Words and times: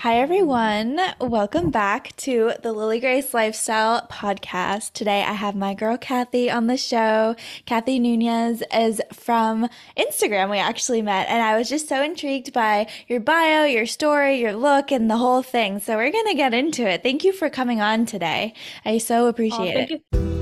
Hi, 0.00 0.16
everyone. 0.16 0.98
Welcome 1.20 1.70
back 1.70 2.16
to 2.16 2.54
the 2.62 2.72
Lily 2.72 3.00
Grace 3.00 3.34
Lifestyle 3.34 4.06
Podcast. 4.10 4.94
Today, 4.94 5.22
I 5.22 5.34
have 5.34 5.54
my 5.54 5.74
girl 5.74 5.98
Kathy 5.98 6.50
on 6.50 6.68
the 6.68 6.78
show. 6.78 7.36
Kathy 7.66 7.98
Nunez 7.98 8.62
is 8.72 9.02
from 9.12 9.68
Instagram. 9.98 10.50
We 10.50 10.56
actually 10.56 11.02
met, 11.02 11.28
and 11.28 11.42
I 11.42 11.54
was 11.58 11.68
just 11.68 11.86
so 11.86 12.02
intrigued 12.02 12.54
by 12.54 12.86
your 13.08 13.20
bio, 13.20 13.64
your 13.64 13.84
story, 13.84 14.40
your 14.40 14.54
look, 14.54 14.90
and 14.90 15.10
the 15.10 15.18
whole 15.18 15.42
thing. 15.42 15.80
So, 15.80 15.96
we're 15.96 16.10
going 16.10 16.28
to 16.28 16.34
get 16.34 16.54
into 16.54 16.88
it. 16.88 17.02
Thank 17.02 17.22
you 17.22 17.34
for 17.34 17.50
coming 17.50 17.82
on 17.82 18.06
today. 18.06 18.54
I 18.86 18.96
so 18.96 19.26
appreciate 19.26 19.76
oh, 19.76 19.80
it. 19.80 20.02
You. 20.14 20.39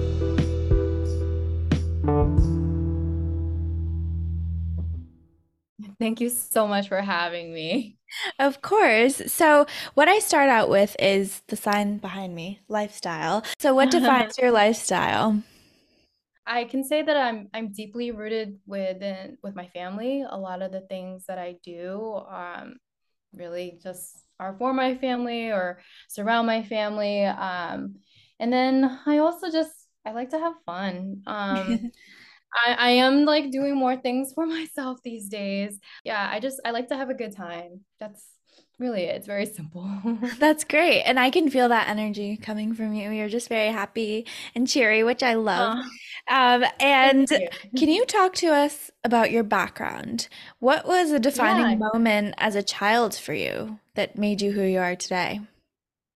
Thank 5.99 6.21
you 6.21 6.29
so 6.31 6.67
much 6.67 6.89
for 6.89 7.01
having 7.01 7.53
me. 7.53 7.99
Of 8.39 8.63
course. 8.63 9.23
So, 9.33 9.67
what 9.95 10.09
I 10.09 10.19
start 10.19 10.49
out 10.49 10.69
with 10.69 10.97
is 10.99 11.43
the 11.49 11.57
sign 11.57 11.99
behind 11.99 12.35
me, 12.35 12.61
lifestyle. 12.69 13.45
So, 13.59 13.75
what 13.75 13.91
defines 13.91 14.39
your 14.39 14.51
lifestyle? 14.51 15.43
I 16.47 16.65
can 16.65 16.83
say 16.85 17.03
that 17.03 17.17
I'm 17.17 17.49
I'm 17.53 17.73
deeply 17.73 18.11
rooted 18.11 18.59
within 18.67 19.37
with 19.43 19.55
my 19.55 19.69
family. 19.69 20.25
A 20.29 20.37
lot 20.39 20.63
of 20.63 20.73
the 20.73 20.81
things 20.83 21.27
that 21.27 21.39
I 21.39 21.57
do 21.63 22.23
um 22.31 22.77
really 23.35 23.79
just 23.83 24.17
are 24.41 24.57
for 24.59 24.73
my 24.73 24.97
family 24.97 25.51
or 25.51 25.81
surround 26.09 26.47
my 26.47 26.63
family. 26.65 27.25
Um 27.25 27.97
and 28.41 28.53
then 28.53 29.01
I 29.07 29.19
also 29.19 29.51
just 29.51 29.73
I 30.07 30.13
like 30.13 30.31
to 30.31 30.39
have 30.39 30.55
fun. 30.65 31.23
Um 31.27 31.91
I, 32.67 32.73
I 32.73 32.91
am 32.91 33.25
like 33.25 33.51
doing 33.51 33.77
more 33.77 33.97
things 33.97 34.33
for 34.33 34.47
myself 34.59 34.99
these 35.03 35.29
days. 35.29 35.79
Yeah, 36.05 36.29
I 36.31 36.41
just 36.41 36.61
I 36.65 36.71
like 36.71 36.89
to 36.89 36.97
have 36.97 37.11
a 37.11 37.15
good 37.15 37.35
time. 37.35 37.81
That's 37.99 38.25
really 38.79 39.03
it. 39.03 39.17
It's 39.17 39.27
very 39.27 39.47
simple. 39.47 39.89
That's 40.39 40.65
great. 40.65 41.03
And 41.03 41.19
I 41.19 41.31
can 41.31 41.51
feel 41.51 41.69
that 41.69 41.89
energy 41.89 42.37
coming 42.37 42.75
from 42.75 42.95
you. 42.95 43.11
You're 43.11 43.29
just 43.29 43.49
very 43.49 43.69
happy 43.69 44.27
and 44.55 44.69
cheery, 44.69 45.03
which 45.03 45.23
I 45.23 45.35
love. 45.35 45.85
Um, 46.29 46.65
and 46.79 47.29
you. 47.31 47.49
can 47.77 47.89
you 47.89 48.05
talk 48.07 48.35
to 48.35 48.49
us 48.49 48.91
about 49.03 49.31
your 49.31 49.43
background? 49.43 50.29
What 50.61 50.87
was 50.87 51.11
a 51.11 51.19
defining 51.19 51.81
yeah. 51.81 51.89
moment 51.93 52.35
as 52.39 52.55
a 52.55 52.63
child 52.63 53.15
for 53.15 53.35
you 53.35 53.79
that 53.95 54.17
made 54.17 54.41
you 54.41 54.53
who 54.53 54.63
you 54.63 54.79
are 54.79 54.95
today? 54.95 55.41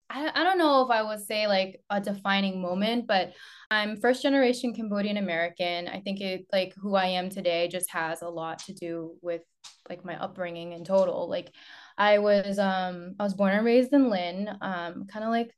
I, 0.10 0.32
I 0.34 0.44
don't 0.44 0.58
know 0.58 0.84
if 0.84 0.90
I 0.90 1.04
would 1.04 1.20
say 1.24 1.48
like 1.48 1.82
a 1.90 2.02
defining 2.02 2.62
moment, 2.62 3.06
but 3.08 3.34
I'm 3.70 3.98
first 3.98 4.24
generation 4.24 4.74
Cambodian 4.74 5.18
American. 5.18 5.88
I 5.88 6.00
think 6.00 6.20
it 6.20 6.48
like 6.52 6.74
who 6.76 6.96
I 6.96 7.06
am 7.08 7.30
today 7.30 7.68
just 7.68 7.92
has 7.92 8.22
a 8.22 8.30
lot 8.30 8.60
to 8.66 8.74
do 8.74 9.16
with 9.22 9.44
like 9.88 10.04
my 10.04 10.20
upbringing 10.22 10.72
in 10.74 10.84
total. 10.84 11.30
Like 11.30 11.52
I 11.98 12.18
was 12.18 12.58
um 12.58 13.16
I 13.20 13.24
was 13.24 13.36
born 13.36 13.54
and 13.54 13.66
raised 13.66 13.94
in 13.94 14.10
Lynn, 14.10 14.50
um 14.62 15.06
kind 15.06 15.24
of 15.24 15.30
like 15.30 15.52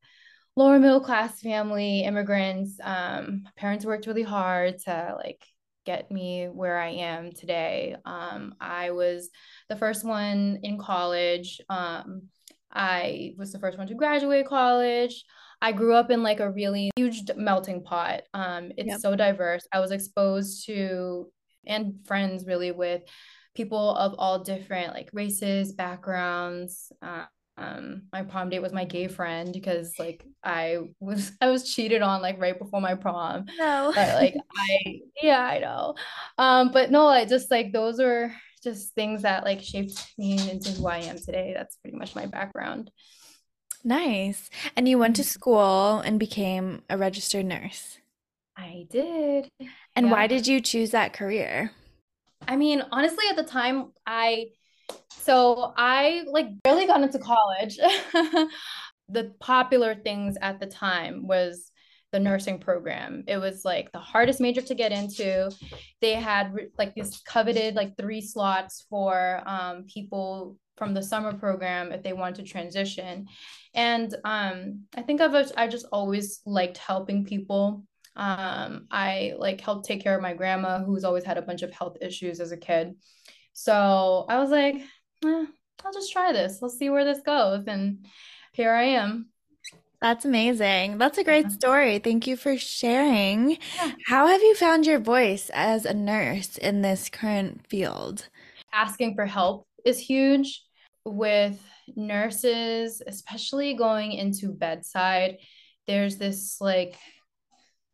lower 0.58 0.80
middle 0.80 1.02
class 1.02 1.40
family, 1.40 2.02
immigrants. 2.04 2.78
Um 2.84 3.44
parents 3.56 3.86
worked 3.86 4.08
really 4.08 4.24
hard 4.24 4.80
to 4.80 5.16
like 5.18 5.46
get 5.86 6.12
me 6.12 6.46
where 6.46 6.78
I 6.78 6.90
am 6.90 7.32
today. 7.32 7.96
Um 8.06 8.56
I 8.60 8.92
was 8.92 9.30
the 9.70 9.78
first 9.78 10.04
one 10.04 10.60
in 10.64 10.78
college. 10.78 11.62
Um 11.70 12.24
I 12.73 13.33
was 13.38 13.52
the 13.52 13.59
first 13.59 13.77
one 13.77 13.88
to 13.88 13.95
graduate 13.95 14.47
college. 14.47 15.23
I 15.61 15.72
grew 15.72 15.94
up 15.94 16.09
in 16.09 16.23
like 16.23 16.39
a 16.39 16.50
really 16.50 16.91
huge 16.95 17.23
melting 17.36 17.83
pot. 17.83 18.23
Um, 18.33 18.72
it's 18.77 18.89
yep. 18.89 19.00
so 19.00 19.16
diverse. 19.16 19.67
I 19.72 19.80
was 19.80 19.91
exposed 19.91 20.66
to 20.66 21.31
and 21.66 21.95
friends 22.05 22.45
really 22.45 22.72
with 22.72 23.03
people 23.53 23.95
of 23.95 24.16
all 24.17 24.44
different 24.44 24.94
like 24.94 25.09
races, 25.14 25.73
backgrounds. 25.73 26.92
Uh, 27.02 27.25
um, 27.58 28.03
my 28.11 28.23
prom 28.23 28.49
date 28.49 28.61
was 28.61 28.73
my 28.73 28.86
gay 28.86 29.08
friend 29.08 29.52
because 29.53 29.94
like 29.99 30.25
I 30.44 30.80
was 30.99 31.31
I 31.42 31.49
was 31.49 31.72
cheated 31.72 32.02
on 32.02 32.22
like 32.22 32.39
right 32.39 32.58
before 32.58 32.81
my 32.81 32.95
prom. 32.95 33.45
No. 33.58 33.92
But 33.94 34.16
like 34.16 34.36
I 34.58 34.99
yeah, 35.21 35.43
I 35.43 35.60
know. 35.60 35.95
Um, 36.37 36.71
but 36.71 36.92
no, 36.92 37.08
I 37.08 37.26
just 37.26 37.52
like 37.52 37.71
those 37.71 37.99
are 37.99 38.33
just 38.64 38.94
things 38.95 39.23
that 39.23 39.44
like 39.44 39.61
shaped 39.61 40.14
me 40.17 40.49
into 40.49 40.72
who 40.72 40.88
I 40.88 40.99
am 40.99 41.17
today. 41.17 41.54
That's 41.55 41.76
pretty 41.77 41.98
much 41.98 42.16
my 42.16 42.26
background. 42.26 42.92
Nice. 43.83 44.49
And 44.76 44.88
you 44.88 44.98
went 44.98 45.16
to 45.16 45.22
mm-hmm. 45.22 45.30
school 45.30 45.99
and 45.99 46.20
became 46.20 46.83
a 46.89 46.98
registered 46.98 47.45
nurse. 47.45 47.98
I 48.55 48.86
did. 48.89 49.49
And 49.95 50.08
yeah. 50.08 50.11
why 50.11 50.27
did 50.27 50.45
you 50.45 50.61
choose 50.61 50.92
that 50.92 51.14
career? 51.14 51.72
I 52.48 52.55
mean, 52.55 52.83
honestly, 52.92 53.26
at 53.30 53.36
the 53.36 53.44
time, 53.44 53.92
I 54.05 54.48
so 55.10 55.73
I 55.78 56.23
like 56.28 56.61
barely 56.64 56.88
got 56.88 57.02
into 57.02 57.20
college. 57.20 57.78
the 59.10 59.33
popular 59.39 59.95
things 59.95 60.38
at 60.42 60.60
the 60.60 60.66
time 60.66 61.28
was 61.28 61.72
the 62.11 62.20
nursing 62.20 62.60
program. 62.60 63.23
It 63.27 63.38
was 63.38 63.64
like 63.64 63.92
the 63.92 63.99
hardest 63.99 64.42
major 64.42 64.61
to 64.61 64.76
get 64.76 64.92
into. 64.92 65.52
They 66.02 66.14
had 66.14 66.54
like 66.77 66.94
this 66.95 67.22
coveted 67.22 67.76
like 67.76 67.98
three 67.98 68.22
slots 68.22 68.86
for 68.89 69.42
um, 69.45 69.86
people 69.86 70.58
from 70.77 70.94
the 70.94 71.04
summer 71.04 71.33
program 71.33 71.92
if 71.92 72.04
they 72.04 72.14
want 72.14 72.36
to 72.38 72.44
transition. 72.44 73.27
And 73.73 74.14
um, 74.26 74.83
I 74.95 75.02
think 75.02 75.22
I've 75.22 75.52
I 75.55 75.67
just 75.67 75.86
always 75.92 76.42
liked 76.45 76.77
helping 76.77 77.26
people. 77.26 77.83
Um, 78.16 78.88
I 78.92 79.33
like 79.38 79.61
helped 79.61 79.86
take 79.86 80.04
care 80.04 80.16
of 80.16 80.22
my 80.22 80.33
grandma 80.33 80.83
who's 80.83 81.05
always 81.05 81.23
had 81.23 81.38
a 81.38 81.42
bunch 81.42 81.61
of 81.61 81.72
health 81.72 81.98
issues 82.02 82.39
as 82.39 82.52
a 82.52 82.58
kid. 82.58 82.95
So 83.54 84.26
I 84.28 84.39
was 84.39 84.49
like, 84.49 84.76
eh, 85.26 85.45
I'll 85.86 85.93
just 85.93 86.11
try 86.11 86.33
this. 86.33 86.60
Let's 86.61 86.78
see 86.78 86.89
where 86.89 87.05
this 87.05 87.22
goes. 87.22 87.66
And 87.67 88.05
here 88.54 88.72
I 88.72 88.83
am. 88.83 89.30
That's 90.02 90.26
amazing. 90.26 90.98
That's 90.98 91.20
a 91.20 91.23
great 91.23 91.52
story. 91.52 92.00
Thank 92.00 92.26
you 92.26 92.36
for 92.36 92.58
sharing. 92.58 93.60
Yeah. 93.76 93.92
How 94.08 94.26
have 94.28 94.42
you 94.42 94.56
found 94.56 94.88
your 94.88 95.00
voice 95.00 95.52
as 95.54 95.86
a 95.86 95.94
nurse 95.94 96.58
in 96.58 96.82
this 96.82 97.08
current 97.08 97.67
field? 97.67 98.28
Asking 98.73 99.14
for 99.14 99.28
help 99.28 99.67
is 99.86 100.00
huge 100.00 100.64
with 101.06 101.61
nurses, 101.95 103.04
especially 103.06 103.76
going 103.76 104.14
into 104.14 104.52
bedside. 104.52 105.38
There's 105.86 106.17
this 106.17 106.58
like 106.60 106.95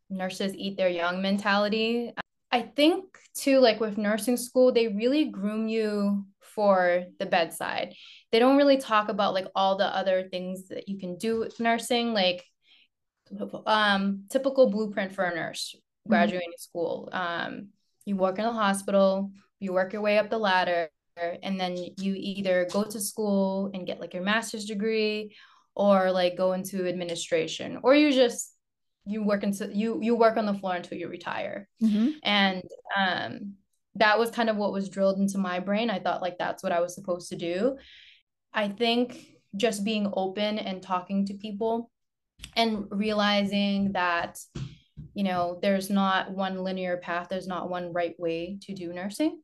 nurses 0.09 0.53
eat 0.55 0.77
their 0.77 0.89
young 0.89 1.21
mentality. 1.21 2.13
I 2.51 2.61
think 2.61 3.03
too, 3.35 3.59
like 3.59 3.81
with 3.81 3.97
nursing 3.97 4.37
school, 4.37 4.71
they 4.71 4.87
really 4.87 5.25
groom 5.25 5.67
you 5.67 6.25
for 6.57 7.03
the 7.19 7.27
bedside. 7.27 7.93
They 8.31 8.39
don't 8.39 8.57
really 8.57 8.77
talk 8.77 9.09
about 9.09 9.35
like 9.35 9.45
all 9.53 9.77
the 9.77 9.85
other 9.85 10.27
things 10.27 10.69
that 10.69 10.89
you 10.89 10.97
can 10.97 11.19
do 11.19 11.37
with 11.37 11.59
nursing, 11.59 12.15
like 12.15 12.43
um 13.65 14.23
typical 14.31 14.71
blueprint 14.71 15.13
for 15.13 15.23
a 15.25 15.35
nurse 15.35 15.75
mm-hmm. 15.75 16.09
graduating 16.09 16.49
mm-hmm. 16.49 16.69
school. 16.69 17.09
Um, 17.13 17.67
you 18.05 18.15
work 18.15 18.39
in 18.39 18.45
a 18.45 18.51
hospital, 18.51 19.31
you 19.59 19.71
work 19.71 19.93
your 19.93 20.01
way 20.01 20.17
up 20.17 20.31
the 20.31 20.39
ladder, 20.39 20.89
and 21.43 21.59
then 21.59 21.77
you 21.77 22.15
either 22.17 22.67
go 22.71 22.83
to 22.83 22.99
school 22.99 23.69
and 23.75 23.85
get 23.85 23.99
like 24.01 24.15
your 24.15 24.23
master's 24.23 24.65
degree 24.65 25.35
or 25.75 26.11
like 26.11 26.35
go 26.35 26.53
into 26.53 26.87
administration 26.87 27.79
or 27.83 27.93
you 27.93 28.11
just 28.11 28.55
you 29.05 29.23
work 29.23 29.43
into 29.43 29.69
you 29.71 29.99
you 30.01 30.15
work 30.15 30.37
on 30.37 30.47
the 30.47 30.55
floor 30.55 30.75
until 30.75 30.97
you 30.97 31.07
retire 31.07 31.69
mm-hmm. 31.83 32.09
and 32.23 32.63
um 32.97 33.53
that 33.99 34.19
was 34.19 34.31
kind 34.31 34.49
of 34.49 34.57
what 34.57 34.71
was 34.71 34.89
drilled 34.89 35.19
into 35.19 35.37
my 35.37 35.59
brain. 35.59 35.89
I 35.89 35.99
thought 35.99 36.21
like 36.21 36.37
that's 36.37 36.63
what 36.63 36.71
I 36.71 36.81
was 36.81 36.95
supposed 36.95 37.29
to 37.29 37.35
do. 37.35 37.77
I 38.53 38.69
think 38.69 39.25
just 39.55 39.83
being 39.83 40.11
open 40.13 40.59
and 40.59 40.81
talking 40.81 41.25
to 41.25 41.33
people 41.33 41.89
and 42.55 42.85
realizing 42.91 43.93
that 43.93 44.39
you 45.13 45.23
know 45.23 45.57
there's 45.61 45.89
not 45.89 46.31
one 46.31 46.63
linear 46.63 46.97
path 46.97 47.27
there's 47.29 47.47
not 47.47 47.69
one 47.69 47.91
right 47.93 48.15
way 48.19 48.57
to 48.61 48.73
do 48.73 48.93
nursing 48.93 49.39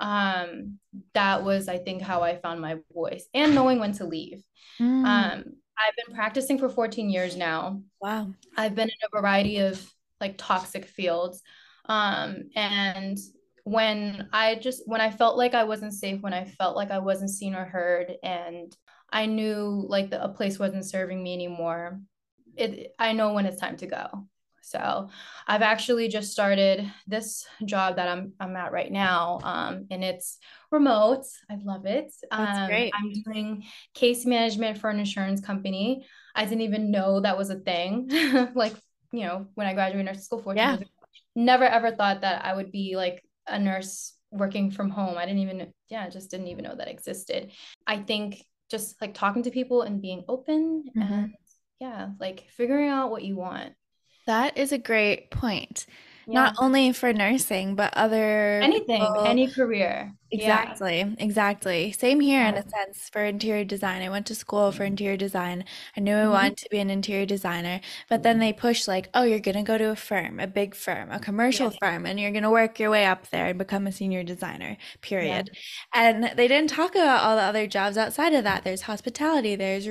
um 0.00 0.78
that 1.14 1.42
was 1.42 1.68
i 1.68 1.78
think 1.78 2.02
how 2.02 2.22
i 2.22 2.36
found 2.36 2.60
my 2.60 2.76
voice 2.92 3.26
and 3.32 3.54
knowing 3.54 3.78
when 3.78 3.92
to 3.92 4.04
leave 4.04 4.42
mm. 4.80 5.04
um 5.04 5.44
i've 5.78 5.96
been 6.06 6.14
practicing 6.14 6.58
for 6.58 6.68
14 6.68 7.08
years 7.08 7.36
now 7.36 7.80
wow 8.00 8.28
i've 8.56 8.74
been 8.74 8.88
in 8.88 8.94
a 9.04 9.20
variety 9.20 9.58
of 9.58 9.82
like 10.20 10.36
toxic 10.36 10.84
fields 10.84 11.42
um 11.86 12.50
and 12.54 13.18
when 13.64 14.28
I 14.32 14.56
just 14.56 14.82
when 14.86 15.00
I 15.00 15.10
felt 15.10 15.36
like 15.36 15.54
I 15.54 15.64
wasn't 15.64 15.94
safe, 15.94 16.20
when 16.20 16.34
I 16.34 16.44
felt 16.44 16.76
like 16.76 16.90
I 16.90 16.98
wasn't 16.98 17.30
seen 17.30 17.54
or 17.54 17.64
heard, 17.64 18.12
and 18.22 18.74
I 19.10 19.26
knew 19.26 19.84
like 19.88 20.10
the, 20.10 20.22
a 20.22 20.28
place 20.28 20.58
wasn't 20.58 20.84
serving 20.84 21.22
me 21.22 21.34
anymore, 21.34 22.00
it 22.56 22.94
I 22.98 23.12
know 23.12 23.32
when 23.32 23.46
it's 23.46 23.60
time 23.60 23.76
to 23.78 23.86
go. 23.86 24.26
So 24.60 25.08
I've 25.46 25.62
actually 25.62 26.08
just 26.08 26.32
started 26.32 26.90
this 27.06 27.46
job 27.64 27.96
that 27.96 28.08
I'm 28.08 28.32
I'm 28.38 28.56
at 28.56 28.72
right 28.72 28.92
now, 28.92 29.40
um, 29.42 29.86
and 29.90 30.04
it's 30.04 30.38
remote. 30.70 31.24
I 31.50 31.56
love 31.62 31.86
it. 31.86 32.12
That's 32.30 32.58
um, 32.58 32.66
great. 32.66 32.92
I'm 32.94 33.12
doing 33.24 33.64
case 33.94 34.26
management 34.26 34.78
for 34.78 34.90
an 34.90 34.98
insurance 34.98 35.40
company. 35.40 36.06
I 36.34 36.44
didn't 36.44 36.62
even 36.62 36.90
know 36.90 37.20
that 37.20 37.38
was 37.38 37.50
a 37.50 37.56
thing. 37.56 38.10
like 38.54 38.74
you 39.10 39.22
know, 39.24 39.46
when 39.54 39.66
I 39.66 39.72
graduated 39.72 40.06
nursing 40.06 40.22
school 40.22 40.42
14 40.42 40.56
yeah. 40.56 40.70
years 40.72 40.80
ago, 40.82 40.90
never 41.34 41.64
ever 41.64 41.92
thought 41.92 42.20
that 42.22 42.44
I 42.44 42.54
would 42.54 42.70
be 42.70 42.94
like 42.96 43.23
a 43.46 43.58
nurse 43.58 44.14
working 44.30 44.70
from 44.70 44.90
home. 44.90 45.16
I 45.16 45.26
didn't 45.26 45.40
even, 45.40 45.72
yeah, 45.88 46.08
just 46.08 46.30
didn't 46.30 46.48
even 46.48 46.64
know 46.64 46.74
that 46.74 46.88
existed. 46.88 47.52
I 47.86 47.98
think 47.98 48.44
just 48.70 49.00
like 49.00 49.14
talking 49.14 49.42
to 49.44 49.50
people 49.50 49.82
and 49.82 50.00
being 50.02 50.24
open 50.28 50.84
Mhm. 50.96 51.02
and 51.12 51.34
yeah, 51.80 52.10
like 52.18 52.48
figuring 52.50 52.88
out 52.88 53.10
what 53.10 53.24
you 53.24 53.36
want. 53.36 53.74
That 54.26 54.56
is 54.56 54.72
a 54.72 54.78
great 54.78 55.30
point. 55.30 55.86
Yeah. 56.26 56.34
Not 56.34 56.54
only 56.58 56.92
for 56.92 57.12
nursing, 57.12 57.74
but 57.74 57.92
other 57.96 58.60
Anything, 58.62 59.00
people- 59.00 59.24
any 59.26 59.46
career. 59.50 60.12
Yeah. 60.30 60.62
Exactly, 60.62 61.14
exactly. 61.18 61.92
Same 61.92 62.18
here 62.18 62.44
in 62.44 62.54
a 62.56 62.68
sense 62.68 63.08
for 63.12 63.22
interior 63.24 63.64
design. 63.64 64.02
I 64.02 64.08
went 64.08 64.26
to 64.26 64.34
school 64.34 64.72
for 64.72 64.82
interior 64.82 65.16
design. 65.16 65.64
I 65.96 66.00
knew 66.00 66.16
I 66.16 66.24
Mhm. 66.24 66.30
wanted 66.32 66.56
to 66.56 66.68
be 66.70 66.80
an 66.80 66.90
interior 66.90 67.24
designer, 67.24 67.80
but 68.08 68.24
then 68.24 68.40
they 68.40 68.52
push 68.52 68.88
like, 68.88 69.10
oh, 69.14 69.22
you're 69.22 69.38
gonna 69.38 69.62
go 69.62 69.78
to 69.78 69.90
a 69.90 69.96
firm, 69.96 70.40
a 70.40 70.48
big 70.48 70.74
firm, 70.74 71.08
a 71.12 71.20
commercial 71.20 71.70
Yeah. 71.70 71.76
firm, 71.78 72.04
and 72.04 72.18
you're 72.18 72.32
gonna 72.32 72.50
work 72.50 72.80
your 72.80 72.90
way 72.90 73.04
up 73.06 73.30
there 73.30 73.46
and 73.46 73.58
become 73.58 73.86
a 73.86 73.92
senior 73.92 74.24
designer, 74.24 74.76
period. 75.02 75.50
And 75.94 76.24
they 76.36 76.48
didn't 76.48 76.70
talk 76.70 76.96
about 76.96 77.22
all 77.22 77.36
the 77.36 77.42
other 77.42 77.68
jobs 77.68 77.96
outside 77.96 78.32
of 78.34 78.42
that. 78.42 78.64
There's 78.64 78.82
hospitality, 78.82 79.54
there's 79.54 79.86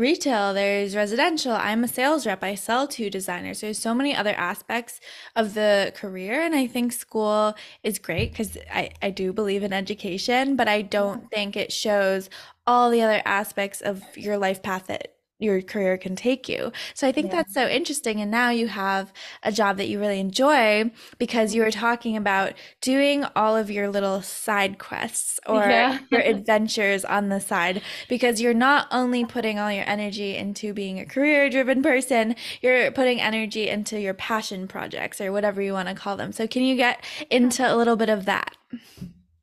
retail, 0.00 0.52
there's 0.54 0.96
residential. 0.96 1.52
I'm 1.52 1.84
a 1.84 1.88
sales 1.88 2.26
rep. 2.26 2.42
I 2.42 2.56
sell 2.56 2.88
to 2.88 3.10
designers. 3.10 3.60
There's 3.60 3.78
so 3.78 3.94
many 3.94 4.16
other 4.16 4.34
aspects 4.36 4.98
of 5.36 5.54
the 5.54 5.92
career, 5.94 6.40
and 6.40 6.54
I 6.54 6.66
think 6.66 6.92
school 6.92 7.54
is 7.84 7.98
great 7.98 8.32
because 8.32 8.58
I, 8.72 8.90
I 9.02 9.10
do 9.10 9.32
believe 9.32 9.62
in 9.62 9.72
education, 9.72 10.56
but 10.56 10.66
I 10.66 10.82
don't 10.82 11.18
mm-hmm. 11.18 11.28
think 11.28 11.56
it 11.56 11.70
shows 11.70 12.30
all 12.66 12.90
the 12.90 13.02
other 13.02 13.22
aspects 13.24 13.80
of 13.80 14.02
your 14.16 14.38
life 14.38 14.62
path 14.62 14.86
that 14.88 15.14
your 15.40 15.62
career 15.62 15.98
can 15.98 16.14
take 16.16 16.48
you. 16.48 16.72
So 16.94 17.08
I 17.08 17.12
think 17.12 17.30
Yeah. 17.30 17.32
that's 17.32 17.54
so 17.54 17.66
interesting. 17.66 18.20
And 18.20 18.30
now 18.30 18.50
you 18.50 18.68
have 18.68 19.12
a 19.42 19.50
job 19.52 19.76
that 19.78 19.88
you 19.88 19.98
really 19.98 20.20
enjoy 20.20 20.90
because 21.18 21.54
you 21.54 21.62
were 21.62 21.70
talking 21.70 22.16
about 22.16 22.52
doing 22.80 23.24
all 23.36 23.56
of 23.56 23.70
your 23.70 23.88
little 23.88 24.22
side 24.22 24.78
quests 24.78 25.40
or 25.46 25.72
Yeah. 25.72 25.98
your 26.10 26.20
adventures 26.22 27.04
on 27.04 27.28
the 27.28 27.40
side 27.40 27.82
because 28.08 28.40
you're 28.40 28.54
not 28.54 28.86
only 28.90 29.24
putting 29.24 29.58
all 29.58 29.72
your 29.72 29.88
energy 29.88 30.36
into 30.36 30.72
being 30.72 30.98
a 31.00 31.06
career 31.06 31.48
driven 31.50 31.82
person, 31.82 32.34
you're 32.60 32.90
putting 32.92 33.20
energy 33.20 33.68
into 33.68 33.98
your 34.00 34.14
passion 34.14 34.68
projects 34.68 35.20
or 35.20 35.32
whatever 35.32 35.62
you 35.62 35.72
want 35.72 35.88
to 35.88 35.94
call 35.94 36.16
them. 36.16 36.32
So 36.32 36.46
can 36.46 36.62
you 36.62 36.76
get 36.76 37.04
into 37.30 37.62
a 37.72 37.74
little 37.76 37.96
bit 37.96 38.08
of 38.08 38.24
that? 38.26 38.56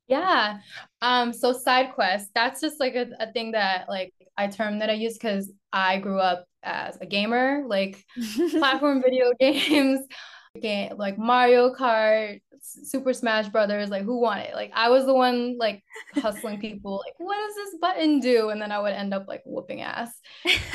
Yeah. 0.07 0.59
Um, 1.01 1.33
so 1.33 1.51
side 1.53 1.93
quest, 1.93 2.29
that's 2.33 2.61
just 2.61 2.79
like 2.79 2.95
a, 2.95 3.07
a 3.19 3.31
thing 3.31 3.51
that 3.51 3.89
like 3.89 4.13
I 4.37 4.47
term 4.47 4.79
that 4.79 4.89
I 4.89 4.93
use 4.93 5.13
because 5.13 5.51
I 5.77 5.99
grew 5.99 6.19
up 6.19 6.45
as 6.63 6.97
a 6.99 7.05
gamer, 7.05 7.63
like 7.67 8.03
platform 8.51 9.01
video 9.01 9.31
games, 9.39 9.99
game 10.59 10.93
like 10.97 11.17
Mario 11.17 11.73
Kart, 11.73 12.41
Super 12.67 13.13
Smash 13.13 13.47
Brothers, 13.49 13.89
like 13.89 14.03
who 14.03 14.19
won 14.19 14.39
it? 14.39 14.53
Like 14.53 14.71
I 14.73 14.89
was 14.89 15.05
the 15.05 15.13
one 15.13 15.57
like 15.57 15.83
hustling 16.15 16.59
people, 16.59 17.01
like 17.05 17.13
what 17.17 17.37
does 17.37 17.55
this 17.55 17.79
button 17.79 18.19
do? 18.19 18.49
And 18.49 18.61
then 18.61 18.71
I 18.71 18.79
would 18.79 18.93
end 18.93 19.13
up 19.13 19.25
like 19.27 19.41
whooping 19.45 19.81
ass. 19.81 20.11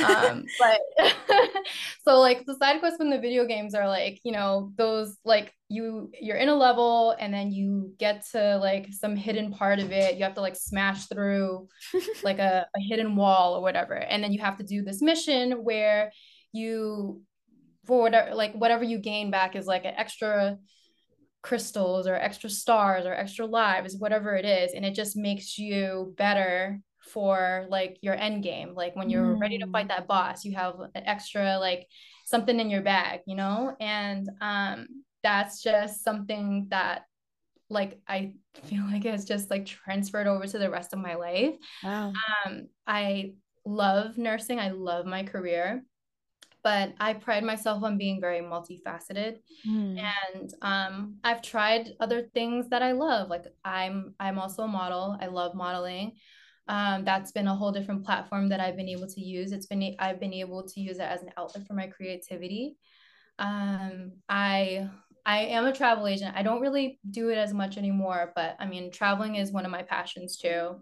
Um, 0.05 0.45
but 0.59 0.81
so 2.05 2.21
like 2.21 2.45
the 2.47 2.57
side 2.57 2.81
quests 2.81 2.97
from 2.97 3.11
the 3.11 3.19
video 3.19 3.47
games 3.47 3.75
are 3.75 3.89
like, 3.89 4.21
you 4.25 4.33
know, 4.33 4.73
those 4.77 5.17
like 5.25 5.53
you 5.69 6.11
you're 6.21 6.37
in 6.37 6.49
a 6.49 6.55
level 6.55 7.15
and 7.19 7.33
then 7.33 7.53
you 7.53 7.95
get 7.99 8.25
to 8.33 8.57
like 8.59 8.93
some 8.93 9.17
hidden 9.17 9.53
part 9.53 9.79
of 9.79 9.93
it. 9.93 10.17
You 10.17 10.25
have 10.25 10.35
to 10.35 10.41
like 10.41 10.57
smash 10.57 11.07
through 11.07 11.69
like 12.23 12.39
a, 12.39 12.67
a 12.77 12.81
hidden 12.81 13.17
wall 13.17 13.55
or 13.55 13.63
whatever. 13.63 13.95
And 13.95 14.25
then 14.25 14.33
you 14.33 14.41
have 14.41 14.59
to 14.59 14.65
do 14.65 14.83
this 14.83 15.03
mission 15.03 15.65
where 15.65 16.13
you 16.53 17.23
for 17.87 18.03
whatever 18.03 18.35
like 18.35 18.55
whatever 18.55 18.85
you 18.85 18.99
gain 18.99 19.31
back 19.31 19.57
is 19.57 19.67
like 19.67 19.85
an 19.85 19.95
extra 19.97 20.59
crystals 21.43 22.07
or 22.07 22.15
extra 22.15 22.49
stars 22.49 23.05
or 23.05 23.13
extra 23.15 23.47
lives, 23.47 23.97
whatever 23.97 24.37
it 24.37 24.45
is. 24.45 24.73
And 24.75 24.85
it 24.85 24.95
just 24.95 25.17
makes 25.17 25.59
you 25.59 26.15
better 26.17 26.81
for 27.01 27.67
like 27.69 27.99
your 28.01 28.15
end 28.15 28.43
game. 28.43 28.75
Like 28.75 28.95
when 28.95 29.11
you're 29.11 29.37
ready 29.37 29.59
to 29.59 29.67
fight 29.67 29.89
that 29.89 30.07
boss, 30.07 30.45
you 30.45 30.55
have 30.55 30.79
an 30.95 31.05
extra 31.05 31.59
like 31.59 31.87
something 32.27 32.59
in 32.59 32.71
your 32.71 32.83
bag, 32.83 33.21
you 33.27 33.37
know? 33.37 33.77
And 33.81 34.29
um 34.41 34.87
that's 35.23 35.63
just 35.63 36.03
something 36.05 36.67
that 36.71 37.03
like 37.69 38.01
I 38.07 38.35
feel 38.65 38.85
like 38.85 39.05
it's 39.05 39.25
just 39.25 39.51
like 39.51 39.67
transferred 39.67 40.27
over 40.27 40.47
to 40.47 40.59
the 40.59 40.71
rest 40.71 40.93
of 40.93 40.99
my 40.99 41.15
life. 41.15 41.55
Wow. 41.83 42.13
Um, 42.47 42.69
I 42.87 43.35
love 43.65 44.19
nursing. 44.19 44.59
I 44.59 44.71
love 44.71 45.07
my 45.07 45.23
career, 45.23 45.85
but 46.63 46.95
I 47.01 47.15
pride 47.15 47.45
myself 47.45 47.83
on 47.83 47.99
being 47.99 48.21
very 48.21 48.41
multifaceted. 48.41 49.39
Hmm. 49.65 49.97
And 49.99 50.55
um, 50.63 51.17
I've 51.25 51.43
tried 51.43 51.91
other 52.01 52.29
things 52.35 52.69
that 52.69 52.83
I 52.83 52.93
love. 52.93 53.29
Like 53.29 53.45
I'm, 53.65 54.15
I'm 54.21 54.39
also 54.39 54.65
a 54.65 54.69
model. 54.69 55.17
I 55.21 55.27
love 55.27 55.55
modeling. 55.55 56.13
Um, 56.69 57.05
that's 57.05 57.33
been 57.33 57.49
a 57.49 57.55
whole 57.55 57.73
different 57.73 58.05
platform 58.05 58.49
that 58.51 58.61
I've 58.61 58.77
been 58.77 58.89
able 58.89 59.09
to 59.09 59.21
use. 59.21 59.53
It's 59.53 59.67
been, 59.67 59.97
I've 59.99 60.21
been 60.21 60.33
able 60.35 60.67
to 60.69 60.81
use 60.81 60.99
it 60.99 61.03
as 61.03 61.23
an 61.23 61.31
outlet 61.37 61.67
for 61.67 61.75
my 61.75 61.89
creativity. 61.89 62.77
Um, 63.39 64.13
I 64.29 64.89
I 65.25 65.39
am 65.39 65.67
a 65.67 65.73
travel 65.73 66.07
agent. 66.07 66.35
I 66.37 66.43
don't 66.43 66.61
really 66.61 66.99
do 67.11 67.29
it 67.29 67.39
as 67.39 67.55
much 67.55 67.77
anymore, 67.77 68.33
but 68.35 68.57
I 68.59 68.67
mean, 68.67 68.91
traveling 68.91 69.37
is 69.37 69.53
one 69.53 69.65
of 69.65 69.71
my 69.71 69.83
passions 69.83 70.37
too. 70.37 70.81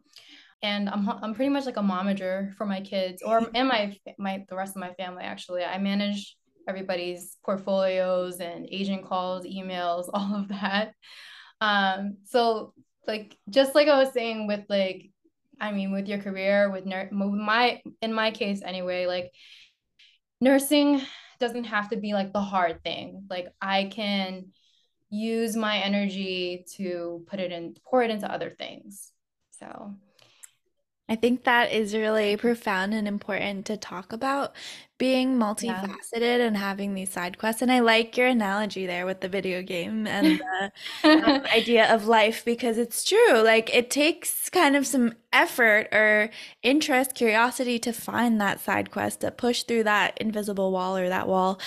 And 0.62 0.88
I'm 0.88 1.08
I'm 1.08 1.34
pretty 1.34 1.48
much 1.48 1.66
like 1.66 1.78
a 1.78 1.82
momager 1.82 2.54
for 2.56 2.66
my 2.66 2.80
kids 2.80 3.22
or 3.22 3.48
and 3.54 3.68
my 3.68 3.96
my 4.18 4.44
the 4.48 4.56
rest 4.56 4.76
of 4.76 4.80
my 4.80 4.92
family 4.94 5.24
actually. 5.24 5.64
I 5.64 5.78
manage 5.78 6.36
everybody's 6.68 7.38
portfolios 7.44 8.40
and 8.40 8.66
agent 8.70 9.06
calls, 9.06 9.46
emails, 9.46 10.10
all 10.14 10.36
of 10.36 10.48
that. 10.48 10.92
Um, 11.60 12.18
so 12.24 12.74
like 13.06 13.36
just 13.48 13.74
like 13.74 13.88
I 13.88 13.98
was 13.98 14.12
saying 14.12 14.46
with 14.46 14.64
like 14.68 15.10
I 15.60 15.72
mean 15.72 15.92
with 15.92 16.08
your 16.08 16.18
career 16.18 16.70
with 16.70 16.84
nur- 16.84 17.08
my 17.10 17.80
in 18.02 18.12
my 18.12 18.30
case 18.30 18.62
anyway, 18.62 19.06
like 19.06 19.32
nursing 20.40 21.00
doesn't 21.38 21.64
have 21.64 21.88
to 21.88 21.96
be 21.96 22.12
like 22.12 22.32
the 22.32 22.40
hard 22.40 22.84
thing. 22.84 23.24
Like 23.30 23.48
I 23.60 23.84
can 23.84 24.52
use 25.10 25.56
my 25.56 25.78
energy 25.78 26.64
to 26.76 27.24
put 27.26 27.40
it 27.40 27.50
in, 27.50 27.74
pour 27.84 28.02
it 28.02 28.10
into 28.10 28.30
other 28.30 28.50
things. 28.50 29.10
So, 29.58 29.94
I 31.10 31.16
think 31.16 31.42
that 31.42 31.72
is 31.72 31.92
really 31.94 32.36
profound 32.36 32.94
and 32.94 33.08
important 33.08 33.66
to 33.66 33.76
talk 33.76 34.12
about 34.12 34.54
being 35.00 35.36
yeah. 35.58 35.86
multifaceted 35.96 36.46
and 36.46 36.56
having 36.56 36.94
these 36.94 37.12
side 37.12 37.38
quests. 37.38 37.62
And 37.62 37.72
I 37.72 37.80
like 37.80 38.16
your 38.16 38.28
analogy 38.28 38.86
there 38.86 39.06
with 39.06 39.22
the 39.22 39.28
video 39.28 39.62
game 39.62 40.06
and 40.06 40.38
the 40.38 40.72
um, 41.26 41.32
idea 41.56 41.92
of 41.92 42.06
life 42.06 42.44
because 42.44 42.78
it's 42.78 43.04
true. 43.04 43.42
Like 43.42 43.74
it 43.74 43.90
takes 43.90 44.50
kind 44.50 44.76
of 44.76 44.86
some 44.86 45.14
effort 45.32 45.88
or 45.92 46.30
interest, 46.62 47.14
curiosity 47.16 47.80
to 47.80 47.92
find 47.92 48.40
that 48.40 48.60
side 48.60 48.92
quest, 48.92 49.22
to 49.22 49.32
push 49.32 49.64
through 49.64 49.84
that 49.84 50.18
invisible 50.20 50.72
wall 50.72 50.96
or 50.96 51.08
that 51.08 51.28
wall. 51.28 51.60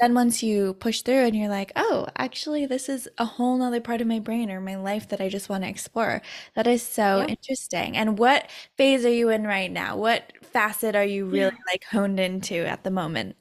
Then 0.00 0.14
once 0.14 0.42
you 0.42 0.74
push 0.74 1.02
through 1.02 1.24
and 1.26 1.36
you're 1.36 1.48
like, 1.48 1.72
oh, 1.76 2.06
actually, 2.16 2.64
this 2.66 2.88
is 2.88 3.08
a 3.18 3.24
whole 3.24 3.58
nother 3.58 3.80
part 3.80 4.00
of 4.00 4.06
my 4.06 4.20
brain 4.20 4.50
or 4.50 4.60
my 4.60 4.76
life 4.76 5.08
that 5.10 5.20
I 5.20 5.28
just 5.28 5.48
want 5.48 5.64
to 5.64 5.68
explore. 5.70 6.22
That 6.54 6.66
is 6.66 6.82
so 6.82 7.24
Yeah. 7.24 7.26
interesting. 7.28 7.96
And 7.96 8.18
what 8.18 8.48
phase 8.76 9.04
are 9.04 9.10
you 9.12 9.28
in 9.30 9.46
right 9.46 9.70
now? 9.70 9.96
What 9.96 10.32
facet 10.52 10.94
are 10.96 11.04
you 11.04 11.26
really 11.26 11.52
like 11.70 11.84
honed 11.84 12.20
into 12.20 12.56
at 12.66 12.84
the 12.84 12.90
moment? 12.90 13.36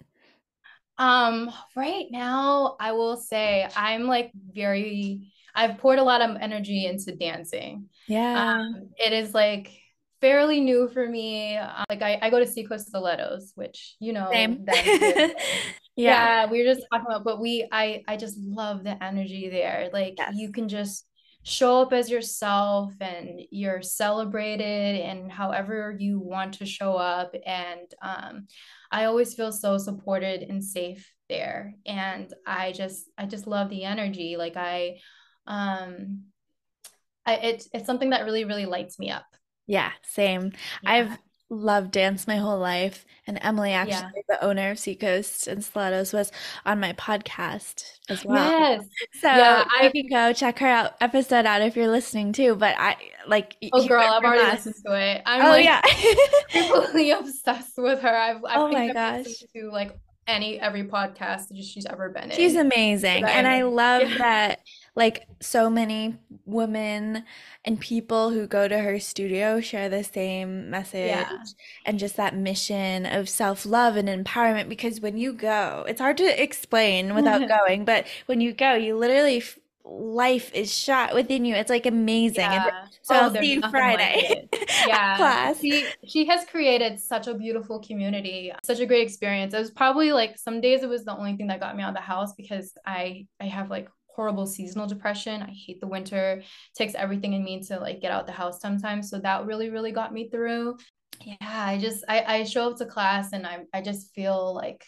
Um, 0.98 1.52
right 1.76 2.08
now, 2.12 2.76
I 2.80 2.92
will 2.92 3.18
say 3.18 3.68
I'm 3.76 4.04
like 4.06 4.32
very, 4.54 5.32
I've 5.56 5.78
poured 5.78 6.00
a 6.00 6.04
lot 6.04 6.22
of 6.22 6.36
energy 6.42 6.86
into 6.86 7.16
dancing. 7.16 7.90
Yeah. 8.08 8.40
Um, 8.40 8.90
it 8.98 9.14
is 9.14 9.34
like 9.34 9.72
fairly 10.20 10.60
new 10.60 10.90
for 10.90 11.08
me. 11.08 11.56
Uh, 11.56 11.84
like 11.90 12.02
I, 12.02 12.20
I 12.22 12.30
go 12.30 12.40
to 12.40 12.48
Seacoast 12.48 12.88
Stilettos, 12.88 13.54
which 13.56 13.96
you 14.00 14.12
know 14.14 14.32
Same. 14.32 14.66
that 14.66 14.86
is. 14.86 15.32
Yeah. 15.96 16.30
Yeah, 16.46 16.50
we 16.50 16.60
were 16.60 16.74
just 16.74 16.86
talking 16.92 17.08
about, 17.08 17.26
but 17.26 17.42
we 17.42 17.68
I 17.72 18.04
I 18.08 18.16
just 18.16 18.38
love 18.38 18.84
the 18.86 19.02
energy 19.04 19.50
there. 19.50 19.90
Like 19.92 20.16
Yes. 20.18 20.34
you 20.36 20.52
can 20.52 20.70
just 20.70 21.06
show 21.44 21.82
up 21.82 21.94
as 21.94 22.10
yourself 22.10 22.94
and 23.00 23.42
you're 23.50 23.82
celebrated 23.82 25.02
and 25.02 25.32
however 25.32 25.96
you 25.98 26.20
want 26.20 26.56
to 26.56 26.66
show 26.66 26.94
up. 26.94 27.34
And 27.46 27.88
um 28.02 28.48
I 28.92 29.06
always 29.06 29.34
feel 29.34 29.52
so 29.52 29.78
supported 29.78 30.44
and 30.44 30.64
safe 30.64 31.12
there. 31.30 31.76
And 31.86 32.34
I 32.46 32.72
just 32.72 33.06
I 33.18 33.26
just 33.26 33.48
love 33.48 33.70
the 33.70 33.84
energy. 33.84 34.36
Like 34.38 34.58
I 34.58 34.98
um 35.48 36.24
I 37.26 37.36
it's 37.36 37.70
it's 37.74 37.86
something 37.86 38.10
that 38.10 38.26
really, 38.26 38.46
really 38.46 38.66
lights 38.66 39.00
me 39.00 39.12
up. 39.12 39.26
Yeah, 39.68 39.92
same. 40.04 40.52
Yeah. 40.84 40.92
I've 40.92 41.18
loved 41.50 41.92
dance 41.92 42.28
my 42.28 42.38
whole 42.38 42.60
life, 42.60 43.06
and 43.28 43.40
Emily, 43.42 43.72
Yeah. 43.72 43.82
actually, 43.82 44.24
the 44.28 44.44
owner 44.44 44.72
of 44.72 44.80
Seacoast 44.80 45.48
and 45.48 45.64
Stilettos, 45.64 46.14
was 46.14 46.32
on 46.66 46.80
my 46.80 46.94
podcast 46.94 47.84
as 48.10 48.24
well. 48.26 48.50
Yes. 48.60 48.84
So 49.22 49.28
Yeah, 49.28 49.60
you 49.82 49.88
I 49.88 49.90
can 49.90 50.08
go 50.10 50.34
check 50.34 50.60
her 50.60 50.68
out 50.68 50.94
episode 51.02 51.46
out 51.46 51.62
if 51.62 51.76
you're 51.76 51.88
listening 51.88 52.34
too. 52.34 52.56
But 52.56 52.76
I 52.78 52.96
like 53.28 53.56
oh 53.74 53.88
girl, 53.88 54.02
I've 54.02 54.24
already 54.24 54.42
us. 54.44 54.66
listened 54.66 54.86
to 54.86 54.94
it. 54.94 55.22
I'm 55.26 55.46
Oh 55.46 55.50
like 55.50 55.66
yeah. 55.66 55.82
completely 56.52 57.12
obsessed 57.12 57.78
with 57.78 58.00
her. 58.02 58.16
I've 58.16 58.44
I 58.46 58.56
Oh 58.56 58.68
my 58.72 58.92
gosh. 58.94 59.26
to 59.56 59.70
like 59.72 59.98
any 60.28 60.60
every 60.60 60.84
podcast 60.84 61.48
that 61.48 61.64
she's 61.64 61.86
ever 61.88 62.10
been 62.10 62.26
in. 62.32 62.38
She's 62.38 62.56
amazing. 62.56 63.24
And 63.26 63.48
I 63.48 63.64
love 63.64 64.04
Yeah. 64.10 64.18
that 64.20 64.60
like 64.96 65.28
so 65.40 65.70
many 65.70 66.18
women 66.46 67.24
and 67.66 67.80
people 67.80 68.32
who 68.32 68.48
go 68.48 68.68
to 68.68 68.78
her 68.80 69.00
studio 69.00 69.62
share 69.62 69.90
the 69.90 70.04
same 70.04 70.70
message 70.70 71.10
Yeah. 71.10 71.38
and 71.86 72.00
just 72.00 72.18
that 72.18 72.36
mission 72.36 73.06
of 73.06 73.30
self-love 73.30 73.96
and 73.96 74.10
empowerment 74.10 74.70
because 74.70 75.00
when 75.02 75.18
you 75.18 75.34
go, 75.34 75.86
it's 75.88 76.02
hard 76.02 76.18
to 76.18 76.44
explain 76.44 77.16
without 77.16 77.48
going, 77.68 77.86
but 77.86 78.06
when 78.26 78.42
you 78.42 78.54
go, 78.54 78.74
you 78.74 78.98
literally 78.98 79.38
f- 79.38 79.58
life 79.86 80.52
is 80.54 80.72
shot 80.78 81.16
within 81.16 81.46
you. 81.46 81.56
It's 81.56 81.70
like 81.70 81.86
amazing. 81.88 82.42
Yeah. 82.42 82.86
so 83.02 83.16
Oh, 83.16 83.20
I'll 83.22 83.32
see 83.34 83.54
you 83.54 83.60
nothing 83.60 83.62
like 83.62 83.98
Friday 83.98 84.50
Yeah. 84.88 85.18
class. 85.18 85.60
She 85.60 85.88
she 86.08 86.26
has 86.28 86.46
created 86.46 87.00
such 87.00 87.28
a 87.28 87.34
beautiful 87.34 87.80
community, 87.80 88.52
such 88.64 88.80
a 88.82 88.86
great 88.86 89.02
experience. 89.02 89.54
It 89.54 89.60
was 89.60 89.72
probably 89.72 90.12
like 90.12 90.38
some 90.38 90.62
days 90.62 90.84
it 90.84 90.90
was 90.90 91.06
the 91.06 91.16
only 91.18 91.36
thing 91.38 91.48
that 91.48 91.60
got 91.60 91.76
me 91.76 91.82
out 91.84 91.90
of 91.90 91.96
the 91.96 92.02
house 92.02 92.34
because 92.34 92.74
I 92.86 93.26
I 93.40 93.46
have 93.46 93.70
like 93.72 93.90
horrible 94.20 94.46
seasonal 94.46 94.86
depression. 94.86 95.42
I 95.42 95.54
hate 95.66 95.80
the 95.80 95.88
winter. 95.88 96.40
It 96.40 96.46
takes 96.76 96.94
everything 96.94 97.32
in 97.32 97.42
me 97.42 97.64
to 97.64 97.80
like 97.80 98.02
get 98.02 98.12
out 98.12 98.28
the 98.28 98.34
house 98.34 98.60
sometimes. 98.60 99.10
So 99.10 99.18
that 99.18 99.46
really, 99.46 99.70
really 99.70 99.94
got 99.94 100.12
me 100.12 100.28
through. 100.30 100.76
Yeah, 101.24 101.36
I 101.42 101.78
just 101.78 102.04
I, 102.10 102.24
I 102.28 102.44
show 102.44 102.70
up 102.70 102.78
to 102.80 102.86
class 102.86 103.32
and 103.32 103.48
I 103.48 103.60
I 103.74 103.82
just 103.82 104.14
feel 104.14 104.54
like 104.54 104.84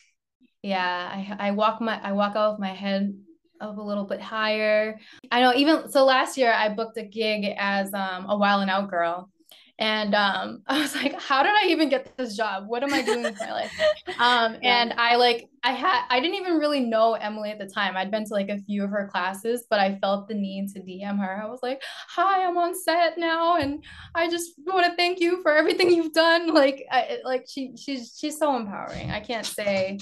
yeah, 0.64 1.10
I 1.40 1.48
I 1.48 1.52
walk 1.52 1.80
my 1.80 1.98
I 2.04 2.12
walk 2.12 2.36
out 2.36 2.52
with 2.52 2.60
my 2.60 2.74
head 2.74 3.18
up 3.62 3.78
a 3.78 3.82
little 3.82 4.04
bit 4.04 4.20
higher. 4.20 5.00
I 5.32 5.40
know 5.40 5.54
even 5.56 5.90
so 5.90 6.04
last 6.04 6.38
year 6.38 6.52
I 6.52 6.68
booked 6.68 6.98
a 6.98 7.04
gig 7.04 7.56
as 7.58 7.94
um 7.94 8.26
a 8.26 8.36
and 8.36 8.70
Out 8.70 8.90
girl. 8.90 9.31
And 9.82 10.16
um 10.16 10.64
I 10.68 10.80
was 10.80 10.96
like, 10.96 11.20
how 11.20 11.44
did 11.44 11.52
I 11.54 11.68
even 11.70 11.90
get 11.90 12.16
this 12.18 12.38
job? 12.38 12.66
What 12.68 12.84
am 12.84 12.94
I 12.94 13.02
doing 13.02 13.26
with 13.26 13.40
my 13.40 13.52
life? 13.52 13.72
Um 14.20 14.58
Yeah. 14.62 14.82
and 14.82 14.94
I 14.98 15.16
like 15.18 15.50
I 15.64 15.72
had 15.74 16.06
I 16.10 16.20
didn't 16.20 16.36
even 16.36 16.58
really 16.60 16.80
know 16.82 17.14
Emily 17.14 17.50
at 17.52 17.60
the 17.60 17.68
time. 17.68 17.98
I'd 17.98 18.12
been 18.12 18.26
to 18.26 18.34
like 18.34 18.50
a 18.50 18.60
few 18.60 18.84
of 18.84 18.92
her 18.92 19.10
classes, 19.12 19.66
but 19.70 19.80
I 19.80 19.98
felt 20.00 20.28
the 20.28 20.36
need 20.36 20.70
to 20.74 20.80
DM 20.82 21.20
her. 21.20 21.42
I 21.44 21.48
was 21.48 21.60
like, 21.64 21.82
"Hi, 22.10 22.46
I'm 22.46 22.58
on 22.58 22.74
set 22.76 23.18
now 23.18 23.58
and 23.58 23.84
I 24.16 24.30
just 24.30 24.54
want 24.66 24.86
to 24.86 24.96
thank 24.96 25.20
you 25.20 25.42
for 25.42 25.54
everything 25.54 25.92
you've 25.92 26.14
done." 26.14 26.54
Like 26.54 26.86
I 26.92 27.20
like 27.26 27.46
she 27.50 27.76
she's 27.78 28.16
she's 28.20 28.38
so 28.38 28.56
empowering. 28.56 29.12
I 29.12 29.20
can't 29.20 29.48
say 29.48 30.00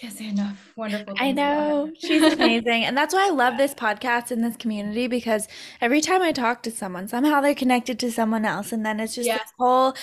can't 0.00 0.20
enough 0.20 0.72
wonderful 0.76 1.14
I 1.18 1.26
things 1.26 1.38
about 1.42 1.64
her. 1.64 1.68
know. 1.68 1.92
She's 1.98 2.22
amazing. 2.32 2.84
And 2.84 2.96
that's 2.96 3.14
why 3.14 3.26
I 3.28 3.30
love 3.30 3.56
this 3.56 3.74
podcast 3.74 4.30
and 4.30 4.42
this 4.42 4.56
community 4.56 5.06
because 5.06 5.48
every 5.80 6.00
time 6.00 6.22
I 6.22 6.32
talk 6.32 6.62
to 6.64 6.70
someone, 6.70 7.08
somehow 7.08 7.40
they're 7.40 7.54
connected 7.54 7.98
to 8.00 8.10
someone 8.12 8.44
else. 8.44 8.72
And 8.72 8.84
then 8.84 9.00
it's 9.00 9.14
just 9.14 9.28
Yeah. 9.28 9.38
this 9.38 9.52
whole 9.58 9.94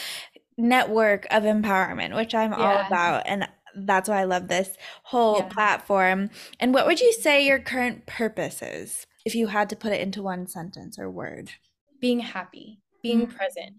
network 0.57 1.25
of 1.31 1.43
empowerment, 1.43 2.15
which 2.15 2.33
I'm 2.36 2.53
all 2.53 2.77
about. 2.77 3.24
And 3.25 3.48
that's 3.75 4.10
why 4.10 4.21
I 4.21 4.24
love 4.25 4.48
this 4.48 4.77
whole 5.03 5.38
Yeah. 5.38 5.50
platform. 5.50 6.29
And 6.60 6.74
what 6.74 6.86
would 6.88 7.00
you 7.01 7.13
say 7.13 7.45
your 7.45 7.60
current 7.60 8.05
purpose 8.05 8.62
is 8.62 9.07
if 9.25 9.36
you 9.36 9.48
had 9.48 9.69
to 9.69 9.75
put 9.75 9.93
it 9.93 10.01
into 10.01 10.21
one 10.24 10.48
sentence 10.48 10.98
or 11.00 11.10
word? 11.10 11.51
being 12.00 12.19
happy, 12.19 12.79
being 13.03 13.27
Mm. 13.27 13.36
present, 13.36 13.75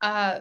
uh, 0.00 0.40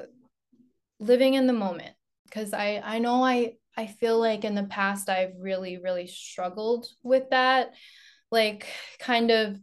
living 0.99 1.35
in 1.35 1.47
the 1.47 1.53
moment. 1.53 1.95
Because 2.25 2.53
I 2.53 2.81
I 2.83 2.99
know 2.99 3.23
I 3.23 3.55
I 3.79 3.87
feel 3.87 4.19
like 4.19 4.43
in 4.43 4.55
the 4.55 4.63
past 4.63 5.09
I've 5.09 5.33
really 5.39 5.77
really 5.77 6.07
struggled 6.07 6.87
with 7.03 7.29
that, 7.31 7.73
like 8.31 8.67
kind 8.99 9.31
of 9.31 9.57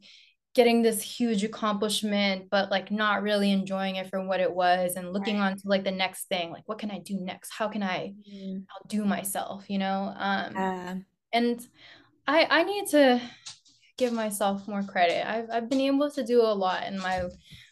getting 0.54 0.82
this 0.82 1.02
huge 1.02 1.44
accomplishment, 1.44 2.48
but 2.50 2.70
like 2.70 2.90
not 2.90 3.22
really 3.22 3.52
enjoying 3.52 3.96
it 3.96 4.08
for 4.08 4.26
what 4.26 4.40
it 4.40 4.52
was, 4.52 4.96
and 4.96 5.12
looking 5.12 5.36
Right. 5.36 5.52
on 5.52 5.56
to 5.56 5.62
like 5.68 5.84
the 5.84 5.90
next 5.90 6.28
thing, 6.28 6.50
like 6.50 6.62
what 6.66 6.78
can 6.78 6.90
I 6.90 6.98
do 7.00 7.18
next? 7.20 7.50
How 7.52 7.68
can 7.68 7.82
I 7.82 8.14
Mm. 8.32 8.64
outdo 8.74 9.04
myself? 9.04 9.68
You 9.68 9.78
know, 9.78 10.14
um, 10.16 10.54
Yeah. 10.54 10.94
and 11.32 11.60
I 12.26 12.46
I 12.50 12.62
need 12.64 12.86
to 12.88 13.20
give 13.98 14.12
myself 14.14 14.66
more 14.68 14.82
credit. 14.82 15.28
I've 15.28 15.50
I've 15.50 15.68
been 15.68 15.80
able 15.82 16.10
to 16.10 16.24
do 16.24 16.40
a 16.42 16.54
lot 16.54 16.84
in 16.86 16.98
my 16.98 17.22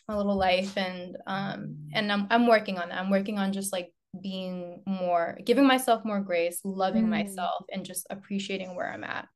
my 0.08 0.16
little 0.16 0.36
life 0.36 0.76
and 0.76 1.16
um 1.26 1.76
and 1.94 2.12
I'm 2.12 2.26
I'm 2.30 2.46
working 2.46 2.78
on 2.78 2.90
that. 2.90 2.98
I'm 2.98 3.10
working 3.10 3.38
on 3.38 3.52
just 3.54 3.72
like 3.72 3.93
being 4.22 4.82
more 4.86 5.38
giving 5.44 5.66
myself 5.66 6.04
more 6.04 6.20
grace, 6.20 6.60
loving 6.64 7.04
Mm. 7.04 7.10
myself 7.10 7.64
and 7.72 7.84
just 7.84 8.06
appreciating 8.10 8.74
where 8.76 8.92
I'm 8.92 9.04
at. 9.04 9.28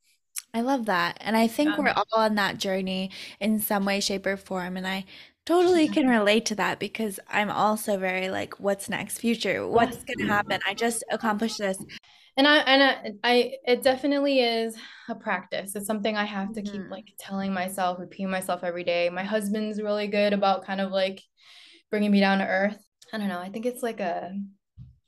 I 0.55 0.61
love 0.63 0.87
that. 0.87 1.19
And 1.21 1.37
I 1.37 1.47
think 1.47 1.77
Yeah. 1.77 1.83
we're 1.85 1.93
all 1.97 2.23
on 2.23 2.35
that 2.37 2.59
journey 2.59 3.11
in 3.41 3.59
some 3.61 3.85
way, 3.85 4.01
shape, 4.01 4.27
or 4.27 4.37
form. 4.37 4.77
And 4.77 4.87
I 4.87 5.05
totally 5.45 5.89
can 5.89 6.07
relate 6.09 6.47
to 6.47 6.55
that 6.57 6.79
because 6.79 7.21
I'm 7.29 7.51
also 7.51 7.99
very 7.99 8.31
like, 8.31 8.59
what's 8.59 8.89
next? 8.89 9.19
Future? 9.19 9.67
What's 9.67 10.05
going 10.05 10.19
to 10.19 10.27
happen? 10.27 10.61
I 10.67 10.75
just 10.75 11.05
accomplished 11.11 11.59
this. 11.59 11.77
And 12.37 12.47
I 12.47 12.59
and 12.59 12.83
I, 12.83 13.13
I 13.25 13.53
it 13.67 13.83
definitely 13.83 14.41
is 14.41 14.77
a 15.09 15.15
practice. 15.15 15.75
It's 15.75 15.87
something 15.87 16.17
I 16.17 16.25
have 16.25 16.53
to 16.55 16.63
keep 16.63 16.83
Mhm. 16.83 16.91
like 16.91 17.07
telling 17.19 17.53
myself, 17.53 17.99
repeating 17.99 18.31
myself 18.31 18.63
every 18.63 18.85
day. 18.85 19.11
My 19.11 19.25
husband's 19.25 19.83
really 19.83 20.07
good 20.07 20.33
about 20.33 20.65
kind 20.65 20.81
of 20.81 20.93
like 20.93 21.21
bringing 21.91 22.11
me 22.13 22.21
down 22.21 22.39
to 22.39 22.47
earth. 22.47 22.79
I 23.13 23.19
don't 23.19 23.29
know. 23.29 23.41
I 23.41 23.49
think 23.51 23.67
it's 23.67 23.83
like 23.83 24.01
a 24.01 24.33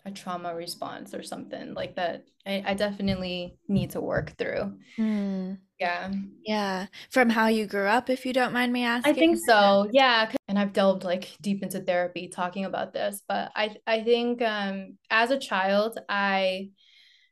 a 0.04 0.10
trauma 0.10 0.54
response 0.54 1.14
or 1.14 1.22
something 1.22 1.74
like 1.74 1.96
that. 1.96 2.24
I, 2.46 2.62
I 2.66 2.74
definitely 2.74 3.56
need 3.68 3.90
to 3.90 4.00
work 4.00 4.36
through. 4.38 4.78
Hmm. 4.96 5.54
Yeah. 5.78 6.12
Yeah. 6.44 6.86
From 7.10 7.30
how 7.30 7.46
you 7.46 7.66
grew 7.66 7.86
up, 7.86 8.10
if 8.10 8.26
you 8.26 8.32
don't 8.32 8.52
mind 8.52 8.72
me 8.72 8.84
asking. 8.84 9.14
I 9.14 9.16
think 9.16 9.38
so. 9.46 9.88
Yeah. 9.92 10.30
and 10.48 10.58
I've 10.58 10.72
delved 10.72 11.04
like 11.04 11.30
deep 11.40 11.62
into 11.62 11.80
therapy 11.80 12.28
talking 12.28 12.64
about 12.64 12.92
this, 12.92 13.22
but 13.26 13.50
I 13.56 13.76
I 13.86 14.02
think 14.02 14.42
um 14.42 14.98
as 15.10 15.30
a 15.30 15.38
child 15.38 15.98
I 16.08 16.70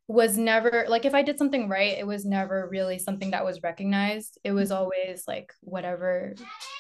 was 0.09 0.39
never 0.39 0.87
like 0.89 1.05
if 1.05 1.15
I 1.15 1.23
did 1.23 1.39
something 1.39 1.69
right, 1.69 1.99
it 1.99 2.07
was 2.07 2.25
never 2.25 2.67
really 2.71 2.99
something 2.99 3.31
that 3.33 3.45
was 3.45 3.63
recognized. 3.63 4.39
It 4.43 4.53
was 4.53 4.71
always 4.71 5.25
like 5.29 5.53
whatever 5.61 6.35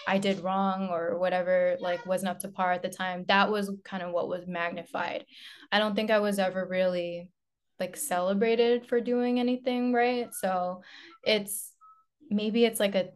I 0.07 0.17
did 0.19 0.41
wrong 0.43 0.89
or 0.89 1.19
whatever 1.19 1.77
like 1.79 2.07
wasn't 2.07 2.31
up 2.31 2.41
to 2.41 2.49
par 2.49 2.73
at 2.73 2.83
the 2.83 2.89
time. 2.89 3.27
That 3.29 3.51
was 3.51 3.71
kind 3.85 4.03
of 4.03 4.13
what 4.13 4.29
was 4.29 4.47
magnified. 4.47 5.27
I 5.71 5.79
don't 5.79 5.95
think 5.95 6.11
I 6.11 6.21
was 6.21 6.39
ever 6.39 6.67
really 6.67 7.29
like 7.79 7.97
celebrated 7.99 8.87
for 8.87 8.99
doing 9.01 9.39
anything 9.39 9.93
right. 9.93 10.35
So 10.35 10.83
it's 11.23 11.73
maybe 12.31 12.65
it's 12.65 12.81
like 12.81 12.95
a 12.95 13.11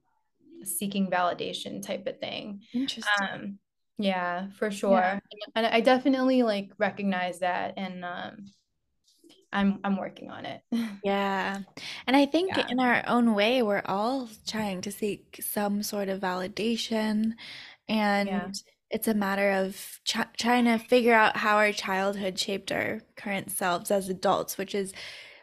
seeking 0.65 1.11
validation 1.11 1.85
type 1.85 2.07
of 2.07 2.21
thing. 2.21 2.61
Interesting. 2.75 3.29
Um, 3.33 3.59
yeah, 3.99 4.51
for 4.51 4.71
Yeah. 4.71 4.79
sure. 4.79 5.21
And 5.55 5.67
I 5.67 5.81
definitely 5.81 6.43
like 6.43 6.71
recognize 6.79 7.39
that 7.41 7.75
and 7.79 8.05
um 8.05 8.45
I'm 9.53 9.81
I'm 9.85 9.97
working 9.97 10.31
on 10.31 10.47
it. 10.47 10.63
Yeah. 11.03 11.63
And 12.07 12.17
I 12.17 12.27
think 12.27 12.57
Yeah. 12.57 12.67
in 12.69 12.79
our 12.81 13.03
own 13.09 13.35
way, 13.35 13.63
we're 13.63 13.83
all 13.87 14.29
trying 14.47 14.81
to 14.83 14.93
seek 14.93 15.41
some 15.43 15.83
sort 15.83 16.09
of 16.09 16.21
validation. 16.21 17.33
Yeah. 18.23 18.53
And 18.53 18.63
it's 18.91 19.09
a 19.09 19.15
matter 19.15 19.51
of 19.53 20.01
ch 20.05 20.17
trying 20.39 20.67
to 20.67 20.79
figure 20.79 21.15
out 21.15 21.37
how 21.39 21.57
our 21.57 21.73
childhood 21.73 22.39
shaped 22.39 22.71
our 22.73 23.01
current 23.17 23.51
selves 23.51 23.91
as 23.91 24.09
adults, 24.09 24.59
which 24.59 24.75
is 24.77 24.93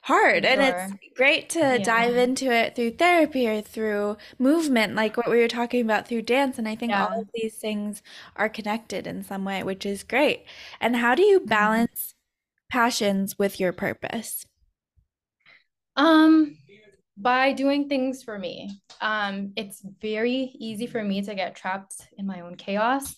hard. 0.03 0.45
And 0.45 0.61
it's 0.61 0.93
great 1.15 1.49
to 1.51 1.79
Yeah. 1.79 1.83
dive 1.83 2.15
into 2.15 2.51
it 2.51 2.75
through 2.75 2.91
therapy 2.97 3.47
or 3.49 3.61
through 3.61 4.17
movement, 4.39 4.95
like 4.95 5.17
what 5.17 5.29
we 5.29 5.39
were 5.39 5.47
talking 5.49 5.81
about 5.83 6.07
through 6.07 6.21
dance. 6.23 6.57
And 6.57 6.67
I 6.69 6.75
think 6.75 6.95
all 6.95 7.19
of 7.21 7.29
these 7.33 7.57
things 7.57 8.01
are 8.37 8.49
connected 8.49 9.07
in 9.07 9.23
some 9.23 9.43
way, 9.45 9.63
which 9.63 9.85
is 9.85 10.03
great. 10.03 10.45
And 10.79 10.95
how 10.95 11.15
do 11.15 11.23
you 11.23 11.41
Mhm. 11.45 11.79
balance 11.81 12.15
passions 12.69 13.37
with 13.37 13.59
your 13.59 13.73
purpose? 13.73 14.45
Um, 15.95 16.57
by 17.17 17.53
doing 17.53 17.89
things 17.89 18.23
for 18.23 18.39
me. 18.39 18.79
Um, 19.01 19.51
it's 19.55 19.83
very 20.01 20.51
easy 20.59 20.87
for 20.87 21.03
me 21.03 21.21
to 21.23 21.35
get 21.35 21.55
trapped 21.55 21.95
in 22.17 22.25
my 22.25 22.41
own 22.41 22.55
chaos. 22.55 23.15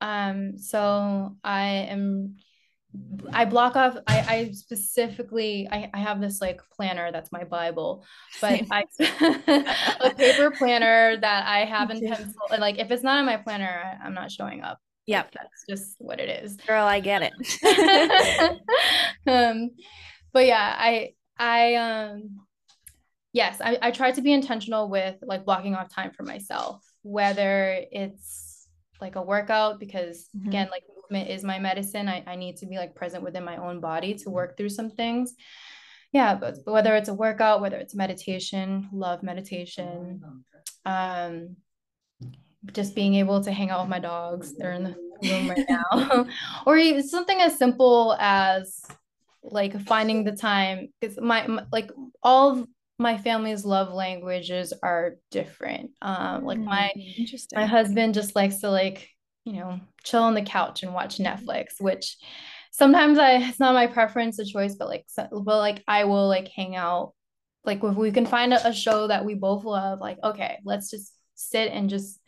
Um, 0.00 0.58
so 0.58 1.36
I 1.44 1.64
am 1.90 2.36
I 3.32 3.46
block 3.46 3.76
off 3.76 3.96
I, 4.06 4.20
I 4.20 4.50
specifically 4.52 5.66
I, 5.70 5.90
I 5.94 5.98
have 5.98 6.20
this 6.20 6.40
like 6.42 6.60
planner 6.76 7.10
that's 7.10 7.32
my 7.32 7.44
Bible, 7.44 8.04
but 8.40 8.62
I 8.70 8.84
a 10.00 10.10
paper 10.10 10.50
planner 10.50 11.16
that 11.18 11.46
I 11.46 11.64
have 11.64 11.90
in 11.90 12.02
pencil. 12.06 12.34
and, 12.50 12.60
Like 12.60 12.78
if 12.78 12.90
it's 12.90 13.02
not 13.02 13.20
in 13.20 13.26
my 13.26 13.36
planner, 13.38 13.82
I, 13.84 14.06
I'm 14.06 14.14
not 14.14 14.30
showing 14.30 14.62
up. 14.62 14.78
Like 15.08 15.32
Yep. 15.32 15.32
that's 15.34 15.64
just 15.68 15.96
what 15.98 16.20
it 16.20 16.44
is. 16.44 16.56
Girl, 16.66 16.86
I 16.86 17.00
get 17.00 17.22
it. 17.22 18.58
um, 19.26 19.70
but 20.32 20.46
yeah, 20.46 20.74
I 20.78 21.14
I 21.38 21.74
um 21.74 22.40
yes, 23.32 23.60
I, 23.60 23.78
I 23.82 23.90
try 23.90 24.12
to 24.12 24.22
be 24.22 24.32
intentional 24.32 24.88
with 24.88 25.16
like 25.22 25.44
blocking 25.44 25.74
off 25.74 25.92
time 25.92 26.12
for 26.12 26.22
myself, 26.22 26.84
whether 27.02 27.84
it's 27.90 28.68
like 29.00 29.16
a 29.16 29.22
workout, 29.22 29.80
because 29.80 30.28
Mhm. 30.36 30.46
again, 30.46 30.68
like 30.70 30.84
movement 30.94 31.30
is 31.30 31.42
my 31.42 31.58
medicine. 31.58 32.08
I, 32.08 32.22
I 32.26 32.36
need 32.36 32.56
to 32.58 32.66
be 32.66 32.76
like 32.76 32.94
present 32.94 33.24
within 33.24 33.44
my 33.44 33.56
own 33.56 33.80
body 33.80 34.14
to 34.14 34.30
work 34.30 34.56
through 34.56 34.68
some 34.68 34.90
things. 34.90 35.34
Yeah, 36.12 36.34
but, 36.34 36.58
but 36.64 36.72
whether 36.72 36.94
it's 36.94 37.08
a 37.08 37.14
workout, 37.14 37.60
whether 37.62 37.78
it's 37.78 37.94
meditation, 37.94 38.88
love 38.92 39.22
meditation, 39.22 40.22
um, 40.84 41.56
just 42.72 42.94
being 42.94 43.14
able 43.14 43.42
to 43.42 43.52
hang 43.52 43.70
out 43.70 43.82
with 43.82 43.90
my 43.90 43.98
dogs. 43.98 44.54
They're 44.58 44.72
in 44.72 44.84
the 44.84 44.96
room 45.20 45.48
right 45.48 45.64
now. 45.68 46.26
or 46.66 46.76
even 46.76 47.02
something 47.06 47.40
as 47.40 47.58
simple 47.58 48.16
as 48.18 48.80
like 49.42 49.80
finding 49.82 50.24
the 50.24 50.32
time 50.32 50.88
because 51.00 51.18
my, 51.20 51.46
my 51.46 51.64
like 51.72 51.90
all 52.22 52.66
my 52.98 53.18
family's 53.18 53.64
love 53.64 53.92
languages 53.92 54.72
are 54.82 55.16
different. 55.30 55.90
Um, 56.00 56.44
like 56.44 56.60
my 56.66 56.90
Mm, 56.96 57.18
interesting. 57.18 57.58
my 57.58 57.66
husband 57.66 58.14
just 58.14 58.36
likes 58.36 58.58
to 58.60 58.70
like, 58.70 59.08
you 59.44 59.54
know, 59.54 59.80
chill 60.04 60.22
on 60.22 60.34
the 60.34 60.42
couch 60.42 60.82
and 60.82 60.94
watch 60.94 61.18
Netflix, 61.18 61.80
which 61.80 62.16
sometimes 62.72 63.18
I 63.18 63.32
it's 63.38 63.60
not 63.60 63.74
my 63.74 63.86
preference, 63.86 64.38
or 64.40 64.44
choice, 64.44 64.76
but 64.76 64.88
like 64.88 65.04
so, 65.08 65.26
but 65.30 65.58
like 65.58 65.82
I 65.88 66.04
will 66.04 66.28
like 66.28 66.48
hang 66.48 66.76
out. 66.76 67.14
Like 67.64 67.82
if 67.84 67.96
we 67.96 68.12
can 68.12 68.26
find 68.26 68.52
a, 68.54 68.68
a 68.68 68.72
show 68.72 69.06
that 69.08 69.24
we 69.24 69.34
both 69.34 69.64
love, 69.64 70.00
like 70.00 70.18
okay, 70.22 70.58
let's 70.64 70.90
just 70.90 71.12
sit 71.34 71.72
and 71.72 71.90
just 71.90 72.20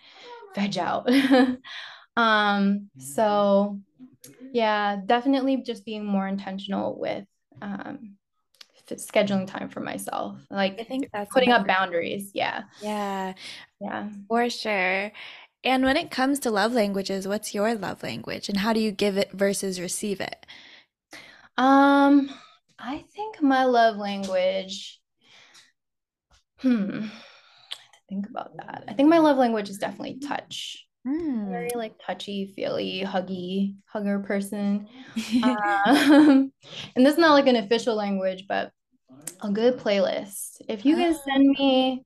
veg 0.55 0.79
out. 0.79 1.09
um, 2.17 2.91
so 2.99 3.81
yeah, 4.53 4.97
definitely 5.05 5.59
just 5.59 5.85
being 5.85 6.05
more 6.05 6.29
intentional 6.29 6.99
with 6.99 7.27
um 7.63 8.17
scheduling 8.91 9.47
time 9.47 9.69
for 9.69 9.81
myself. 9.81 10.39
Like 10.51 10.79
I 10.81 10.85
think 10.85 11.09
that's 11.13 11.33
putting 11.33 11.51
up 11.53 11.67
boundaries. 11.67 12.31
Yeah. 12.35 12.65
Yeah, 12.81 13.35
Yeah. 13.81 14.11
for 14.29 14.49
sure. 14.51 15.13
And 15.65 15.85
when 15.85 15.97
it 15.97 16.11
comes 16.11 16.39
to 16.41 16.51
love 16.51 16.73
languages, 16.73 17.27
what's 17.27 17.55
your 17.55 17.75
love 17.75 18.03
language 18.03 18.49
and 18.49 18.59
how 18.59 18.73
do 18.73 18.81
you 18.81 18.93
give 18.93 19.17
it 19.17 19.33
versus 19.33 19.81
receive 19.81 20.21
it? 20.21 20.47
Um, 21.57 22.31
I 22.79 23.05
think 23.15 23.41
my 23.43 23.65
love 23.65 23.97
language, 23.97 25.01
hmm, 26.59 27.07
think 28.09 28.29
about 28.29 28.53
that. 28.59 28.85
I 28.89 28.93
think 28.95 29.09
my 29.09 29.19
love 29.19 29.37
language 29.37 29.71
is 29.71 29.79
definitely 29.79 30.19
touch. 30.19 30.85
Mm. 31.07 31.51
Very 31.51 31.71
like 31.75 31.95
touchy, 32.05 32.53
feely, 32.57 33.03
huggy, 33.07 33.77
hugger 33.87 34.21
person. 34.21 34.89
Um, 35.87 36.51
and 36.97 37.05
this 37.05 37.13
is 37.13 37.19
not 37.19 37.35
like 37.35 37.47
an 37.47 37.57
official 37.57 37.95
language, 37.95 38.47
but 38.49 38.71
a 39.43 39.51
good 39.51 39.79
playlist. 39.79 40.63
If 40.67 40.87
you 40.87 40.97
can 40.97 41.15
send 41.15 41.49
me 41.59 42.05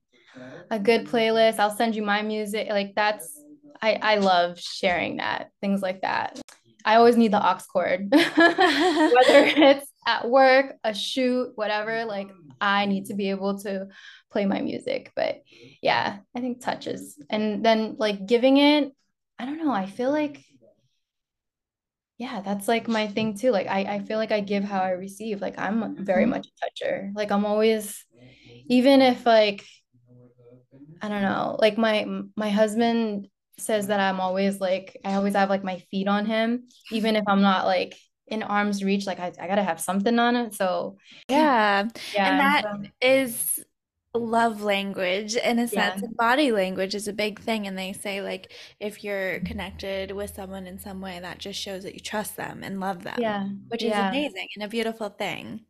a 0.69 0.79
good 0.79 1.05
playlist, 1.05 1.59
I'll 1.59 1.75
send 1.75 1.95
you 1.95 2.03
my 2.03 2.21
music. 2.21 2.67
Like 2.69 2.93
that's 2.95 3.41
I 3.81 3.93
I 4.01 4.15
love 4.17 4.59
sharing 4.59 5.17
that, 5.17 5.49
things 5.61 5.81
like 5.81 6.01
that. 6.01 6.39
I 6.85 6.95
always 6.95 7.17
need 7.17 7.31
the 7.31 7.45
aux 7.45 7.59
cord, 7.71 8.07
whether 8.11 8.25
it's 8.35 9.88
at 10.05 10.29
work, 10.29 10.75
a 10.83 10.93
shoot, 10.93 11.51
whatever. 11.55 12.05
Like 12.05 12.29
I 12.61 12.85
need 12.85 13.05
to 13.07 13.13
be 13.13 13.29
able 13.29 13.59
to 13.61 13.87
play 14.31 14.45
my 14.45 14.61
music. 14.61 15.11
But 15.15 15.41
yeah, 15.81 16.19
I 16.35 16.39
think 16.41 16.61
touches. 16.61 17.17
And 17.29 17.63
then 17.65 17.95
like 17.99 18.25
giving 18.25 18.57
it, 18.57 18.93
I 19.37 19.45
don't 19.45 19.63
know. 19.63 19.71
I 19.71 19.85
feel 19.85 20.11
like 20.11 20.43
yeah, 22.17 22.41
that's 22.41 22.67
like 22.67 22.87
my 22.87 23.07
thing 23.07 23.37
too. 23.37 23.51
Like 23.51 23.67
I, 23.67 23.81
I 23.95 23.99
feel 23.99 24.17
like 24.17 24.31
I 24.31 24.41
give 24.41 24.63
how 24.63 24.81
I 24.81 24.91
receive. 24.91 25.41
Like 25.41 25.57
I'm 25.57 26.03
very 26.05 26.25
Mhm. 26.25 26.29
much 26.29 26.47
a 26.47 26.51
toucher. 26.65 27.11
Like 27.15 27.31
I'm 27.31 27.45
always, 27.45 28.05
even 28.69 29.01
if 29.01 29.25
like 29.25 29.65
I 31.01 31.07
don't 31.09 31.21
know, 31.21 31.57
like 31.59 31.77
my 31.77 32.05
my 32.35 32.49
husband 32.49 33.27
says 33.57 33.87
that 33.87 33.99
I'm 33.99 34.19
always 34.19 34.59
like 34.59 34.97
I 35.05 35.15
always 35.15 35.35
have 35.35 35.49
like 35.49 35.63
my 35.63 35.79
feet 35.91 36.07
on 36.07 36.25
him, 36.25 36.67
even 36.91 37.15
if 37.15 37.23
I'm 37.27 37.41
not 37.41 37.65
like 37.65 37.97
in 38.29 38.43
arm's 38.43 38.83
reach. 38.83 39.05
Like 39.07 39.19
I, 39.19 39.31
I 39.39 39.47
gotta 39.47 39.63
have 39.63 39.79
something 39.79 40.17
on 40.19 40.35
it. 40.35 40.55
So 40.55 40.97
Yeah, 41.29 41.81
and 41.81 41.93
yeah, 42.13 42.39
that 42.39 42.63
so 42.63 42.81
is 43.01 43.59
love 44.15 44.61
language 44.61 45.35
in 45.35 45.59
a 45.59 45.67
sense, 45.67 46.01
and 46.01 46.15
body 46.17 46.51
language 46.51 46.95
is 46.95 47.07
a 47.07 47.13
big 47.13 47.39
thing. 47.39 47.67
And 47.67 47.77
they 47.77 47.93
say, 47.93 48.21
like, 48.21 48.51
if 48.79 49.03
you're 49.03 49.39
connected 49.41 50.11
with 50.11 50.33
someone 50.35 50.65
in 50.67 50.79
some 50.79 51.01
way, 51.01 51.19
that 51.19 51.37
just 51.39 51.59
shows 51.59 51.83
that 51.83 51.93
you 51.93 51.99
trust 51.99 52.35
them 52.35 52.63
and 52.63 52.79
love 52.79 53.03
them, 53.03 53.19
yeah, 53.19 53.49
which 53.69 53.85
is 53.85 53.89
yeah, 53.89 54.07
amazing 54.09 54.47
and 54.55 54.63
a 54.65 54.67
beautiful 54.69 55.09
thing. 55.09 55.65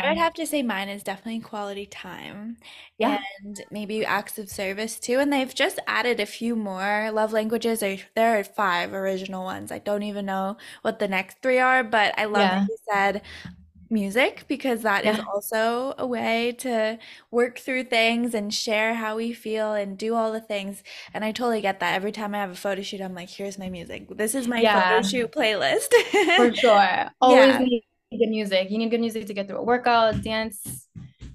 i 0.00 0.08
would 0.08 0.18
have 0.18 0.34
to 0.34 0.46
say 0.46 0.62
mine 0.62 0.88
is 0.88 1.02
definitely 1.02 1.40
quality 1.40 1.86
time 1.86 2.56
yeah, 2.98 3.18
and 3.42 3.60
maybe 3.70 4.04
acts 4.04 4.38
of 4.38 4.48
service 4.48 5.00
too. 5.00 5.18
And 5.18 5.32
they've 5.32 5.52
just 5.54 5.78
added 5.86 6.20
a 6.20 6.26
few 6.26 6.54
more 6.56 7.10
love 7.12 7.32
languages. 7.32 7.80
There, 7.80 7.98
there 8.14 8.38
are 8.38 8.44
five 8.44 8.92
original 8.92 9.44
ones. 9.44 9.72
I 9.72 9.78
don't 9.80 10.02
even 10.04 10.26
know 10.26 10.56
what 10.82 10.98
the 11.00 11.08
next 11.08 11.42
three 11.42 11.58
are, 11.58 11.82
but 11.84 12.16
I 12.18 12.26
love 12.26 12.50
that 12.50 12.62
you 12.68 12.76
said 12.92 13.22
music 13.94 14.44
because 14.48 14.82
that 14.82 15.06
is 15.06 15.16
yeah, 15.16 15.24
also 15.32 15.94
a 15.96 16.06
way 16.06 16.52
to 16.58 16.98
work 17.30 17.58
through 17.58 17.84
things 17.84 18.34
and 18.34 18.52
share 18.52 18.92
how 18.94 19.16
we 19.16 19.32
feel 19.32 19.72
and 19.72 19.96
do 19.96 20.14
all 20.14 20.32
the 20.32 20.40
things. 20.40 20.82
And 21.14 21.24
I 21.24 21.32
totally 21.32 21.62
get 21.62 21.80
that. 21.80 21.94
Every 21.94 22.12
time 22.12 22.34
I 22.34 22.38
have 22.38 22.50
a 22.50 22.56
photo 22.56 22.82
shoot, 22.82 23.00
I'm 23.00 23.14
like, 23.14 23.30
here's 23.30 23.58
my 23.58 23.70
music. 23.70 24.08
This 24.16 24.34
is 24.34 24.46
my 24.46 24.62
photo 24.62 25.00
shoot 25.02 25.32
playlist. 25.32 25.88
for 26.36 26.54
sure. 26.62 27.10
Always 27.22 27.54
Yeah. 27.54 27.58
need 27.60 27.84
good 28.10 28.28
music. 28.28 28.70
You 28.70 28.78
need 28.78 28.90
good 28.90 29.00
music 29.00 29.26
to 29.28 29.34
get 29.34 29.48
through 29.48 29.58
a 29.58 29.62
workout, 29.62 30.22
dance, 30.22 30.88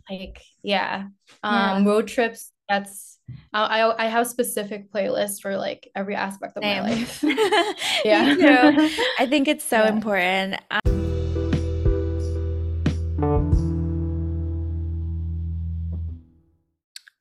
like 0.09 0.39
yeah. 0.61 1.07
Yeah. 1.43 1.71
Um, 1.77 1.85
road 1.87 2.07
trips. 2.07 2.51
That's 2.67 3.17
I 3.53 3.81
I 3.97 4.05
have 4.07 4.27
specific 4.27 4.91
playlists 4.91 5.41
for 5.41 5.57
like 5.57 5.89
every 5.95 6.15
aspect 6.15 6.57
of 6.57 6.63
my 6.63 6.81
life. 6.81 7.23
Yeah. 8.05 8.71
I 9.17 9.25
think 9.25 9.47
it's 9.47 9.63
so 9.63 9.77
Yeah. 9.83 9.89
important. 9.89 10.98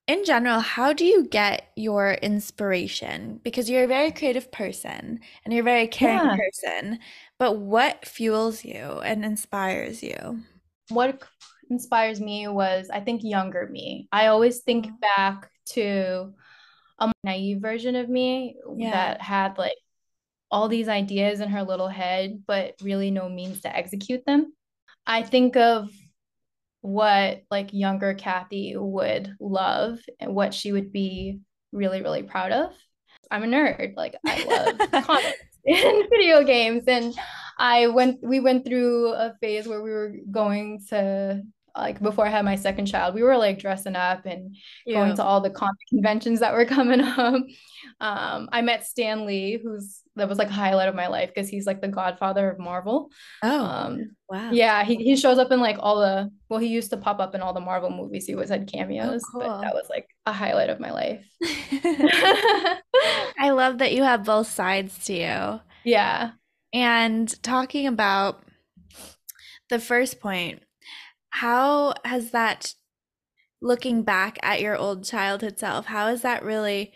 In 0.08 0.24
general, 0.24 0.58
how 0.60 0.92
do 0.92 1.04
you 1.04 1.24
get 1.24 1.70
your 1.76 2.14
inspiration? 2.14 3.40
Because 3.44 3.68
you're 3.70 3.84
a 3.84 3.88
very 3.88 4.10
creative 4.10 4.50
person 4.50 5.20
and 5.44 5.54
you're 5.54 5.62
a 5.62 5.64
very 5.64 5.86
caring 5.86 6.22
Yeah. 6.22 6.36
person, 6.36 6.98
but 7.38 7.58
what 7.58 8.06
fuels 8.06 8.64
you 8.64 9.00
and 9.04 9.24
inspires 9.24 10.02
you? 10.02 10.42
What 10.88 11.22
inspires 11.70 12.20
me 12.20 12.48
was 12.48 12.88
I 12.90 13.00
think 13.00 13.22
younger 13.22 13.68
me. 13.70 14.08
I 14.12 14.28
always 14.28 14.60
think 14.60 14.86
Oh, 14.86 14.98
back 15.00 15.50
to 15.74 16.32
a 16.98 17.12
naive 17.24 17.60
version 17.60 17.96
of 17.96 18.08
me 18.08 18.56
Yeah. 18.76 18.90
that 18.92 19.22
had 19.22 19.58
like 19.58 19.76
all 20.50 20.68
these 20.68 20.88
ideas 20.88 21.40
in 21.40 21.50
her 21.50 21.64
little 21.64 21.88
head, 21.88 22.44
but 22.46 22.74
really 22.82 23.10
no 23.10 23.28
means 23.28 23.62
to 23.62 23.76
execute 23.76 24.24
them. 24.26 24.54
I 25.06 25.22
think 25.22 25.56
of 25.56 25.90
what 26.80 27.42
like 27.50 27.72
younger 27.72 28.14
Kathy 28.14 28.74
would 28.76 29.34
love 29.40 29.98
and 30.20 30.34
what 30.34 30.54
she 30.54 30.72
would 30.72 30.92
be 30.92 31.40
really, 31.72 32.02
really 32.02 32.22
proud 32.22 32.52
of. 32.52 32.72
I'm 33.30 33.42
a 33.42 33.46
nerd. 33.46 33.94
Like 33.96 34.16
I 34.26 34.44
love 34.44 34.90
comics 35.04 35.38
and 35.66 36.08
video 36.10 36.44
games. 36.44 36.84
And 36.86 37.14
I 37.58 37.88
went 37.88 38.20
we 38.22 38.40
went 38.40 38.64
through 38.64 39.12
a 39.12 39.34
phase 39.40 39.66
where 39.66 39.82
we 39.82 39.90
were 39.90 40.14
going 40.30 40.84
to 40.90 41.42
like 41.76 42.00
before 42.00 42.26
I 42.26 42.30
had 42.30 42.44
my 42.44 42.56
second 42.56 42.86
child, 42.86 43.14
we 43.14 43.22
were 43.22 43.36
like 43.36 43.58
dressing 43.58 43.96
up 43.96 44.26
and 44.26 44.56
going 44.86 45.14
to 45.16 45.22
all 45.22 45.40
the 45.40 45.50
comic 45.50 45.76
conventions 45.88 46.40
that 46.40 46.52
were 46.52 46.64
coming 46.64 47.00
up. 47.02 47.42
Um, 48.00 48.48
I 48.52 48.62
met 48.62 48.86
Stan 48.86 49.26
Lee, 49.26 49.60
who's 49.62 50.00
that 50.18 50.28
was 50.28 50.38
like 50.38 50.48
a 50.48 50.52
highlight 50.52 50.88
of 50.88 50.94
my 50.94 51.06
life 51.08 51.30
because 51.34 51.48
he's 51.48 51.66
like 51.66 51.80
the 51.80 51.88
godfather 51.88 52.50
of 52.50 52.58
Marvel. 52.58 53.10
Oh, 53.42 53.64
Um, 53.64 54.10
wow. 54.28 54.50
yeah, 54.52 54.84
he, 54.84 54.96
he 54.96 55.16
shows 55.16 55.38
up 55.38 55.50
in 55.50 55.60
like 55.60 55.76
all 55.80 55.98
the 56.00 56.30
well, 56.48 56.60
he 56.60 56.68
used 56.68 56.90
to 56.90 56.96
pop 56.96 57.20
up 57.20 57.34
in 57.34 57.40
all 57.40 57.52
the 57.52 57.60
Marvel 57.60 57.90
movies. 57.90 58.26
He 58.26 58.34
always 58.34 58.50
had 58.50 58.62
Oh, 58.62 58.72
cameos, 58.72 59.22
but 59.32 59.60
that 59.62 59.74
was 59.74 59.88
like 59.88 60.06
a 60.26 60.32
highlight 60.32 60.70
of 60.70 60.80
my 60.80 60.90
life. 60.92 61.24
I 63.38 63.50
love 63.50 63.78
that 63.78 63.92
you 63.92 64.02
have 64.02 64.24
both 64.24 64.48
sides 64.48 65.04
to 65.06 65.12
you. 65.14 65.60
Yeah. 65.84 66.32
And 66.72 67.42
talking 67.42 67.86
about 67.86 68.42
the 69.70 69.78
first 69.78 70.20
point, 70.20 70.62
how 71.30 71.94
has 72.04 72.30
that, 72.32 72.74
looking 73.62 74.02
back 74.02 74.38
at 74.42 74.60
your 74.60 74.76
old 74.76 75.04
childhood 75.04 75.58
self, 75.58 75.86
how 75.86 76.08
has 76.08 76.22
that 76.22 76.44
really 76.44 76.92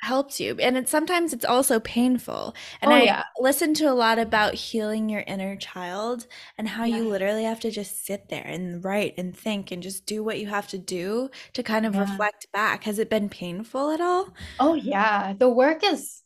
helped 0.00 0.40
you? 0.40 0.56
And 0.60 0.76
it's 0.76 0.90
sometimes 0.90 1.32
it's 1.32 1.44
also 1.44 1.80
painful. 1.80 2.54
And 2.80 2.92
Oh 2.92 2.94
I 2.94 3.04
yeah. 3.04 3.24
listen 3.38 3.74
to 3.74 3.84
a 3.90 3.94
lot 3.94 4.18
about 4.18 4.54
healing 4.54 5.08
your 5.08 5.24
inner 5.26 5.56
child 5.56 6.26
and 6.58 6.68
how 6.68 6.84
you 6.84 7.06
literally 7.08 7.44
have 7.44 7.60
to 7.60 7.70
just 7.70 8.04
sit 8.06 8.28
there 8.28 8.44
and 8.46 8.82
write 8.84 9.14
and 9.18 9.36
think 9.36 9.70
and 9.70 9.82
just 9.82 10.06
do 10.06 10.22
what 10.24 10.38
you 10.40 10.46
have 10.48 10.68
to 10.68 10.78
do 10.78 11.30
to 11.54 11.62
kind 11.62 11.86
of 11.86 11.98
Yeah. 11.98 11.98
reflect 11.98 12.46
back. 12.52 12.84
Has 12.84 12.98
it 12.98 13.10
been 13.10 13.28
painful 13.28 13.90
at 13.90 14.00
all? 14.00 14.32
Oh 14.58 14.74
yeah. 14.74 15.34
The 15.34 15.48
work 15.48 15.82
is 15.84 16.22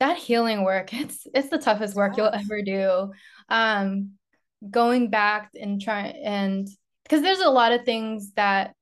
that 0.00 0.18
healing 0.18 0.64
work. 0.64 0.90
It's 0.94 1.26
it's 1.34 1.50
the 1.50 1.58
toughest 1.58 1.96
work 1.96 2.16
you'll 2.16 2.28
ever 2.34 2.62
do. 2.62 3.12
Um, 3.50 4.12
going 4.70 5.10
back 5.10 5.52
and 5.60 5.80
trying 5.82 6.16
and 6.24 6.68
because 7.04 7.22
there's 7.22 7.40
a 7.40 7.50
lot 7.50 7.72
of 7.72 7.84
things 7.84 8.32
that 8.34 8.74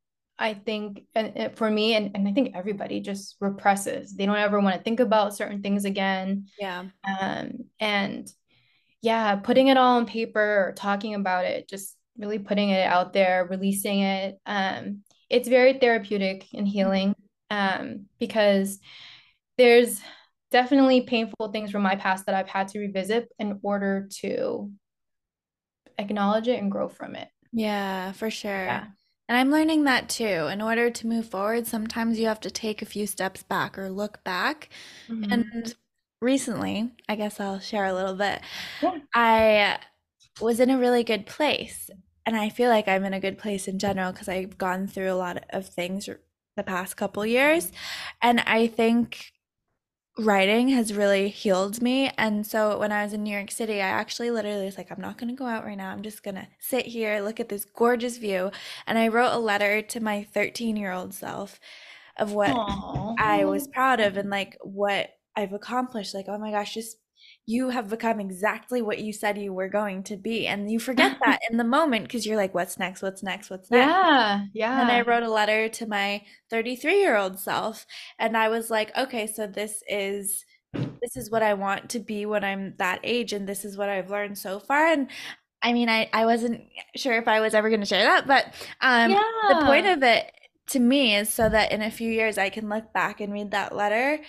I 0.43 0.55
think 0.55 1.05
and, 1.15 1.57
for 1.57 1.71
me 1.71 1.95
and, 1.95 2.11
and 2.17 2.27
I 2.27 2.33
think 2.33 2.57
everybody 2.57 3.01
just 3.01 3.37
represses. 3.41 4.15
They 4.15 4.27
don't 4.27 4.37
ever 4.37 4.61
want 4.61 4.77
to 4.77 4.83
think 4.83 4.99
about 4.99 5.37
certain 5.37 5.63
things 5.63 5.85
again. 5.85 6.49
Yeah. 6.59 6.87
Um, 7.09 7.67
and 7.79 8.29
yeah, 9.03 9.37
putting 9.37 9.69
it 9.69 9.77
all 9.77 9.99
on 9.99 10.07
paper 10.07 10.67
or 10.67 10.73
talking 10.77 11.15
about 11.15 11.45
it, 11.45 11.69
just 11.69 11.97
really 12.19 12.41
putting 12.41 12.71
it 12.71 12.85
out 12.85 13.13
there, 13.13 13.47
releasing 13.49 14.01
it. 14.01 14.39
Um, 14.45 15.03
it's 15.31 15.49
very 15.49 15.75
therapeutic 15.75 16.47
and 16.53 16.67
healing. 16.67 17.15
Um, 17.49 18.07
because 18.19 18.81
there's 19.59 20.01
definitely 20.51 21.03
painful 21.03 21.53
things 21.53 21.71
from 21.71 21.83
my 21.83 21.95
past 21.97 22.27
that 22.27 22.35
I've 22.35 22.49
had 22.49 22.69
to 22.69 22.81
revisit 22.81 23.29
in 23.39 23.61
order 23.63 24.09
to 24.21 24.71
acknowledge 25.99 26.49
it 26.49 26.61
and 26.61 26.73
grow 26.73 26.89
from 26.89 27.15
it. 27.15 27.29
Yeah, 27.53 28.13
for 28.13 28.31
sure. 28.31 28.65
Yeah. 28.65 28.87
And 29.33 29.39
I'm 29.39 29.51
learning 29.51 29.85
that 29.85 30.11
too. 30.11 30.25
In 30.25 30.61
order 30.61 30.91
to 30.91 31.07
move 31.07 31.27
forward, 31.31 31.67
sometimes 31.67 32.19
you 32.19 32.27
have 32.27 32.41
to 32.41 32.51
take 32.51 32.83
a 32.83 32.85
few 32.85 33.07
steps 33.07 33.43
back 33.43 33.79
or 33.79 33.89
look 33.89 34.23
back. 34.25 34.69
Mhm. 35.09 35.33
And 35.33 35.75
recently, 36.21 36.93
I 37.09 37.17
guess 37.17 37.41
I'll 37.41 37.59
share 37.59 37.87
a 37.87 37.95
little 37.95 38.15
bit. 38.15 38.43
Yeah. 38.83 38.99
I 39.15 39.79
was 40.39 40.61
in 40.61 40.69
a 40.69 40.77
really 40.79 41.03
good 41.03 41.25
place. 41.25 41.89
And 42.27 42.37
I 42.37 42.51
feel 42.51 42.69
like 42.69 42.89
I'm 42.89 43.07
in 43.07 43.15
a 43.15 43.21
good 43.21 43.39
place 43.39 43.67
in 43.69 43.79
general 43.79 44.13
because 44.13 44.29
I've 44.29 44.59
gone 44.59 44.87
through 44.87 45.11
a 45.11 45.15
lot 45.17 45.47
of 45.49 45.67
things 45.67 46.11
the 46.55 46.63
past 46.63 46.99
couple 46.99 47.25
years. 47.25 47.73
And 48.21 48.41
I 48.41 48.67
think 48.67 49.32
writing 50.19 50.69
has 50.69 50.93
really 50.93 51.29
healed 51.29 51.81
me. 51.81 52.11
And 52.19 52.47
so 52.47 52.79
when 52.79 52.93
I 52.93 53.03
was 53.05 53.13
in 53.13 53.23
New 53.23 53.35
York 53.35 53.51
City, 53.51 53.75
I 53.75 53.89
actually 53.89 54.31
literally 54.31 54.67
was 54.67 54.77
like, 54.77 54.91
I'm 54.91 55.01
not 55.01 55.19
going 55.19 55.31
to 55.31 55.39
go 55.39 55.47
out 55.47 55.65
right 55.65 55.77
now. 55.77 55.91
I'm 55.91 56.03
just 56.03 56.23
going 56.23 56.35
to 56.35 56.49
sit 56.59 56.87
here, 56.87 57.21
look 57.21 57.41
at 57.41 57.49
this 57.49 57.65
gorgeous 57.65 58.19
view. 58.19 58.51
And 58.87 58.99
I 58.99 59.09
wrote 59.09 59.33
a 59.33 59.39
letter 59.39 59.81
to 59.83 60.01
my 60.01 60.25
13 60.25 60.77
year 60.77 60.93
old 60.93 61.15
self 61.15 61.59
of 62.19 62.33
what 62.33 62.51
Aw. 62.51 63.15
I 63.19 63.45
was 63.45 63.69
proud 63.69 64.01
of 64.01 64.17
and 64.17 64.29
like 64.29 64.59
what 64.63 65.11
I've 65.35 65.55
accomplished. 65.55 66.15
Like, 66.15 66.27
oh 66.29 66.39
my 66.39 66.51
gosh, 66.51 66.75
just 66.75 66.99
you 67.47 67.71
have 67.71 67.89
become 67.89 68.21
exactly 68.21 68.83
what 68.83 69.01
you 69.01 69.13
said 69.13 69.37
you 69.37 69.53
were 69.53 69.69
going 69.69 70.03
to 70.05 70.17
be. 70.17 70.47
And 70.47 70.71
you 70.71 70.79
forget 70.79 71.19
that 71.25 71.41
in 71.51 71.57
the 71.57 71.65
moment 71.65 72.05
because 72.05 72.27
you're 72.27 72.37
like, 72.37 72.55
what's 72.55 72.79
next? 72.79 73.03
What's 73.03 73.23
next? 73.23 73.51
What's 73.51 73.71
next? 73.71 73.89
Yeah, 73.89 74.45
Yeah. 74.53 74.81
And 74.81 74.91
I 74.91 75.03
wrote 75.03 75.23
a 75.23 75.31
letter 75.31 75.69
to 75.69 75.87
my 75.87 76.23
33 76.51 77.01
year 77.01 77.17
old 77.17 77.39
self. 77.39 77.87
And 78.19 78.37
I 78.37 78.49
was 78.49 78.71
like, 78.71 78.97
okay, 78.97 79.27
so 79.27 79.47
this 79.47 79.83
is 79.89 80.45
this 80.75 81.17
is 81.17 81.31
what 81.31 81.43
I 81.43 81.55
want 81.55 81.91
to 81.91 81.99
be 81.99 82.25
when 82.25 82.45
I'm 82.45 82.75
that 82.79 83.01
age, 83.03 83.33
and 83.33 83.47
this 83.47 83.65
is 83.65 83.77
what 83.77 83.91
I've 83.91 84.09
learned 84.09 84.39
so 84.39 84.59
far. 84.59 84.87
And 84.87 85.09
I 85.63 85.73
mean, 85.73 85.89
I, 85.89 86.09
I 86.13 86.25
wasn't 86.25 86.63
sure 86.97 87.19
if 87.19 87.29
I 87.29 87.41
was 87.41 87.55
ever 87.55 87.69
going 87.69 87.81
to 87.81 87.87
share 87.87 88.05
that, 88.05 88.27
but 88.27 88.55
um, 88.81 89.11
the 89.11 89.67
point 89.67 89.87
of 89.87 90.03
it 90.03 90.33
to 90.69 90.81
me 90.81 91.15
is 91.17 91.33
so 91.33 91.49
that 91.49 91.73
in 91.73 91.83
a 91.83 91.91
few 91.91 92.11
years 92.11 92.39
I 92.39 92.49
can 92.49 92.69
look 92.69 92.93
back 92.93 93.21
and 93.21 93.33
read 93.33 93.51
that 93.51 93.75
letter 93.75 94.21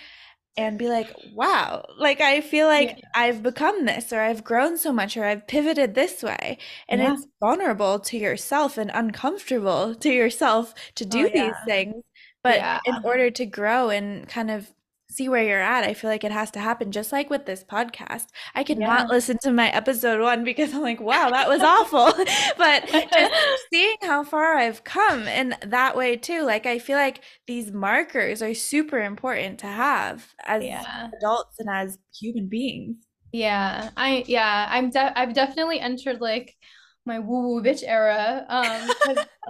and 0.56 0.78
be 0.78 0.88
like, 0.88 1.10
wow, 1.16 1.84
like 1.98 2.20
I 2.20 2.40
feel 2.40 2.66
Yeah. 2.76 2.88
like 2.88 3.00
I've 3.14 3.42
become 3.42 3.84
this, 3.86 4.12
or 4.12 4.20
I've 4.20 4.44
grown 4.44 4.76
so 4.78 4.92
much, 4.92 5.16
or 5.16 5.24
I've 5.24 5.46
pivoted 5.48 5.94
this 5.94 6.22
way. 6.22 6.58
And 6.88 7.00
Yeah. 7.00 7.14
it's 7.14 7.26
vulnerable 7.40 7.98
to 8.00 8.16
yourself 8.18 8.78
and 8.78 8.90
uncomfortable 8.94 9.94
to 9.96 10.10
yourself 10.12 10.74
to 10.96 11.04
Oh 11.10 11.24
do 11.24 11.30
these 11.32 11.56
things. 11.66 11.94
But 12.42 12.64
Yeah. 12.64 12.78
in 12.84 12.98
order 13.02 13.30
to 13.30 13.46
grow 13.46 13.90
and 13.90 14.28
kind 14.28 14.50
of 14.50 14.72
see 15.14 15.28
where 15.28 15.42
you're 15.44 15.60
at, 15.60 15.84
I 15.84 15.94
feel 15.94 16.10
like 16.10 16.24
it 16.24 16.32
has 16.32 16.50
to 16.52 16.60
happen 16.60 16.92
just 16.92 17.12
like 17.12 17.30
with 17.30 17.46
this 17.46 17.64
podcast. 17.64 18.26
I 18.54 18.64
could 18.64 18.78
Yeah. 18.78 18.86
not 18.86 19.08
listen 19.10 19.38
to 19.42 19.52
my 19.52 19.68
episode 19.70 20.20
one 20.20 20.44
because 20.44 20.74
I'm 20.74 20.82
like, 20.82 21.00
wow, 21.00 21.30
that 21.30 21.48
was 21.48 21.62
awful. 21.62 22.12
But 22.58 22.86
just 22.88 23.64
seeing 23.72 23.96
how 24.02 24.24
far 24.24 24.56
I've 24.56 24.84
come 24.84 25.22
in 25.28 25.54
that 25.62 25.96
way 25.96 26.16
too, 26.16 26.42
like 26.44 26.66
I 26.66 26.78
feel 26.78 26.96
like 26.98 27.20
these 27.46 27.72
markers 27.72 28.42
are 28.42 28.54
super 28.54 29.00
important 29.00 29.60
to 29.60 29.66
have 29.66 30.34
as 30.44 30.62
Yeah. 30.64 31.08
adults 31.18 31.58
and 31.58 31.68
as 31.70 31.98
human 32.20 32.48
beings. 32.48 32.96
Yeah. 33.32 33.90
I 33.96 34.24
yeah, 34.26 34.66
I'm 34.70 34.90
de 34.90 35.18
I've 35.18 35.34
definitely 35.34 35.80
entered 35.80 36.20
like 36.20 36.54
my 37.06 37.18
woo-woo 37.18 37.62
bitch 37.62 37.82
era. 37.84 38.46
Um, 38.48 38.90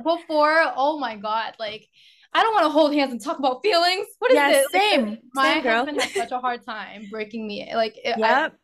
before, 0.02 0.72
oh 0.76 0.98
my 0.98 1.16
God, 1.16 1.54
like 1.58 1.86
I 2.34 2.42
don't 2.42 2.54
want 2.54 2.64
to 2.66 2.70
hold 2.70 2.94
hands 2.94 3.12
and 3.12 3.22
talk 3.22 3.38
about 3.38 3.62
feelings. 3.62 4.06
What 4.18 4.30
is 4.32 4.44
Yeah, 4.44 4.52
this? 4.52 4.68
Like, 4.72 4.82
same, 4.82 5.18
my 5.34 5.58
same 5.58 5.62
girl. 5.62 5.88
husband 5.88 5.98
had 5.98 6.14
such 6.16 6.32
a 6.32 6.38
hard 6.40 6.64
time 6.64 7.06
breaking 7.06 7.46
me. 7.46 7.70
Like 7.74 7.94
it, 7.96 8.16
I, 8.22 8.40
Yep. 8.42 8.58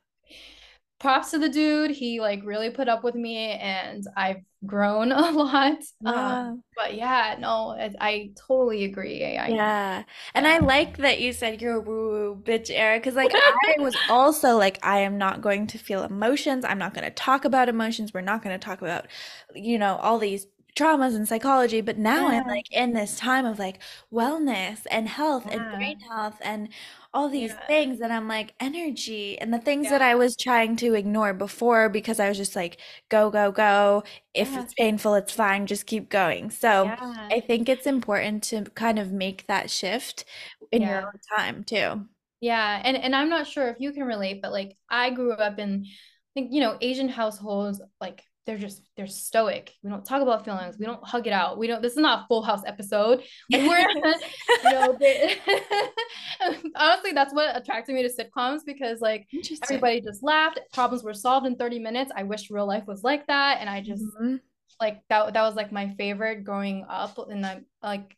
props 0.98 1.30
to 1.30 1.38
the 1.38 1.48
dude. 1.48 1.90
He 1.90 2.20
like 2.20 2.40
really 2.44 2.70
put 2.70 2.88
up 2.88 3.04
with 3.04 3.14
me 3.14 3.36
and 3.52 4.04
I've 4.16 4.42
grown 4.66 5.12
a 5.12 5.30
lot. 5.32 5.78
Um, 6.04 6.62
but 6.76 6.94
yeah, 6.94 7.36
no, 7.38 7.70
I, 7.70 7.90
I 8.00 8.30
totally 8.46 8.84
agree. 8.84 9.24
I, 9.36 9.46
I 9.46 9.58
Yeah. 9.58 10.04
And 10.34 10.46
I 10.46 10.58
like 10.58 10.98
that 10.98 11.20
you 11.20 11.32
said 11.32 11.60
you're 11.62 11.76
a 11.76 11.80
woo-woo 11.80 12.40
bitch 12.44 12.70
era 12.70 12.98
because 12.98 13.14
like 13.14 13.34
I 13.42 13.80
was 13.80 13.96
also 14.08 14.56
like 14.56 14.78
I 14.84 14.98
am 15.00 15.18
not 15.18 15.40
going 15.40 15.66
to 15.68 15.78
feel 15.78 16.02
emotions. 16.04 16.64
I'm 16.64 16.78
not 16.78 16.94
going 16.94 17.04
to 17.04 17.10
talk 17.10 17.44
about 17.44 17.68
emotions. 17.68 18.12
We're 18.14 18.20
not 18.20 18.42
going 18.42 18.58
to 18.58 18.64
talk 18.64 18.80
about 18.82 19.06
you 19.54 19.78
know 19.78 19.96
all 19.96 20.18
these 20.18 20.46
traumas 20.74 21.14
and 21.14 21.26
psychology, 21.28 21.80
but 21.80 21.98
now 21.98 22.28
I'm 22.28 22.46
like 22.46 22.66
in 22.70 22.92
this 22.92 23.16
time 23.16 23.44
of 23.46 23.58
like 23.58 23.80
wellness 24.12 24.86
and 24.90 25.08
health 25.08 25.46
and 25.50 25.68
brain 25.68 25.98
health 26.00 26.38
and 26.42 26.68
all 27.12 27.28
these 27.28 27.54
yeah, 27.54 27.66
things 27.66 28.00
and 28.00 28.12
I'm 28.12 28.28
like 28.28 28.54
energy 28.60 29.38
and 29.38 29.52
the 29.52 29.58
things 29.58 29.88
that 29.90 30.02
I 30.02 30.14
was 30.14 30.36
trying 30.36 30.76
to 30.76 30.94
ignore 30.94 31.34
before 31.34 31.88
because 31.88 32.20
I 32.20 32.28
was 32.28 32.36
just 32.38 32.56
like 32.56 32.78
go 33.08 33.30
go 33.30 33.52
go. 33.52 34.04
If 34.34 34.54
yeah, 34.54 34.60
it's 34.62 34.74
painful 34.74 35.14
it's 35.14 35.32
fine. 35.32 35.66
Just 35.66 35.86
keep 35.86 36.08
going. 36.08 36.50
So 36.50 36.94
yeah, 37.00 37.30
I 37.30 37.40
think 37.40 37.68
it's 37.68 37.86
important 37.86 38.42
to 38.44 38.64
kind 38.74 38.98
of 38.98 39.12
make 39.12 39.46
that 39.48 39.70
shift 39.70 40.24
in 40.72 40.82
your 40.82 41.02
own 41.02 41.20
time 41.36 41.64
too. 41.64 42.06
Yeah, 42.40 42.80
and 42.84 42.96
and 42.96 43.14
I'm 43.14 43.28
not 43.28 43.46
sure 43.46 43.68
if 43.68 43.80
you 43.80 43.92
can 43.92 44.04
relate, 44.04 44.40
but 44.42 44.52
like 44.52 44.76
I 44.88 45.10
grew 45.10 45.32
up 45.32 45.58
in, 45.58 45.86
think, 46.34 46.52
you 46.52 46.60
know, 46.60 46.78
Asian 46.80 47.08
households, 47.08 47.82
like 48.00 48.22
they're 48.50 48.58
just 48.58 48.82
they're 48.96 49.06
stoic. 49.06 49.72
We 49.84 49.90
don't 49.90 50.04
talk 50.04 50.22
about 50.22 50.44
feelings. 50.44 50.76
We 50.76 50.84
don't 50.84 51.06
hug 51.06 51.28
it 51.28 51.32
out. 51.32 51.56
We 51.56 51.68
don't. 51.68 51.80
This 51.80 51.92
is 51.92 51.98
not 51.98 52.24
a 52.24 52.26
Full 52.26 52.42
House 52.42 52.62
episode. 52.66 53.22
Like 53.52 53.62
we're, 53.62 53.78
you 54.64 54.72
know, 54.72 54.96
they, 54.98 55.36
honestly, 56.74 57.12
that's 57.12 57.32
what 57.32 57.56
attracted 57.56 57.94
me 57.94 58.02
to 58.02 58.08
sitcoms 58.08 58.62
because 58.66 59.00
like 59.00 59.28
everybody 59.62 60.00
just 60.00 60.24
laughed. 60.24 60.58
Problems 60.72 61.04
were 61.04 61.14
solved 61.14 61.46
in 61.46 61.54
30 61.54 61.78
minutes. 61.78 62.10
I 62.16 62.24
wish 62.24 62.50
real 62.50 62.66
life 62.66 62.88
was 62.88 63.04
like 63.04 63.24
that, 63.28 63.58
and 63.60 63.70
I 63.70 63.82
just 63.82 64.04
Mhm. 64.20 64.40
like 64.80 65.02
that. 65.10 65.32
That 65.34 65.42
was 65.42 65.54
like 65.54 65.70
my 65.70 65.94
favorite 65.94 66.42
growing 66.42 66.84
up, 66.88 67.18
and 67.18 67.46
I'm 67.46 67.66
like 67.84 68.16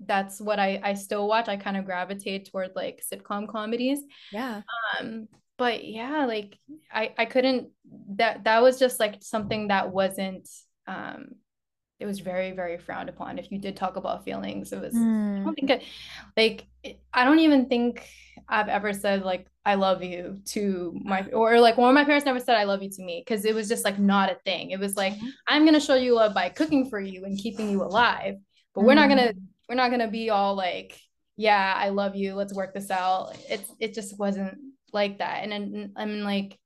that's 0.00 0.40
what 0.40 0.58
I 0.58 0.80
I 0.82 0.94
still 0.94 1.28
watch. 1.28 1.46
I 1.48 1.56
kind 1.56 1.76
of 1.76 1.84
gravitate 1.84 2.50
toward 2.50 2.72
like 2.74 3.04
sitcom 3.08 3.46
comedies. 3.46 4.00
Yeah. 4.32 4.62
Um, 4.98 5.28
but 5.58 5.84
yeah, 5.84 6.26
like 6.26 6.58
I 6.92 7.14
I 7.18 7.24
couldn't 7.26 7.70
that 8.16 8.44
that 8.44 8.62
was 8.62 8.78
just 8.78 9.00
like 9.00 9.22
something 9.22 9.68
that 9.68 9.92
wasn't 9.92 10.48
um 10.86 11.30
it 11.98 12.06
was 12.06 12.20
very 12.20 12.52
very 12.52 12.78
frowned 12.78 13.08
upon 13.08 13.38
if 13.38 13.50
you 13.50 13.58
did 13.58 13.76
talk 13.76 13.96
about 13.96 14.24
feelings. 14.24 14.72
It 14.72 14.80
was 14.80 15.06
I 15.36 15.40
Hmm. 15.40 15.44
don't 15.48 15.54
think 15.54 15.70
it 15.70 15.82
like 16.36 16.66
it, 16.82 17.00
I 17.12 17.24
don't 17.24 17.40
even 17.40 17.66
think 17.68 18.06
I've 18.48 18.68
ever 18.68 18.92
said 18.92 19.22
like 19.24 19.46
I 19.64 19.74
love 19.74 20.02
you 20.02 20.40
to 20.46 21.00
my 21.04 21.22
or 21.32 21.58
like 21.60 21.76
one 21.76 21.88
of 21.90 21.94
my 21.94 22.04
parents 22.04 22.26
never 22.26 22.40
said 22.40 22.56
I 22.56 22.64
love 22.64 22.82
you 22.82 22.90
to 22.90 23.02
me 23.02 23.22
because 23.26 23.44
it 23.44 23.54
was 23.54 23.68
just 23.68 23.84
like 23.84 23.98
not 23.98 24.30
a 24.30 24.36
thing. 24.44 24.70
It 24.70 24.80
was 24.80 24.96
like 24.96 25.14
Mhm. 25.14 25.32
I'm 25.48 25.64
gonna 25.64 25.80
show 25.80 25.94
you 25.94 26.14
love 26.14 26.34
by 26.34 26.48
cooking 26.50 26.88
for 26.90 27.00
you 27.00 27.24
and 27.24 27.38
keeping 27.38 27.70
you 27.70 27.82
alive, 27.82 28.36
but 28.74 28.82
we're 28.84 28.94
not 28.94 29.08
gonna 29.08 29.32
Mm. 29.32 29.46
we're 29.68 29.74
not 29.74 29.90
gonna 29.90 30.10
be 30.10 30.30
all 30.30 30.54
like 30.54 30.98
yeah 31.36 31.74
I 31.76 31.88
love 31.90 32.14
you 32.16 32.34
let's 32.34 32.54
work 32.54 32.74
this 32.74 32.90
out. 32.90 33.36
It's 33.48 33.70
it 33.80 33.94
just 33.94 34.18
wasn't 34.18 34.58
like 34.96 35.18
that, 35.18 35.44
and 35.44 35.92
i'm 35.96 36.20
like 36.22 36.58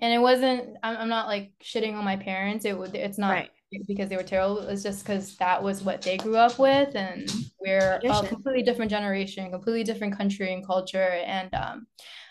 and 0.00 0.12
it 0.12 0.18
wasn't 0.18 0.76
I'm, 0.82 0.96
I'm 0.96 1.08
not 1.08 1.26
like 1.26 1.52
shitting 1.62 1.94
on 1.94 2.04
my 2.04 2.16
parents. 2.16 2.64
It 2.64 2.78
would 2.78 2.94
it's 2.94 3.18
not 3.18 3.30
Right. 3.30 3.50
because 3.86 4.08
they 4.08 4.16
were 4.16 4.22
terrible. 4.22 4.60
It's 4.60 4.82
just 4.82 5.04
because 5.04 5.36
that 5.38 5.62
was 5.62 5.82
what 5.82 6.02
they 6.02 6.16
grew 6.16 6.36
up 6.36 6.58
with, 6.58 6.94
and 6.94 7.28
we're 7.60 8.00
a 8.04 8.26
completely 8.26 8.62
different 8.62 8.90
generation, 8.90 9.50
completely 9.50 9.84
different 9.84 10.16
country 10.16 10.52
and 10.54 10.64
culture. 10.64 11.10
And 11.36 11.52
um, 11.54 11.86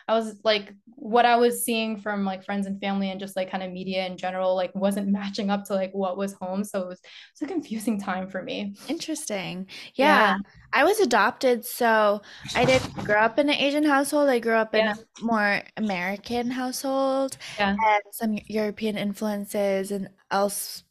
I 0.07 0.13
was 0.15 0.39
like, 0.43 0.73
what 0.85 1.25
I 1.25 1.35
was 1.35 1.63
seeing 1.65 1.97
from 1.99 2.23
like 2.25 2.43
friends 2.45 2.65
and 2.67 2.79
family 2.79 3.09
and 3.11 3.19
just 3.19 3.35
like 3.35 3.51
kind 3.51 3.63
of 3.63 3.71
media 3.71 4.05
in 4.05 4.17
general, 4.17 4.55
like 4.55 4.73
wasn't 4.75 5.07
matching 5.11 5.49
up 5.49 5.65
to 5.65 5.73
like 5.73 5.91
what 5.93 6.17
was 6.17 6.33
home. 6.33 6.63
So 6.63 6.81
it 6.83 6.87
was 6.87 7.01
it's 7.33 7.41
a 7.41 7.47
confusing 7.47 7.99
time 7.99 8.29
for 8.29 8.41
me. 8.43 8.75
Interesting. 8.87 9.67
Yeah. 9.99 10.21
Yeah, 10.21 10.37
I 10.71 10.83
was 10.85 10.99
adopted, 11.01 11.65
so 11.65 12.21
I 12.55 12.65
didn't 12.65 13.03
grow 13.03 13.19
up 13.21 13.37
in 13.37 13.49
an 13.49 13.55
Asian 13.55 13.83
household. 13.83 14.29
I 14.29 14.39
grew 14.39 14.53
up 14.53 14.73
in 14.73 14.85
yeah, 14.85 14.93
a 14.93 14.95
more 15.19 15.63
American 15.75 16.51
household 16.51 17.37
yeah, 17.57 17.77
and 17.85 18.01
some 18.13 18.39
European 18.47 18.97
influences 18.97 19.91
and 19.91 20.09
else 20.31 20.83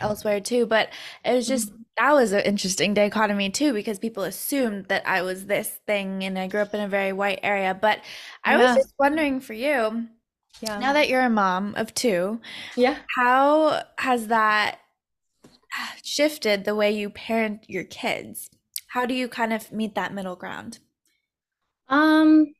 elsewhere 0.00 0.40
too. 0.40 0.64
But 0.66 0.90
it 1.24 1.34
was 1.34 1.46
just 1.46 1.72
Mhm. 1.72 1.81
That 1.96 2.12
was 2.12 2.32
an 2.32 2.40
interesting 2.40 2.94
dichotomy 2.94 3.50
too 3.50 3.72
because 3.72 3.98
people 3.98 4.22
assumed 4.22 4.86
that 4.86 5.06
I 5.06 5.22
was 5.22 5.46
this 5.46 5.78
thing 5.86 6.24
and 6.24 6.38
I 6.38 6.46
grew 6.46 6.60
up 6.60 6.74
in 6.74 6.80
a 6.80 6.88
very 6.88 7.12
white 7.12 7.40
area. 7.42 7.74
But 7.78 8.00
I 8.44 8.56
was 8.56 8.76
just 8.76 8.94
wondering 8.98 9.40
for 9.40 9.52
you, 9.52 10.08
yeah. 10.60 10.78
now 10.78 10.92
that 10.94 11.08
you're 11.08 11.22
a 11.22 11.30
mom 11.30 11.74
of 11.76 11.94
two, 11.94 12.40
yeah. 12.76 12.96
how 13.16 13.82
has 13.98 14.28
that 14.28 14.78
shifted 16.02 16.64
the 16.64 16.74
way 16.74 16.90
you 16.90 17.10
parent 17.10 17.68
your 17.68 17.84
kids? 17.84 18.50
How 18.88 19.06
do 19.06 19.14
you 19.14 19.28
kind 19.28 19.52
of 19.52 19.72
meet 19.72 19.94
that 19.94 20.14
middle 20.14 20.36
ground? 20.36 20.78
Um, 21.88 22.54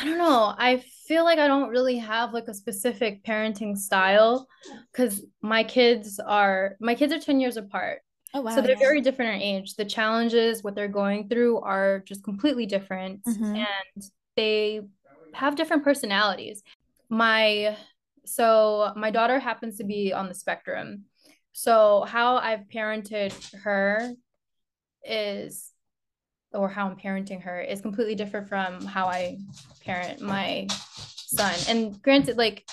I 0.00 0.04
don't 0.04 0.18
know. 0.18 0.54
I 0.56 0.82
feel 1.06 1.24
like 1.24 1.38
I 1.38 1.48
don't 1.48 1.70
really 1.70 1.98
have 1.98 2.32
like 2.32 2.48
a 2.48 2.54
specific 2.54 3.24
parenting 3.24 3.76
style 3.76 4.46
because 4.92 5.24
my 5.42 5.64
kids 5.64 6.20
are 6.20 6.76
my 6.80 6.94
kids 6.94 7.12
are 7.12 7.18
10 7.18 7.40
years 7.40 7.56
apart. 7.56 8.00
Oh 8.34 8.48
So 8.48 8.60
they're 8.60 8.70
yeah. 8.70 8.78
very 8.78 9.00
different 9.00 9.36
in 9.36 9.42
age. 9.42 9.74
The 9.74 9.84
challenges, 9.84 10.62
what 10.62 10.74
they're 10.74 10.88
going 10.88 11.28
through 11.28 11.58
are 11.60 12.00
just 12.06 12.22
completely 12.22 12.66
different 12.66 13.24
Mm-hmm. 13.24 13.56
and 13.56 14.04
they 14.36 14.82
have 15.34 15.56
different 15.56 15.82
personalities. 15.84 16.62
My 17.08 17.76
so 18.24 18.92
my 18.96 19.10
daughter 19.10 19.38
happens 19.38 19.78
to 19.78 19.84
be 19.84 20.12
on 20.12 20.28
the 20.28 20.34
spectrum. 20.34 21.04
So 21.52 22.04
how 22.06 22.36
I've 22.36 22.68
parented 22.72 23.32
her 23.62 24.12
is 25.02 25.72
or 26.52 26.68
how 26.68 26.88
I'm 26.88 26.96
parenting 26.96 27.42
her 27.42 27.60
is 27.60 27.80
completely 27.80 28.14
different 28.14 28.48
from 28.48 28.84
how 28.84 29.06
I 29.06 29.38
parent 29.84 30.20
my 30.20 30.66
son. 31.26 31.54
And 31.68 32.02
granted, 32.02 32.36
like 32.36 32.64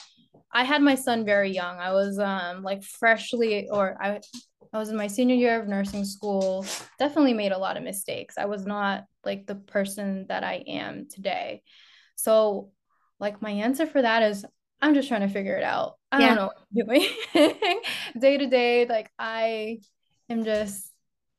I 0.53 0.63
had 0.63 0.81
my 0.81 0.95
son 0.95 1.25
very 1.25 1.51
young. 1.51 1.77
I 1.79 1.91
was 1.91 2.17
um 2.19 2.63
like 2.63 2.83
freshly 2.83 3.69
or 3.69 3.97
I 4.01 4.21
I 4.73 4.77
was 4.77 4.89
in 4.89 4.97
my 4.97 5.07
senior 5.07 5.35
year 5.35 5.59
of 5.59 5.67
nursing 5.67 6.05
school. 6.05 6.65
Definitely 6.99 7.33
made 7.33 7.51
a 7.51 7.57
lot 7.57 7.77
of 7.77 7.83
mistakes. 7.83 8.37
I 8.37 8.45
was 8.45 8.65
not 8.65 9.05
like 9.23 9.45
the 9.45 9.55
person 9.55 10.25
that 10.29 10.43
I 10.43 10.63
am 10.67 11.07
today. 11.09 11.61
So 12.15 12.71
like 13.19 13.41
my 13.41 13.51
answer 13.51 13.85
for 13.85 14.01
that 14.01 14.23
is 14.23 14.45
I'm 14.81 14.93
just 14.93 15.07
trying 15.07 15.21
to 15.21 15.29
figure 15.29 15.57
it 15.57 15.63
out. 15.63 15.95
I 16.11 16.19
yeah. 16.19 16.27
don't 16.27 16.35
know 16.35 16.47
what 16.47 16.57
I'm 16.57 16.87
doing. 16.87 17.61
day 18.19 18.37
to 18.37 18.47
day, 18.47 18.85
like 18.85 19.09
I 19.17 19.79
am 20.29 20.43
just 20.43 20.91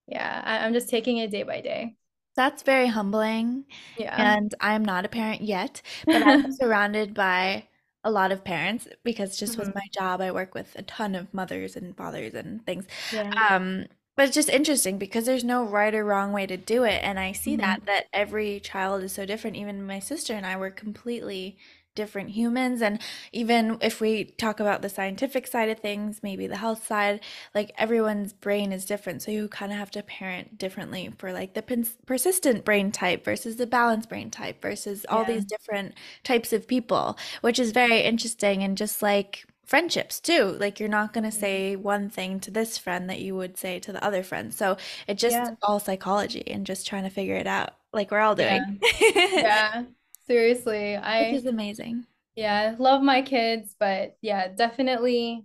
yeah, 0.06 0.42
I, 0.44 0.64
I'm 0.64 0.72
just 0.72 0.88
taking 0.88 1.18
it 1.18 1.30
day 1.30 1.42
by 1.42 1.60
day. 1.60 1.96
That's 2.36 2.62
very 2.62 2.86
humbling. 2.86 3.64
Yeah. 3.96 4.14
And 4.16 4.54
I'm 4.60 4.84
not 4.84 5.04
a 5.04 5.08
parent 5.08 5.40
yet, 5.40 5.82
but 6.04 6.22
I'm 6.22 6.52
surrounded 6.60 7.14
by 7.14 7.68
a 8.04 8.10
lot 8.10 8.30
of 8.30 8.44
parents 8.44 8.86
because 9.02 9.38
just 9.38 9.54
mm-hmm. 9.54 9.62
with 9.62 9.74
my 9.74 9.86
job, 9.92 10.20
I 10.20 10.30
work 10.30 10.54
with 10.54 10.76
a 10.76 10.82
ton 10.82 11.14
of 11.14 11.32
mothers 11.32 11.76
and 11.76 11.96
fathers 11.96 12.34
and 12.34 12.64
things. 12.64 12.86
Yeah. 13.12 13.32
Um, 13.50 13.86
but 14.16 14.26
it's 14.26 14.34
just 14.34 14.48
interesting 14.48 14.96
because 14.98 15.26
there's 15.26 15.44
no 15.44 15.64
right 15.64 15.94
or 15.94 16.04
wrong 16.04 16.32
way 16.32 16.46
to 16.46 16.56
do 16.56 16.84
it. 16.84 17.02
And 17.02 17.18
I 17.18 17.32
see 17.32 17.52
mm-hmm. 17.52 17.62
that 17.62 17.86
that 17.86 18.06
every 18.12 18.60
child 18.60 19.02
is 19.02 19.12
so 19.12 19.26
different. 19.26 19.56
Even 19.56 19.86
my 19.86 19.98
sister 19.98 20.34
and 20.34 20.46
I 20.46 20.56
were 20.56 20.70
completely 20.70 21.58
different 21.96 22.30
humans. 22.30 22.80
And 22.80 23.00
even 23.32 23.78
if 23.80 24.00
we 24.00 24.24
talk 24.24 24.60
about 24.60 24.82
the 24.82 24.88
scientific 24.88 25.48
side 25.48 25.68
of 25.68 25.80
things 25.80 26.20
maybe 26.22 26.46
the 26.46 26.56
health 26.56 26.86
side 26.86 27.20
like 27.54 27.72
everyone's 27.76 28.32
brain 28.32 28.72
is 28.72 28.84
different. 28.84 29.22
So 29.22 29.32
you 29.32 29.48
kind 29.48 29.72
of 29.72 29.78
have 29.78 29.90
to 29.92 30.02
parent 30.02 30.58
differently 30.58 31.10
for 31.18 31.32
like 31.32 31.54
the 31.54 31.86
persistent 32.06 32.64
brain 32.64 32.92
type 32.92 33.24
versus 33.24 33.56
the 33.56 33.66
balanced 33.66 34.08
brain 34.08 34.30
type 34.30 34.62
versus 34.62 35.04
all 35.08 35.22
yeah. 35.22 35.34
these 35.34 35.44
different 35.44 35.94
types 36.22 36.52
of 36.52 36.68
people 36.68 37.18
which 37.40 37.58
is 37.58 37.72
very 37.72 38.02
interesting. 38.02 38.62
And 38.62 38.78
just 38.78 39.02
like 39.02 39.46
friendships 39.66 40.20
too. 40.20 40.56
Like 40.58 40.80
you're 40.80 40.88
not 40.88 41.12
going 41.12 41.24
to 41.24 41.32
say 41.32 41.74
mm-hmm. 41.74 41.82
one 41.82 42.08
thing 42.08 42.40
to 42.40 42.50
this 42.50 42.78
friend 42.78 43.10
that 43.10 43.20
you 43.20 43.34
would 43.34 43.58
say 43.58 43.78
to 43.80 43.92
the 43.92 44.02
other 44.02 44.22
friend. 44.22 44.54
So 44.54 44.76
it 45.06 45.18
just 45.18 45.34
yeah. 45.34 45.54
all 45.62 45.80
psychology 45.80 46.44
and 46.46 46.64
just 46.64 46.86
trying 46.86 47.02
to 47.02 47.10
figure 47.10 47.34
it 47.34 47.46
out 47.46 47.74
like 47.92 48.10
we're 48.10 48.20
all 48.20 48.36
doing. 48.36 48.80
Yeah, 49.00 49.10
yeah. 49.14 49.84
Seriously, 50.26 50.96
I 50.96 51.30
Which 51.30 51.40
is 51.40 51.46
amazing. 51.46 52.04
yeah, 52.34 52.74
love 52.78 53.02
my 53.02 53.22
kids, 53.22 53.74
but 53.78 54.16
yeah, 54.22 54.48
definitely 54.48 55.44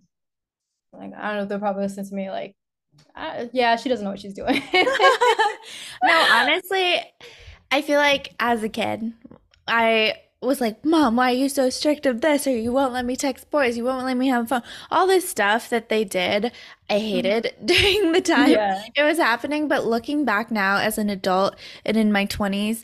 like 0.94 1.14
I 1.16 1.28
don't 1.28 1.38
know, 1.38 1.44
if 1.44 1.50
they'll 1.50 1.60
probably 1.60 1.84
listen 1.84 2.08
to 2.08 2.16
me 2.16 2.30
like 2.30 2.56
uh, 3.16 3.46
yeah, 3.54 3.76
she 3.76 3.90
doesn't 3.90 4.04
know 4.04 4.12
what 4.12 4.20
she's 4.20 4.34
doing. 4.34 4.62
No, 6.04 6.28
honestly, 6.32 7.00
I 7.70 7.82
feel 7.84 8.00
like 8.00 8.34
as 8.40 8.64
a 8.64 8.70
kid, 8.70 9.14
I 9.68 10.16
was 10.42 10.60
like, 10.60 10.84
Mom, 10.84 11.16
why 11.16 11.32
are 11.32 11.36
you 11.36 11.48
so 11.48 11.70
strict 11.70 12.08
of 12.08 12.22
this? 12.22 12.48
Or 12.48 12.50
you 12.58 12.72
won't 12.72 12.94
let 12.94 13.06
me 13.06 13.16
text 13.16 13.52
boys, 13.52 13.78
you 13.78 13.84
won't 13.84 14.06
let 14.06 14.18
me 14.18 14.28
have 14.30 14.50
fun. 14.50 14.64
All 14.90 15.06
this 15.06 15.30
stuff 15.30 15.70
that 15.70 15.90
they 15.90 16.04
did, 16.04 16.52
I 16.90 16.96
mm-hmm. 16.96 17.00
hated 17.00 17.54
during 17.66 18.12
the 18.12 18.22
time 18.22 18.50
Yeah. 18.50 18.84
it 18.96 19.04
was 19.04 19.20
happening. 19.20 19.68
But 19.68 19.86
looking 19.86 20.26
back 20.26 20.50
now 20.50 20.78
as 20.78 20.98
an 20.98 21.10
adult 21.10 21.56
and 21.86 21.96
in 21.96 22.12
my 22.12 22.26
20s, 22.26 22.84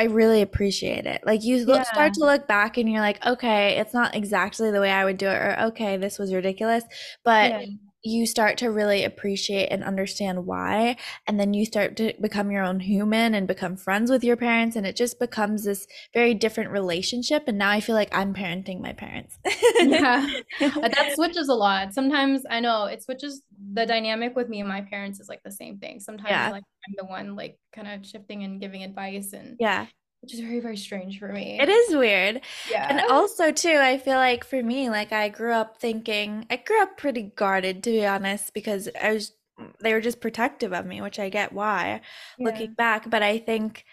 I 0.00 0.04
really 0.04 0.40
appreciate 0.40 1.04
it. 1.04 1.20
Like 1.26 1.44
you 1.44 1.56
yeah. 1.56 1.82
start 1.82 2.14
to 2.14 2.20
look 2.20 2.48
back 2.48 2.78
and 2.78 2.90
you're 2.90 3.02
like, 3.02 3.22
okay, 3.26 3.76
it's 3.76 3.92
not 3.92 4.14
exactly 4.14 4.70
the 4.70 4.80
way 4.80 4.90
I 4.90 5.04
would 5.04 5.18
do 5.18 5.26
it, 5.26 5.34
or 5.34 5.60
okay, 5.64 5.98
this 5.98 6.18
was 6.18 6.32
ridiculous. 6.32 6.84
But 7.22 7.50
yeah. 7.50 7.66
You 8.02 8.26
start 8.26 8.56
to 8.58 8.70
really 8.70 9.04
appreciate 9.04 9.68
and 9.68 9.84
understand 9.84 10.46
why. 10.46 10.96
And 11.26 11.38
then 11.38 11.52
you 11.52 11.64
start 11.64 11.96
to 11.96 12.14
become 12.20 12.50
your 12.50 12.62
own 12.62 12.80
human 12.80 13.34
and 13.34 13.46
become 13.46 13.76
friends 13.76 14.10
with 14.10 14.24
your 14.24 14.36
parents. 14.36 14.76
And 14.76 14.86
it 14.86 14.96
just 14.96 15.18
becomes 15.18 15.64
this 15.64 15.86
very 16.14 16.34
different 16.34 16.70
relationship. 16.70 17.44
And 17.46 17.58
now 17.58 17.70
I 17.70 17.80
feel 17.80 17.94
like 17.94 18.14
I'm 18.14 18.34
parenting 18.34 18.80
my 18.80 18.92
parents. 18.92 19.38
yeah. 19.80 20.26
Uh, 20.60 20.88
that 20.88 21.12
switches 21.14 21.48
a 21.48 21.54
lot. 21.54 21.92
Sometimes 21.92 22.42
I 22.48 22.60
know 22.60 22.84
it 22.84 23.02
switches 23.02 23.42
the 23.72 23.86
dynamic 23.86 24.36
with 24.36 24.48
me 24.48 24.60
and 24.60 24.68
my 24.68 24.82
parents 24.82 25.20
is 25.20 25.28
like 25.28 25.42
the 25.42 25.50
same 25.50 25.78
thing. 25.78 26.00
Sometimes 26.00 26.30
yeah. 26.30 26.50
like 26.50 26.62
I'm 26.86 26.94
the 26.96 27.04
one 27.04 27.34
like 27.34 27.58
kind 27.74 27.88
of 27.88 28.06
shifting 28.06 28.44
and 28.44 28.60
giving 28.60 28.82
advice 28.82 29.32
and 29.32 29.56
yeah. 29.58 29.86
Which 30.22 30.34
is 30.34 30.40
very, 30.40 30.60
very 30.60 30.76
strange 30.76 31.18
for 31.18 31.32
me. 31.32 31.58
It 31.58 31.68
is 31.68 31.96
weird. 31.96 32.42
Yeah. 32.70 32.86
And 32.88 33.00
also 33.10 33.52
too, 33.52 33.78
I 33.80 33.96
feel 33.96 34.16
like 34.16 34.44
for 34.44 34.62
me, 34.62 34.90
like 34.90 35.12
I 35.12 35.30
grew 35.30 35.52
up 35.52 35.80
thinking 35.80 36.46
I 36.50 36.56
grew 36.56 36.82
up 36.82 36.98
pretty 36.98 37.32
guarded 37.34 37.82
to 37.84 37.90
be 37.90 38.04
honest, 38.04 38.52
because 38.52 38.88
I 39.00 39.14
was 39.14 39.32
they 39.80 39.92
were 39.94 40.00
just 40.00 40.20
protective 40.20 40.72
of 40.72 40.84
me, 40.84 41.00
which 41.00 41.18
I 41.18 41.30
get 41.30 41.52
why 41.52 42.02
yeah. 42.38 42.46
looking 42.46 42.74
back. 42.74 43.08
But 43.08 43.22
I 43.22 43.38
think 43.38 43.84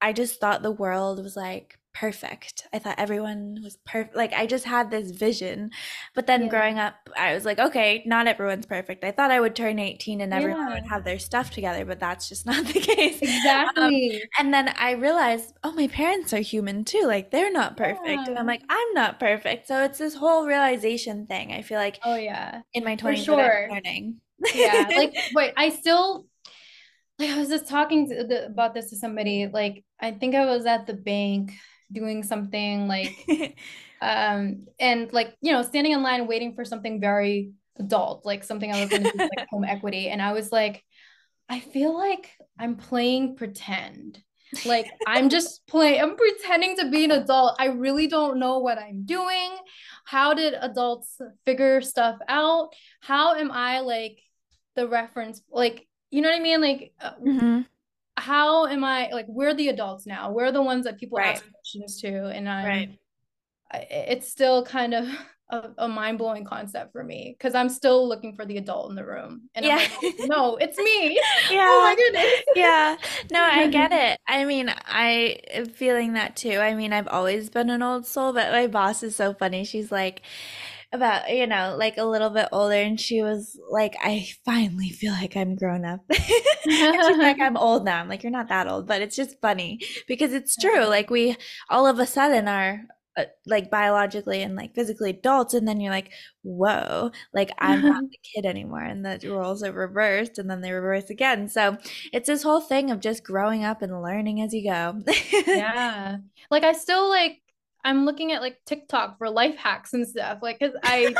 I 0.00 0.12
just 0.12 0.38
thought 0.38 0.62
the 0.62 0.70
world 0.70 1.22
was 1.22 1.36
like 1.36 1.78
perfect. 1.94 2.66
I 2.72 2.78
thought 2.78 2.98
everyone 2.98 3.58
was 3.62 3.78
perfect. 3.86 4.16
Like 4.16 4.32
I 4.32 4.46
just 4.46 4.64
had 4.64 4.90
this 4.90 5.10
vision. 5.10 5.70
But 6.14 6.26
then 6.26 6.42
yeah. 6.42 6.48
growing 6.48 6.78
up, 6.78 6.94
I 7.16 7.34
was 7.34 7.44
like, 7.44 7.58
okay, 7.58 8.02
not 8.06 8.26
everyone's 8.26 8.66
perfect. 8.66 9.04
I 9.04 9.10
thought 9.10 9.30
I 9.30 9.40
would 9.40 9.54
turn 9.54 9.78
18 9.78 10.20
and 10.20 10.32
everyone 10.32 10.68
yeah. 10.68 10.74
would 10.74 10.86
have 10.88 11.04
their 11.04 11.18
stuff 11.18 11.50
together, 11.50 11.84
but 11.84 12.00
that's 12.00 12.28
just 12.28 12.46
not 12.52 12.66
the 12.66 12.80
case. 12.80 13.20
Exactly. 13.20 14.16
Um, 14.16 14.20
and 14.38 14.54
then 14.54 14.68
I 14.78 14.92
realized, 14.92 15.54
oh, 15.64 15.72
my 15.72 15.88
parents 15.88 16.32
are 16.32 16.40
human 16.40 16.84
too. 16.84 17.04
Like 17.06 17.30
they're 17.30 17.52
not 17.52 17.76
perfect. 17.76 18.06
Yeah. 18.06 18.24
And 18.26 18.38
I'm 18.38 18.46
like, 18.46 18.62
I'm 18.68 18.92
not 18.94 19.20
perfect. 19.20 19.68
So 19.68 19.84
it's 19.84 19.98
this 19.98 20.14
whole 20.14 20.46
realization 20.46 21.26
thing. 21.26 21.52
I 21.52 21.62
feel 21.62 21.78
like 21.78 21.98
Oh 22.04 22.16
yeah. 22.16 22.62
In 22.72 22.84
my 22.84 22.96
20s 22.96 23.24
sure. 23.24 23.68
learning. 23.70 24.20
yeah. 24.54 24.88
Like 24.96 25.14
wait, 25.34 25.52
I 25.56 25.70
still 25.70 26.26
like 27.18 27.30
I 27.30 27.38
was 27.38 27.48
just 27.48 27.68
talking 27.68 28.08
the, 28.08 28.46
about 28.46 28.74
this 28.74 28.90
to 28.90 28.96
somebody. 28.96 29.48
Like 29.52 29.84
I 30.00 30.12
think 30.12 30.34
I 30.34 30.46
was 30.46 30.66
at 30.66 30.86
the 30.86 30.94
bank 30.94 31.52
doing 31.92 32.22
something 32.22 32.88
like 32.88 33.14
um 34.02 34.66
and 34.80 35.12
like 35.12 35.36
you 35.40 35.52
know 35.52 35.62
standing 35.62 35.92
in 35.92 36.02
line 36.02 36.26
waiting 36.26 36.54
for 36.54 36.64
something 36.64 37.00
very 37.00 37.52
adult 37.76 38.24
like 38.26 38.44
something 38.44 38.72
i 38.72 38.80
was 38.80 38.90
going 38.90 39.02
to 39.02 39.10
do 39.10 39.18
like 39.18 39.48
home 39.48 39.64
equity. 39.64 40.08
And 40.08 40.20
i 40.20 40.32
was 40.32 40.52
like 40.52 40.82
i 41.48 41.60
feel 41.60 41.96
like 41.96 42.30
i'm 42.58 42.76
playing 42.76 43.36
pretend. 43.36 44.22
Like 44.66 44.86
i'm 45.06 45.28
just 45.30 45.66
playing 45.66 46.00
i'm 46.02 46.16
pretending 46.16 46.76
to 46.76 46.90
be 46.90 47.04
an 47.04 47.12
adult. 47.12 47.56
I 47.58 47.66
really 47.66 48.06
don't 48.06 48.38
know 48.38 48.58
what 48.58 48.78
i'm 48.78 49.04
doing. 49.04 49.50
How 50.04 50.34
did 50.34 50.54
adults 50.60 51.18
figure 51.46 51.80
stuff 51.80 52.18
out? 52.28 52.74
How 53.00 53.34
am 53.34 53.50
i 53.50 53.80
like 53.80 54.18
the 54.74 54.88
reference 54.88 55.42
like 55.50 55.86
you 56.10 56.20
know 56.20 56.28
what 56.28 56.38
i 56.38 56.42
mean? 56.42 56.60
Like 56.60 56.92
uh, 57.00 57.14
mm-hmm 57.14 57.60
how 58.22 58.66
am 58.66 58.84
I 58.84 59.08
like 59.10 59.26
we're 59.28 59.52
the 59.52 59.68
adults 59.68 60.06
now. 60.06 60.30
We're 60.30 60.52
the 60.52 60.62
ones 60.62 60.84
that 60.84 60.96
people 60.96 61.18
right. 61.18 61.34
ask 61.34 61.44
questions 61.50 62.00
to. 62.02 62.28
And 62.28 62.48
I'm 62.48 62.64
right. 62.64 62.98
I, 63.72 63.78
it's 63.90 64.30
still 64.30 64.64
kind 64.64 64.94
of 64.94 65.08
a, 65.50 65.70
a 65.78 65.88
mind-blowing 65.88 66.44
concept 66.44 66.92
for 66.92 67.02
me 67.02 67.34
because 67.36 67.56
I'm 67.56 67.68
still 67.68 68.08
looking 68.08 68.36
for 68.36 68.46
the 68.46 68.58
adult 68.58 68.90
in 68.90 68.96
the 68.96 69.04
room. 69.04 69.50
And 69.56 69.66
yeah. 69.66 69.88
Like, 70.00 70.14
no, 70.20 70.56
it's 70.56 70.78
me. 70.78 71.20
Yeah. 71.50 71.66
Oh 71.68 71.82
my 71.82 71.96
goodness. 71.96 72.42
yeah. 72.54 72.96
No, 73.32 73.42
I 73.42 73.66
get 73.78 73.90
it. 73.90 74.20
I 74.28 74.44
mean, 74.44 74.72
I 74.86 75.40
am 75.50 75.66
feeling 75.66 76.12
that 76.12 76.36
too. 76.36 76.58
I 76.58 76.74
mean, 76.74 76.92
I've 76.92 77.08
always 77.08 77.50
been 77.50 77.70
an 77.70 77.82
old 77.82 78.06
soul, 78.06 78.32
but 78.32 78.52
my 78.52 78.68
boss 78.68 79.02
is 79.02 79.16
so 79.16 79.34
funny. 79.34 79.64
She's 79.64 79.90
like, 79.90 80.22
about 80.92 81.30
you 81.34 81.46
know 81.46 81.74
like 81.78 81.96
a 81.96 82.04
little 82.04 82.30
bit 82.30 82.48
older 82.52 82.74
and 82.74 83.00
she 83.00 83.22
was 83.22 83.58
like 83.70 83.94
i 84.02 84.26
finally 84.44 84.90
feel 84.90 85.12
like 85.12 85.36
i'm 85.36 85.54
grown 85.56 85.84
up. 85.84 86.00
She's 86.12 87.18
like 87.18 87.40
i'm 87.40 87.56
old 87.56 87.84
now. 87.84 88.00
I'm 88.00 88.08
like 88.08 88.22
you're 88.22 88.32
not 88.32 88.48
that 88.48 88.68
old 88.68 88.86
but 88.86 89.00
it's 89.02 89.16
just 89.16 89.40
funny 89.40 89.80
because 90.06 90.32
it's 90.32 90.56
true 90.56 90.84
like 90.84 91.10
we 91.10 91.36
all 91.70 91.86
of 91.86 91.98
a 91.98 92.06
sudden 92.06 92.46
are 92.46 92.82
uh, 93.16 93.24
like 93.46 93.70
biologically 93.70 94.42
and 94.42 94.56
like 94.56 94.74
physically 94.74 95.10
adults 95.10 95.52
and 95.52 95.68
then 95.68 95.80
you're 95.80 95.92
like 95.92 96.10
whoa 96.42 97.10
like 97.34 97.50
i'm 97.58 97.82
not 97.82 98.04
the 98.10 98.18
kid 98.22 98.46
anymore 98.46 98.80
and 98.80 99.04
the 99.04 99.20
roles 99.28 99.62
are 99.62 99.72
reversed 99.72 100.38
and 100.38 100.48
then 100.48 100.60
they 100.62 100.72
reverse 100.72 101.10
again. 101.10 101.48
So 101.48 101.76
it's 102.12 102.26
this 102.26 102.42
whole 102.42 102.60
thing 102.60 102.90
of 102.90 103.00
just 103.00 103.24
growing 103.24 103.64
up 103.64 103.82
and 103.82 104.02
learning 104.02 104.40
as 104.40 104.54
you 104.54 104.64
go. 104.64 105.00
Yeah. 105.46 106.18
Like 106.50 106.64
i 106.64 106.72
still 106.72 107.08
like 107.08 107.42
I'm 107.84 108.04
looking 108.04 108.32
at 108.32 108.40
like 108.40 108.58
TikTok 108.64 109.18
for 109.18 109.28
life 109.28 109.56
hacks 109.56 109.92
and 109.92 110.06
stuff. 110.06 110.38
Like, 110.40 110.60
cause 110.60 110.72
I 110.84 111.12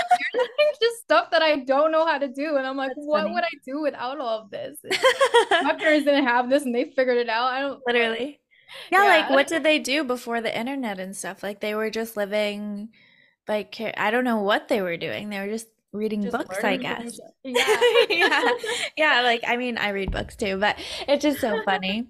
just 0.81 0.99
stuff 1.03 1.31
that 1.33 1.43
I 1.43 1.57
don't 1.57 1.91
know 1.91 2.07
how 2.07 2.19
to 2.19 2.29
do. 2.29 2.57
And 2.57 2.67
I'm 2.67 2.77
like, 2.77 2.91
That's 2.91 3.07
what 3.07 3.23
funny. 3.23 3.35
would 3.35 3.45
I 3.45 3.51
do 3.65 3.83
without 3.83 4.21
all 4.21 4.41
of 4.41 4.51
this? 4.51 4.79
My 5.51 5.75
parents 5.79 6.05
didn't 6.07 6.25
have 6.25 6.49
this 6.49 6.65
and 6.65 6.75
they 6.75 6.85
figured 6.85 7.19
it 7.19 7.29
out. 7.29 7.47
I 7.47 7.61
don't 7.61 7.81
literally. 7.87 8.41
Yeah, 8.91 9.03
yeah, 9.03 9.09
like 9.09 9.31
what 9.31 9.49
did 9.49 9.65
they 9.65 9.79
do 9.79 10.05
before 10.05 10.41
the 10.41 10.57
internet 10.57 10.99
and 10.99 11.17
stuff? 11.17 11.43
Like 11.43 11.61
they 11.61 11.75
were 11.75 11.91
just 11.91 12.17
living 12.17 12.91
like 13.49 13.81
I 13.97 14.11
don't 14.11 14.25
know 14.25 14.41
what 14.41 14.69
they 14.69 14.81
were 14.83 14.97
doing. 14.97 15.29
They 15.29 15.41
were 15.41 15.51
just 15.51 15.67
reading 15.93 16.23
just 16.23 16.37
books, 16.37 16.63
I 16.63 16.77
guess. 16.77 17.19
Yeah. 17.45 17.81
yeah. 18.09 18.51
Yeah, 18.97 19.21
like 19.23 19.43
I 19.47 19.57
mean, 19.57 19.79
I 19.79 19.89
read 19.91 20.13
books 20.13 20.37
too, 20.37 20.57
but 20.59 20.77
it's 21.09 21.23
just 21.23 21.41
so 21.41 21.61
funny. 21.65 22.09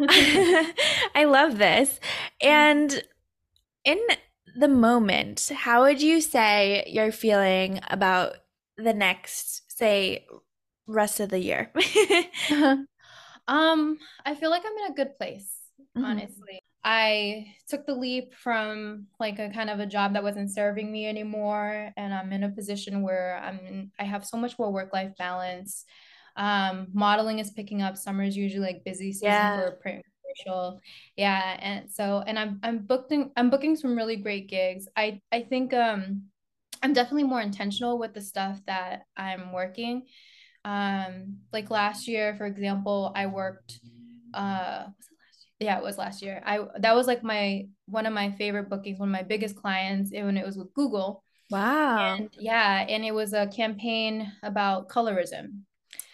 I 0.00 1.24
love 1.26 1.58
this. 1.58 2.00
Mm-hmm. 2.42 2.46
And 2.46 3.04
in 3.84 3.98
the 4.56 4.68
moment, 4.68 5.50
how 5.54 5.82
would 5.82 6.00
you 6.02 6.20
say 6.20 6.84
you're 6.86 7.12
feeling 7.12 7.80
about 7.88 8.36
the 8.76 8.94
next, 8.94 9.62
say, 9.76 10.26
rest 10.86 11.20
of 11.20 11.30
the 11.30 11.38
year? 11.40 11.72
um, 13.48 13.98
I 14.24 14.34
feel 14.34 14.50
like 14.50 14.62
I'm 14.66 14.86
in 14.86 14.92
a 14.92 14.96
good 14.96 15.16
place, 15.18 15.50
Mhm. 15.96 16.04
honestly. 16.04 16.60
I 16.86 17.54
took 17.68 17.86
the 17.86 17.94
leap 17.94 18.34
from 18.34 19.06
like 19.18 19.38
a 19.38 19.48
kind 19.50 19.70
of 19.70 19.80
a 19.80 19.86
job 19.86 20.12
that 20.14 20.22
wasn't 20.22 20.50
serving 20.52 20.90
me 20.92 21.06
anymore, 21.08 21.92
and 21.96 22.12
I'm 22.14 22.32
in 22.32 22.44
a 22.44 22.50
position 22.50 23.02
where 23.02 23.40
I'm 23.42 23.58
in, 23.66 23.92
I 23.98 24.04
have 24.04 24.24
so 24.26 24.36
much 24.36 24.58
more 24.58 24.70
work-life 24.72 25.12
balance. 25.18 25.84
Um, 26.36 26.88
modeling 26.92 27.38
is 27.38 27.50
picking 27.52 27.80
up. 27.82 27.96
Summer 27.96 28.24
is 28.24 28.36
usually 28.36 28.66
like 28.66 28.84
busy 28.84 29.12
season 29.12 29.24
Yeah. 29.26 29.54
for 29.54 29.72
print 29.80 30.04
commercial. 30.44 30.80
Yeah, 31.16 31.56
and 31.60 31.90
so 31.90 32.22
and 32.26 32.38
I'm 32.38 32.60
I'm 32.62 32.78
booking 32.78 33.30
I'm 33.36 33.50
booking 33.50 33.76
some 33.76 33.96
really 33.96 34.16
great 34.16 34.48
gigs. 34.48 34.88
I 34.96 35.20
I 35.32 35.42
think 35.42 35.72
um 35.74 36.24
I'm 36.82 36.92
definitely 36.92 37.24
more 37.24 37.40
intentional 37.40 37.98
with 37.98 38.12
the 38.14 38.20
stuff 38.20 38.60
that 38.66 39.02
I'm 39.16 39.52
working. 39.52 40.02
Um, 40.64 41.38
like 41.52 41.70
last 41.70 42.08
year, 42.08 42.34
for 42.36 42.46
example, 42.46 43.12
I 43.14 43.26
worked 43.26 43.80
uh 44.32 44.84
was 44.88 45.06
it 45.06 45.16
last 45.18 45.46
year? 45.46 45.70
Yeah, 45.70 45.78
it 45.78 45.84
was 45.84 45.98
last 45.98 46.22
year. 46.22 46.42
I 46.44 46.60
that 46.78 46.94
was 46.94 47.06
like 47.06 47.22
my 47.22 47.68
one 47.86 48.06
of 48.06 48.12
my 48.12 48.32
favorite 48.32 48.68
bookings, 48.70 48.98
one 48.98 49.08
of 49.08 49.12
my 49.12 49.22
biggest 49.22 49.56
clients, 49.56 50.12
and 50.12 50.26
when 50.26 50.36
it 50.36 50.46
was 50.46 50.56
with 50.56 50.72
Google. 50.74 51.22
Wow. 51.50 52.14
And 52.14 52.30
yeah, 52.38 52.86
and 52.88 53.04
it 53.04 53.14
was 53.14 53.32
a 53.32 53.46
campaign 53.46 54.32
about 54.42 54.88
colorism. 54.88 55.60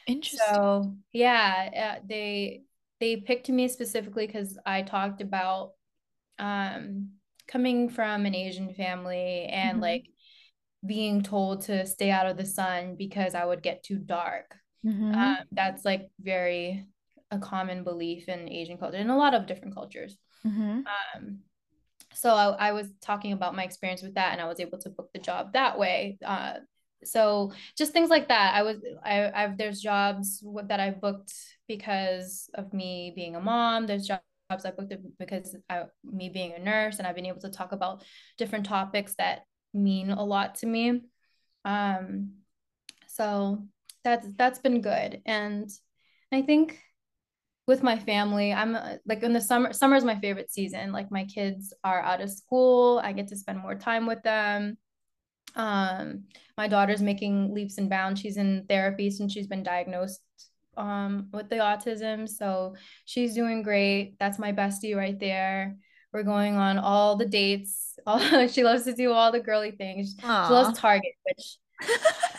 Interesting. 0.06 0.40
So 0.54 0.94
yeah, 1.12 1.96
uh, 1.98 2.02
they 2.06 2.62
they 3.00 3.16
picked 3.16 3.48
me 3.48 3.68
specifically 3.68 4.26
because 4.26 4.58
I 4.66 4.82
talked 4.82 5.20
about 5.20 5.72
um 6.38 7.10
coming 7.46 7.88
from 7.88 8.26
an 8.26 8.34
Asian 8.34 8.72
family 8.74 9.46
and 9.46 9.78
Mhm. 9.78 9.82
like 9.82 10.06
being 10.86 11.22
told 11.22 11.62
to 11.62 11.86
stay 11.86 12.10
out 12.10 12.26
of 12.26 12.36
the 12.36 12.46
sun 12.46 12.94
because 12.96 13.34
I 13.34 13.44
would 13.44 13.62
get 13.62 13.82
too 13.82 13.98
dark. 13.98 14.56
Mhm. 14.84 15.14
Um, 15.14 15.36
that's 15.52 15.84
like 15.84 16.10
very 16.20 16.86
a 17.30 17.38
common 17.38 17.84
belief 17.84 18.28
in 18.28 18.48
Asian 18.48 18.78
culture 18.78 18.96
and 18.96 19.10
a 19.10 19.16
lot 19.16 19.34
of 19.34 19.46
different 19.46 19.74
cultures. 19.74 20.16
Mhm. 20.44 20.84
Um, 20.86 21.40
so 22.14 22.30
I, 22.30 22.68
I 22.68 22.72
was 22.72 22.88
talking 23.00 23.32
about 23.32 23.54
my 23.54 23.64
experience 23.64 24.02
with 24.02 24.14
that 24.14 24.32
and 24.32 24.40
I 24.40 24.46
was 24.48 24.60
able 24.60 24.78
to 24.78 24.90
book 24.90 25.10
the 25.12 25.20
job 25.20 25.52
that 25.52 25.78
way. 25.78 26.18
Uh, 26.24 26.54
so 27.04 27.52
just 27.76 27.92
things 27.92 28.10
like 28.10 28.28
that. 28.28 28.54
I 28.54 28.62
was 28.62 28.76
I 29.04 29.30
I've 29.34 29.56
there's 29.58 29.80
jobs 29.80 30.44
that 30.66 30.80
i've 30.80 31.00
booked 31.00 31.32
because 31.68 32.50
of 32.54 32.72
me 32.72 33.12
being 33.14 33.36
a 33.36 33.40
mom. 33.40 33.86
There's 33.86 34.06
jobs 34.06 34.22
I 34.64 34.70
booked 34.70 34.92
because 35.18 35.56
I 35.68 35.84
me 36.04 36.28
being 36.28 36.52
a 36.52 36.58
nurse 36.58 36.98
and 36.98 37.06
I've 37.06 37.14
been 37.14 37.26
able 37.26 37.40
to 37.40 37.50
talk 37.50 37.72
about 37.72 38.02
different 38.38 38.66
topics 38.66 39.14
that 39.18 39.42
mean 39.72 40.10
a 40.10 40.24
lot 40.24 40.56
to 40.56 40.66
me. 40.66 41.02
Um, 41.64 42.32
so 43.06 43.64
that's 44.04 44.26
that's 44.36 44.58
been 44.58 44.80
good. 44.80 45.22
And 45.26 45.70
I 46.32 46.42
think 46.42 46.78
with 47.66 47.82
my 47.82 47.98
family, 47.98 48.52
I'm 48.52 48.74
uh, 48.74 48.96
like 49.06 49.22
in 49.22 49.32
the 49.32 49.40
summer, 49.40 49.72
summer 49.72 49.96
is 49.96 50.04
my 50.04 50.18
favorite 50.18 50.50
season. 50.50 50.92
Like 50.92 51.10
my 51.10 51.24
kids 51.24 51.72
are 51.84 52.00
out 52.02 52.20
of 52.20 52.30
school, 52.30 53.00
I 53.02 53.12
get 53.12 53.28
to 53.28 53.36
spend 53.36 53.60
more 53.60 53.76
time 53.76 54.06
with 54.06 54.22
them. 54.22 54.76
Um, 55.56 56.24
my 56.56 56.68
daughter's 56.68 57.02
making 57.02 57.52
leaps 57.54 57.78
and 57.78 57.88
bounds. 57.90 58.20
She's 58.20 58.36
in 58.36 58.64
therapy 58.68 59.10
since 59.10 59.32
she's 59.32 59.46
been 59.46 59.62
diagnosed 59.62 60.20
um 60.76 61.28
with 61.32 61.48
the 61.50 61.56
autism. 61.56 62.28
So 62.28 62.74
she's 63.04 63.34
doing 63.34 63.62
great. 63.62 64.16
That's 64.18 64.38
my 64.38 64.52
bestie 64.52 64.96
right 64.96 65.18
there. 65.18 65.76
We're 66.12 66.22
going 66.22 66.56
on 66.56 66.78
all 66.78 67.16
the 67.16 67.26
dates. 67.26 67.86
All, 68.06 68.48
she 68.48 68.64
loves 68.64 68.84
to 68.84 68.94
do 68.94 69.12
all 69.12 69.30
the 69.30 69.40
girly 69.40 69.72
things. 69.72 70.14
She 70.18 70.26
loves 70.26 70.78
Target, 70.78 71.12
which 71.24 71.58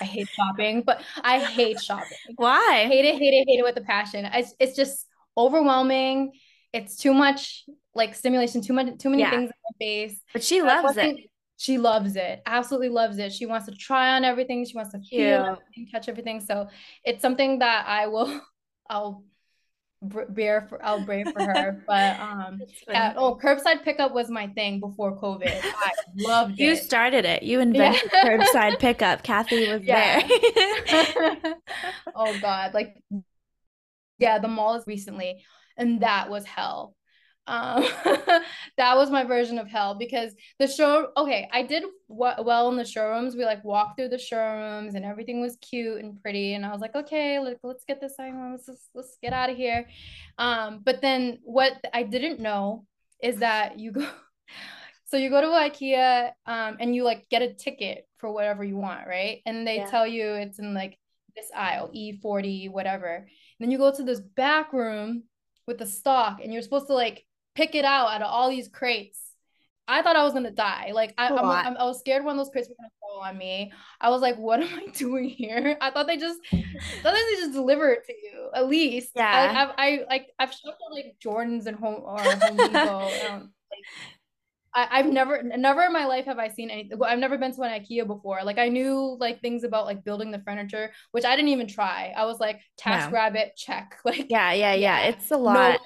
I 0.01 0.05
hate 0.05 0.27
shopping, 0.35 0.81
but 0.81 1.03
I 1.23 1.37
hate 1.39 1.79
shopping. 1.79 2.17
Why? 2.35 2.85
Hate 2.87 3.05
it, 3.05 3.15
hate 3.19 3.33
it, 3.35 3.45
hate 3.47 3.59
it 3.59 3.63
with 3.63 3.77
a 3.77 3.81
passion. 3.81 4.25
It's, 4.33 4.55
it's 4.59 4.75
just 4.75 5.05
overwhelming. 5.37 6.31
It's 6.73 6.95
too 6.95 7.13
much 7.13 7.63
like 7.93 8.15
stimulation, 8.15 8.61
too 8.61 8.73
much, 8.73 8.97
too 8.97 9.09
many 9.11 9.21
Yeah. 9.21 9.29
things 9.29 9.51
in 9.51 9.53
my 9.63 9.85
face. 9.85 10.19
But 10.33 10.43
she 10.43 10.63
loves 10.63 10.97
it. 10.97 11.15
She 11.61 11.77
loves 11.77 12.15
it. 12.15 12.41
Absolutely 12.47 12.89
loves 12.89 13.19
it. 13.19 13.31
She 13.31 13.45
wants 13.45 13.67
to 13.67 13.71
try 13.73 14.15
on 14.15 14.23
everything. 14.25 14.65
She 14.65 14.75
wants 14.75 14.93
to 14.93 14.97
feel 14.97 15.43
Cute. 15.43 15.59
everything, 15.59 15.87
touch 15.91 16.09
everything. 16.09 16.41
So 16.41 16.67
it's 17.03 17.21
something 17.21 17.59
that 17.59 17.85
I 17.87 18.07
will, 18.07 18.41
I'll 18.89 19.23
bear 20.01 20.65
for, 20.67 20.83
I'll 20.83 21.05
brave 21.05 21.31
for 21.31 21.43
her. 21.43 21.83
But 21.87 22.19
um, 22.19 22.61
yeah, 22.89 23.13
oh, 23.15 23.37
curbside 23.39 23.83
pickup 23.83 24.11
was 24.11 24.27
my 24.31 24.47
thing 24.47 24.79
before 24.79 25.21
COVID. 25.21 25.61
I 25.63 25.91
loved 26.15 26.57
You 26.57 26.65
it. 26.65 26.69
You 26.69 26.75
started 26.77 27.25
it. 27.25 27.43
You 27.43 27.59
invented 27.59 28.09
Yeah. 28.11 28.23
curbside 28.25 28.79
pickup. 28.79 29.21
Kathy 29.21 29.67
was 29.67 29.83
Yeah. 29.83 30.27
there. 30.89 31.55
oh 32.15 32.39
God, 32.41 32.73
like 32.73 32.95
yeah, 34.17 34.39
the 34.39 34.47
mall 34.47 34.73
is 34.73 34.83
recently, 34.87 35.43
and 35.77 36.01
that 36.01 36.27
was 36.27 36.43
hell. 36.43 36.95
Um, 37.47 37.83
that 38.77 38.95
was 38.95 39.09
my 39.09 39.23
version 39.23 39.57
of 39.57 39.67
hell 39.67 39.95
because 39.95 40.33
the 40.59 40.67
show. 40.67 41.09
Okay, 41.17 41.49
I 41.51 41.63
did 41.63 41.83
w- 42.09 42.43
well 42.43 42.69
in 42.69 42.77
the 42.77 42.85
showrooms. 42.85 43.35
We 43.35 43.45
like 43.45 43.63
walked 43.63 43.97
through 43.97 44.09
the 44.09 44.17
showrooms 44.17 44.95
and 44.95 45.03
everything 45.03 45.41
was 45.41 45.57
cute 45.57 46.03
and 46.03 46.21
pretty, 46.21 46.53
and 46.53 46.65
I 46.65 46.71
was 46.71 46.81
like, 46.81 46.95
okay, 46.95 47.39
like 47.39 47.57
let's 47.63 47.83
get 47.85 47.99
this 47.99 48.15
thing. 48.15 48.51
Let's 48.51 48.67
just, 48.67 48.89
let's 48.93 49.17
get 49.21 49.33
out 49.33 49.49
of 49.49 49.57
here. 49.57 49.87
Um, 50.37 50.81
but 50.83 51.01
then 51.01 51.39
what 51.43 51.73
I 51.93 52.03
didn't 52.03 52.39
know 52.39 52.85
is 53.21 53.37
that 53.37 53.79
you 53.79 53.91
go. 53.91 54.07
So 55.05 55.17
you 55.17 55.29
go 55.29 55.41
to 55.41 55.47
IKEA 55.47 56.31
um, 56.45 56.77
and 56.79 56.95
you 56.95 57.03
like 57.03 57.27
get 57.27 57.41
a 57.41 57.53
ticket 57.53 58.07
for 58.17 58.31
whatever 58.31 58.63
you 58.63 58.77
want, 58.77 59.05
right? 59.07 59.41
And 59.45 59.67
they 59.67 59.75
Yeah. 59.75 59.89
tell 59.91 60.07
you 60.07 60.25
it's 60.35 60.57
in 60.57 60.73
like 60.73 60.97
this 61.35 61.51
aisle, 61.53 61.91
E40, 61.93 62.69
whatever. 62.69 63.15
And 63.15 63.27
then 63.59 63.71
you 63.71 63.77
go 63.77 63.91
to 63.93 64.03
this 64.03 64.21
back 64.21 64.71
room 64.71 65.23
with 65.67 65.79
the 65.79 65.85
stock 65.85 66.39
and 66.41 66.53
you're 66.53 66.61
supposed 66.61 66.87
to 66.87 66.93
like 66.93 67.25
pick 67.55 67.75
it 67.75 67.85
out 67.85 68.09
out 68.11 68.21
of 68.21 68.27
all 68.27 68.49
these 68.49 68.67
crates. 68.67 69.19
I 69.87 70.01
thought 70.01 70.15
I 70.15 70.23
was 70.23 70.33
gonna 70.33 70.51
die. 70.51 70.91
Like 70.93 71.13
I, 71.17 71.27
I'm. 71.27 71.45
I'm, 71.45 71.77
I 71.77 71.83
was 71.83 71.99
scared 71.99 72.23
one 72.23 72.37
of 72.37 72.45
those 72.45 72.51
crates 72.51 72.69
were 72.69 72.75
gonna 72.75 72.89
fall 72.99 73.21
on 73.23 73.37
me. 73.37 73.73
I 73.99 74.09
was 74.09 74.21
like, 74.21 74.37
what 74.37 74.59
am 74.63 74.79
I 74.79 74.87
doing 74.93 75.27
here? 75.27 75.77
I 75.81 75.91
thought 75.91 76.07
they 76.07 76.17
just, 76.17 76.39
I 76.53 76.63
thought 77.01 77.13
they 77.13 77.35
just 77.35 77.53
deliver 77.53 77.89
it 77.89 78.05
to 78.05 78.13
you 78.13 78.49
at 78.55 78.67
least. 78.67 79.11
Yeah. 79.15 79.27
I, 79.27 79.63
I've, 79.63 79.69
I 79.77 80.05
like 80.09 80.27
I've 80.39 80.53
shopped 80.53 80.81
at 80.85 80.93
like 80.93 81.15
Jordans 81.23 81.65
and 81.65 81.77
Home 81.77 82.03
or 82.03 82.19
Home 82.19 82.57
Depot. 82.57 83.09
um, 83.29 83.51
like, 83.69 83.85
I, 84.73 84.99
I've 84.99 85.07
never, 85.07 85.43
never 85.43 85.83
in 85.83 85.91
my 85.91 86.05
life 86.05 86.25
have 86.25 86.39
I 86.39 86.47
seen 86.47 86.69
anything. 86.69 86.97
I've 87.03 87.19
never 87.19 87.37
been 87.37 87.53
to 87.53 87.61
an 87.63 87.81
IKEA 87.81 88.07
before. 88.07 88.39
Like 88.43 88.57
I 88.57 88.69
knew 88.69 89.17
like 89.19 89.41
things 89.41 89.63
about 89.63 89.85
like 89.85 90.03
building 90.05 90.31
the 90.31 90.39
furniture, 90.39 90.91
which 91.11 91.25
I 91.25 91.35
didn't 91.35 91.49
even 91.49 91.67
try. 91.67 92.13
I 92.15 92.25
was 92.25 92.39
like, 92.39 92.61
Task 92.77 93.09
No. 93.09 93.15
Rabbit, 93.15 93.53
check. 93.57 93.99
Like 94.05 94.27
Yeah, 94.29 94.53
yeah, 94.53 94.73
yeah. 94.73 95.01
Yeah. 95.01 95.09
It's 95.09 95.29
a 95.31 95.35
no, 95.35 95.39
lot. 95.39 95.79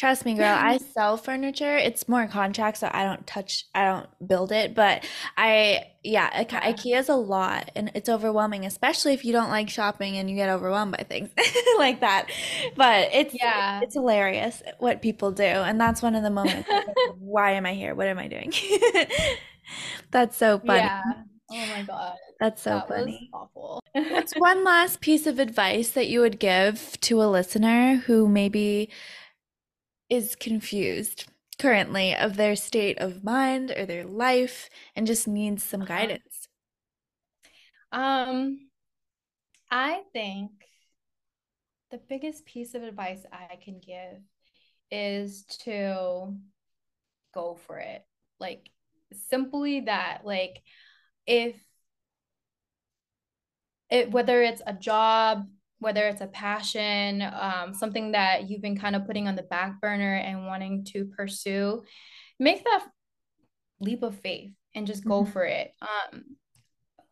Trust 0.00 0.24
me, 0.24 0.32
girl. 0.32 0.46
I 0.58 0.78
sell 0.94 1.18
furniture. 1.18 1.76
It's 1.76 2.08
more 2.08 2.26
contract, 2.26 2.78
so 2.78 2.88
I 2.90 3.04
don't 3.04 3.26
touch, 3.26 3.66
I 3.74 3.84
don't 3.84 4.26
build 4.26 4.50
it. 4.50 4.74
But 4.74 5.04
I, 5.36 5.84
yeah, 6.02 6.30
I- 6.32 6.46
Yeah. 6.50 6.72
IKEA 6.72 6.98
is 7.00 7.10
a 7.10 7.14
lot 7.16 7.70
and 7.76 7.90
it's 7.94 8.08
overwhelming, 8.08 8.64
especially 8.64 9.12
if 9.12 9.26
you 9.26 9.32
don't 9.32 9.50
like 9.50 9.68
shopping 9.68 10.16
and 10.16 10.30
you 10.30 10.36
get 10.36 10.48
overwhelmed 10.48 10.92
by 10.92 11.04
things 11.06 11.28
like 11.78 12.00
that. 12.00 12.28
But 12.76 13.10
it's 13.12 13.34
Yeah. 13.38 13.80
it's 13.82 13.92
hilarious 13.92 14.62
what 14.78 15.02
people 15.02 15.32
do, 15.32 15.42
and 15.44 15.78
that's 15.78 16.00
one 16.00 16.14
of 16.14 16.22
the 16.22 16.30
moments. 16.30 16.66
like, 16.70 16.86
Why 17.18 17.50
am 17.52 17.66
I 17.66 17.74
here? 17.74 17.94
What 17.94 18.06
am 18.06 18.18
I 18.18 18.28
doing? 18.28 18.54
That's 20.10 20.34
so 20.36 20.58
funny. 20.60 20.78
yeah. 20.80 21.02
Oh 21.52 21.66
my 21.76 21.82
God. 21.82 22.14
That's 22.40 22.62
so 22.62 22.70
that 22.70 22.88
funny. 22.88 23.28
was 23.34 23.50
awful. 23.54 23.82
What's 23.92 24.32
one 24.34 24.64
last 24.64 25.00
piece 25.02 25.26
of 25.26 25.38
advice 25.38 25.90
that 25.90 26.08
you 26.08 26.20
would 26.20 26.38
give 26.38 26.98
to 27.02 27.22
a 27.22 27.26
listener 27.26 27.96
who 28.06 28.28
maybe 28.28 28.88
is 30.10 30.36
confused 30.36 31.26
currently 31.58 32.14
of 32.14 32.36
their 32.36 32.56
state 32.56 32.98
of 32.98 33.24
mind 33.24 33.72
or 33.76 33.86
their 33.86 34.04
life 34.04 34.68
and 34.96 35.06
just 35.06 35.28
needs 35.28 35.62
some 35.64 35.80
Uh-huh. 35.80 35.86
guidance? 35.86 36.48
Um, 37.92 38.70
I 39.70 40.02
think 40.12 40.50
the 41.90 41.98
biggest 41.98 42.44
piece 42.44 42.74
of 42.74 42.82
advice 42.82 43.24
I 43.32 43.56
can 43.56 43.80
give 43.80 44.22
is 44.90 45.44
to 45.64 46.34
go 47.34 47.58
for 47.66 47.78
it. 47.78 48.04
Like 48.38 48.70
simply 49.28 49.80
that, 49.82 50.22
like 50.24 50.62
if 51.26 51.56
it 53.90 54.10
whether 54.10 54.42
it's 54.42 54.62
a 54.66 54.72
job, 54.72 55.48
whether 55.80 56.06
it's 56.06 56.20
a 56.20 56.26
passion, 56.28 57.22
um, 57.22 57.74
something 57.74 58.12
that 58.12 58.48
you've 58.48 58.62
been 58.62 58.78
kind 58.78 58.94
of 58.94 59.06
putting 59.06 59.26
on 59.26 59.34
the 59.36 59.42
back 59.42 59.80
burner 59.80 60.14
and 60.14 60.46
wanting 60.46 60.84
to 60.84 61.06
pursue, 61.06 61.82
make 62.38 62.62
that 62.64 62.86
leap 63.80 64.02
of 64.02 64.18
faith 64.20 64.52
and 64.74 64.86
just 64.86 65.04
go 65.04 65.24
Mhm. 65.24 65.32
for 65.32 65.44
it. 65.44 65.72
Um, 65.82 66.36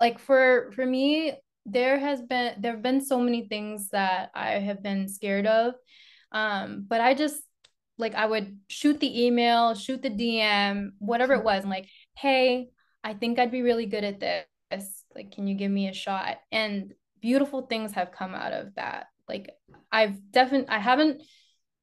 like 0.01 0.19
for 0.19 0.71
for 0.73 0.87
me, 0.87 1.33
there 1.67 1.99
has 1.99 2.23
been 2.23 2.61
there 2.61 2.73
have 2.73 2.83
been 2.83 3.01
so 3.05 3.21
many 3.21 3.49
things 3.49 3.89
that 3.91 4.31
I 4.35 4.53
have 4.53 4.83
been 4.83 5.09
scared 5.09 5.47
of. 5.47 5.75
Um, 6.33 6.85
but 6.87 7.01
I 7.01 7.15
just 7.15 7.43
like 7.99 8.15
I 8.15 8.27
would 8.27 8.59
shoot 8.69 9.01
the 9.01 9.27
email, 9.27 9.75
shoot 9.75 10.03
the 10.03 10.11
DM, 10.11 10.93
whatever 10.99 11.35
it 11.35 11.45
was, 11.45 11.63
and 11.63 11.71
like, 11.71 11.89
hey, 12.17 12.71
I 13.03 13.15
think 13.15 13.39
I'd 13.39 13.51
be 13.51 13.63
really 13.63 13.87
good 13.87 14.05
at 14.05 14.21
this. 14.21 15.05
Like, 15.15 15.33
can 15.33 15.47
you 15.49 15.55
give 15.57 15.71
me 15.71 15.89
a 15.89 15.93
shot? 15.95 16.39
And 16.53 16.95
beautiful 17.21 17.63
things 17.63 17.93
have 17.93 18.13
come 18.13 18.35
out 18.35 18.53
of 18.53 18.75
that. 18.77 19.07
Like, 19.29 19.51
I've 19.93 20.31
definitely, 20.31 20.69
I 20.69 20.79
haven't, 20.79 21.23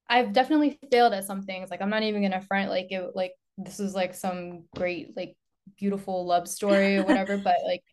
I've 0.09 0.33
definitely 0.33 0.79
failed 0.91 1.13
at 1.13 1.25
some 1.25 1.43
things. 1.43 1.69
Like, 1.69 1.81
I'm 1.81 1.89
not 1.89 2.03
even 2.03 2.21
gonna 2.21 2.41
front 2.41 2.69
like 2.69 2.88
it, 2.91 3.15
like 3.15 3.33
this 3.57 3.79
is 3.79 3.93
like 3.95 4.13
some 4.13 4.65
great, 4.75 5.15
like 5.15 5.36
beautiful 5.77 6.25
love 6.25 6.47
story 6.47 6.97
or 6.97 7.05
whatever. 7.05 7.38
but 7.43 7.57
like, 7.65 7.83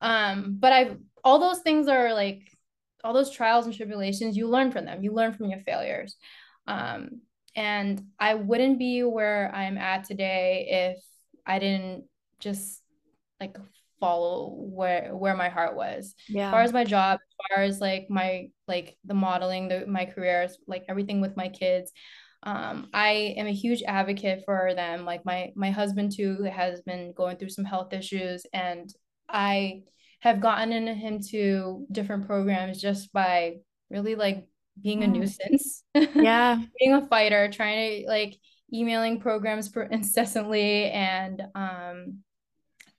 um, 0.00 0.56
but 0.58 0.72
I've 0.72 0.96
all 1.24 1.38
those 1.38 1.60
things 1.60 1.88
are 1.88 2.14
like 2.14 2.42
all 3.02 3.12
those 3.12 3.30
trials 3.30 3.66
and 3.66 3.74
tribulations. 3.74 4.36
You 4.36 4.48
learn 4.48 4.70
from 4.70 4.84
them. 4.84 5.02
You 5.02 5.12
learn 5.12 5.32
from 5.32 5.46
your 5.46 5.60
failures. 5.60 6.16
Um, 6.66 7.20
and 7.54 8.02
I 8.18 8.34
wouldn't 8.34 8.78
be 8.78 9.02
where 9.02 9.50
I'm 9.54 9.78
at 9.78 10.04
today 10.04 10.94
if 10.94 11.04
I 11.46 11.58
didn't 11.58 12.04
just 12.38 12.82
like 13.40 13.56
follow 14.00 14.54
where 14.56 15.14
where 15.16 15.36
my 15.36 15.48
heart 15.48 15.76
was. 15.76 16.14
Yeah. 16.28 16.46
As 16.48 16.52
far 16.52 16.62
as 16.62 16.72
my 16.72 16.84
job, 16.84 17.18
as 17.20 17.56
far 17.56 17.64
as 17.64 17.80
like 17.80 18.06
my 18.10 18.48
like 18.68 18.96
the 19.04 19.14
modeling, 19.14 19.68
the 19.68 19.86
my 19.86 20.04
careers, 20.04 20.58
like 20.66 20.84
everything 20.88 21.20
with 21.20 21.36
my 21.36 21.48
kids. 21.48 21.92
Um, 22.42 22.88
I 22.92 23.34
am 23.36 23.46
a 23.46 23.52
huge 23.52 23.82
advocate 23.82 24.42
for 24.44 24.72
them. 24.74 25.04
Like 25.04 25.24
my 25.24 25.52
my 25.56 25.70
husband 25.70 26.12
too 26.14 26.42
has 26.44 26.82
been 26.82 27.12
going 27.16 27.36
through 27.36 27.50
some 27.50 27.64
health 27.64 27.92
issues, 27.92 28.46
and 28.52 28.88
I 29.28 29.82
have 30.20 30.40
gotten 30.40 30.86
him 30.86 31.20
to 31.30 31.86
different 31.90 32.26
programs 32.26 32.80
just 32.80 33.12
by 33.12 33.56
really 33.90 34.14
like 34.14 34.46
being 34.82 35.02
a 35.02 35.06
nuisance. 35.06 35.82
Yeah. 35.94 36.60
being 36.78 36.92
a 36.94 37.06
fighter, 37.06 37.50
trying 37.50 38.02
to 38.02 38.08
like 38.08 38.36
emailing 38.72 39.20
programs 39.20 39.68
for 39.68 39.82
incessantly 39.98 40.90
and 40.90 41.42
um 41.54 42.18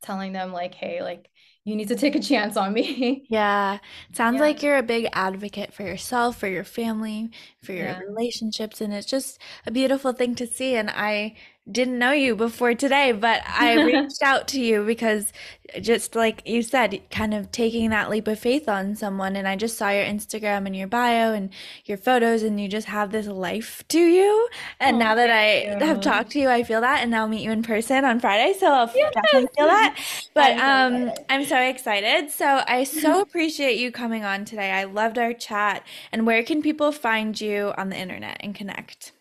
telling 0.02 0.34
them 0.34 0.52
like, 0.54 0.74
hey, 0.76 1.02
like 1.02 1.30
you 1.68 1.76
need 1.76 1.90
to 1.90 1.96
take 1.96 2.16
a 2.16 2.22
chance 2.22 2.56
on 2.56 2.74
me. 2.74 3.26
Yeah. 3.30 3.80
Sounds 4.14 4.36
yeah. 4.36 4.42
like 4.42 4.64
you're 4.64 4.78
a 4.78 4.84
big 4.84 5.10
advocate 5.12 5.74
for 5.74 5.84
yourself, 5.84 6.38
for 6.38 6.48
your 6.48 6.64
family, 6.64 7.32
for 7.62 7.74
your 7.74 7.88
yeah. 7.88 8.00
relationships. 8.00 8.80
And 8.80 8.94
it's 8.94 9.08
just 9.08 9.40
a 9.66 9.72
beautiful 9.72 10.14
thing 10.14 10.34
to 10.36 10.48
see. 10.48 10.76
And 10.76 10.90
I 10.90 11.36
didn't 11.72 12.00
know 12.00 12.12
you 12.12 12.36
before 12.36 12.74
today, 12.74 13.12
but 13.12 13.42
I 13.46 13.82
reached 13.84 14.22
out 14.22 14.48
to 14.50 14.62
you 14.62 14.86
because 14.86 15.34
just 15.82 16.16
like 16.16 16.42
you 16.46 16.62
said, 16.62 17.02
kind 17.12 17.34
of 17.34 17.52
taking 17.52 17.90
that 17.90 18.10
leap 18.10 18.28
of 18.28 18.40
faith 18.40 18.70
on 18.70 18.96
someone. 18.96 19.36
And 19.36 19.48
I 19.48 19.56
just 19.56 19.78
saw 19.78 19.90
your 19.90 20.06
Instagram 20.06 20.66
and 20.66 20.76
your 20.76 20.88
bio 20.88 21.34
and 21.34 21.50
your 21.86 21.98
photos, 21.98 22.44
and 22.44 22.60
you 22.60 22.68
just 22.68 22.88
have 22.88 23.12
this 23.12 23.28
life 23.28 23.84
to 23.90 24.00
you. 24.00 24.50
And 24.80 24.96
oh, 24.96 25.00
now 25.00 25.16
that 25.16 25.30
I 25.30 25.78
you. 25.78 25.86
have 25.86 26.02
talked 26.02 26.32
to 26.32 26.40
you, 26.40 26.50
I 26.50 26.64
feel 26.64 26.82
that. 26.82 27.04
And 27.04 27.16
I'll 27.16 27.28
meet 27.28 27.42
you 27.42 27.52
in 27.52 27.64
person 27.64 28.06
on 28.06 28.20
Friday. 28.20 28.58
So 28.58 28.68
I'll 28.68 28.92
yes. 28.96 29.14
definitely 29.14 29.50
feel 29.56 29.68
that. 29.68 30.00
But 30.34 30.58
um, 30.58 31.12
I'm 31.30 31.46
so 31.46 31.60
excited. 31.60 32.32
So 32.32 32.64
I 32.66 32.84
so 32.84 33.22
appreciate 33.28 33.78
you 33.78 33.92
coming 33.92 34.24
on 34.24 34.46
today. 34.46 34.72
I 34.72 34.86
loved 34.86 35.18
our 35.18 35.34
chat. 35.34 35.86
And 36.12 36.26
where 36.26 36.44
can 36.44 36.62
people 36.62 36.92
find 36.92 37.40
you 37.40 37.74
on 37.78 37.90
the 37.90 37.98
internet 37.98 38.38
and 38.40 38.56
connect? 38.56 39.12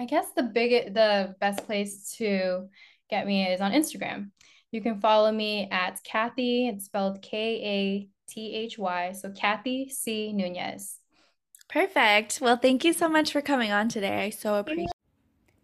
I 0.00 0.06
guess 0.06 0.26
the 0.34 0.44
big 0.44 0.94
the 0.94 1.36
best 1.40 1.66
place 1.66 2.12
to 2.16 2.68
get 3.10 3.26
me 3.26 3.46
is 3.46 3.60
on 3.60 3.72
Instagram. 3.72 4.30
You 4.72 4.80
can 4.80 4.98
follow 4.98 5.30
me 5.30 5.68
at 5.70 6.02
Kathy. 6.04 6.68
It's 6.68 6.86
spelled 6.86 7.20
K 7.20 7.60
A 7.62 8.08
T 8.32 8.54
H 8.54 8.78
Y. 8.78 9.12
So 9.12 9.30
Kathy 9.30 9.90
C 9.90 10.32
Nunez. 10.32 10.96
Perfect. 11.68 12.38
Well, 12.40 12.56
thank 12.56 12.82
you 12.82 12.94
so 12.94 13.10
much 13.10 13.30
for 13.30 13.42
coming 13.42 13.72
on 13.72 13.90
today. 13.90 14.24
I 14.24 14.30
so 14.30 14.54
appreciate. 14.54 14.88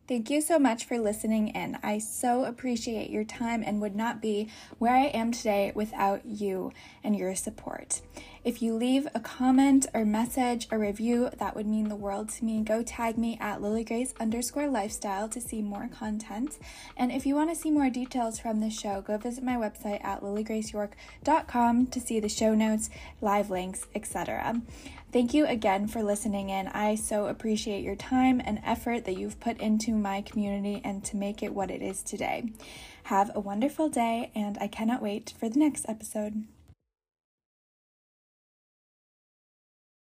Thank 0.08 0.30
you 0.30 0.40
so 0.40 0.60
much 0.60 0.84
for 0.84 1.00
listening 1.00 1.48
in. 1.48 1.78
I 1.82 1.98
so 1.98 2.44
appreciate 2.44 3.10
your 3.10 3.24
time 3.24 3.64
and 3.66 3.80
would 3.80 3.96
not 3.96 4.22
be 4.22 4.48
where 4.78 4.94
I 4.94 5.06
am 5.06 5.32
today 5.32 5.72
without 5.74 6.24
you 6.24 6.72
and 7.02 7.16
your 7.16 7.34
support. 7.34 8.02
If 8.44 8.62
you 8.62 8.74
leave 8.74 9.08
a 9.12 9.18
comment 9.18 9.86
or 9.92 10.04
message 10.04 10.68
or 10.70 10.78
review, 10.78 11.30
that 11.38 11.56
would 11.56 11.66
mean 11.66 11.88
the 11.88 11.96
world 11.96 12.28
to 12.28 12.44
me. 12.44 12.62
Go 12.62 12.84
tag 12.84 13.18
me 13.18 13.36
at 13.40 13.60
lilygrace 13.60 14.16
underscore 14.20 14.68
lifestyle 14.68 15.28
to 15.28 15.40
see 15.40 15.60
more 15.60 15.88
content. 15.92 16.56
And 16.96 17.10
if 17.10 17.26
you 17.26 17.34
want 17.34 17.50
to 17.50 17.56
see 17.56 17.72
more 17.72 17.90
details 17.90 18.38
from 18.38 18.60
the 18.60 18.70
show, 18.70 19.00
go 19.00 19.18
visit 19.18 19.42
my 19.42 19.56
website 19.56 20.04
at 20.04 20.20
lilygraceyork.com 20.20 21.86
to 21.88 22.00
see 22.00 22.20
the 22.20 22.28
show 22.28 22.54
notes, 22.54 22.90
live 23.20 23.50
links, 23.50 23.86
etc. 23.96 24.62
Thank 25.16 25.32
you 25.32 25.46
again 25.46 25.88
for 25.88 26.02
listening 26.02 26.50
in. 26.50 26.68
I 26.68 26.94
so 26.94 27.28
appreciate 27.28 27.82
your 27.82 27.96
time 27.96 28.38
and 28.44 28.60
effort 28.62 29.06
that 29.06 29.16
you've 29.16 29.40
put 29.40 29.58
into 29.62 29.92
my 29.92 30.20
community 30.20 30.82
and 30.84 31.02
to 31.04 31.16
make 31.16 31.42
it 31.42 31.54
what 31.54 31.70
it 31.70 31.80
is 31.80 32.02
today. 32.02 32.52
Have 33.04 33.30
a 33.34 33.40
wonderful 33.40 33.88
day, 33.88 34.30
and 34.34 34.58
I 34.60 34.68
cannot 34.68 35.00
wait 35.00 35.32
for 35.40 35.48
the 35.48 35.58
next 35.58 35.86
episode. 35.88 36.44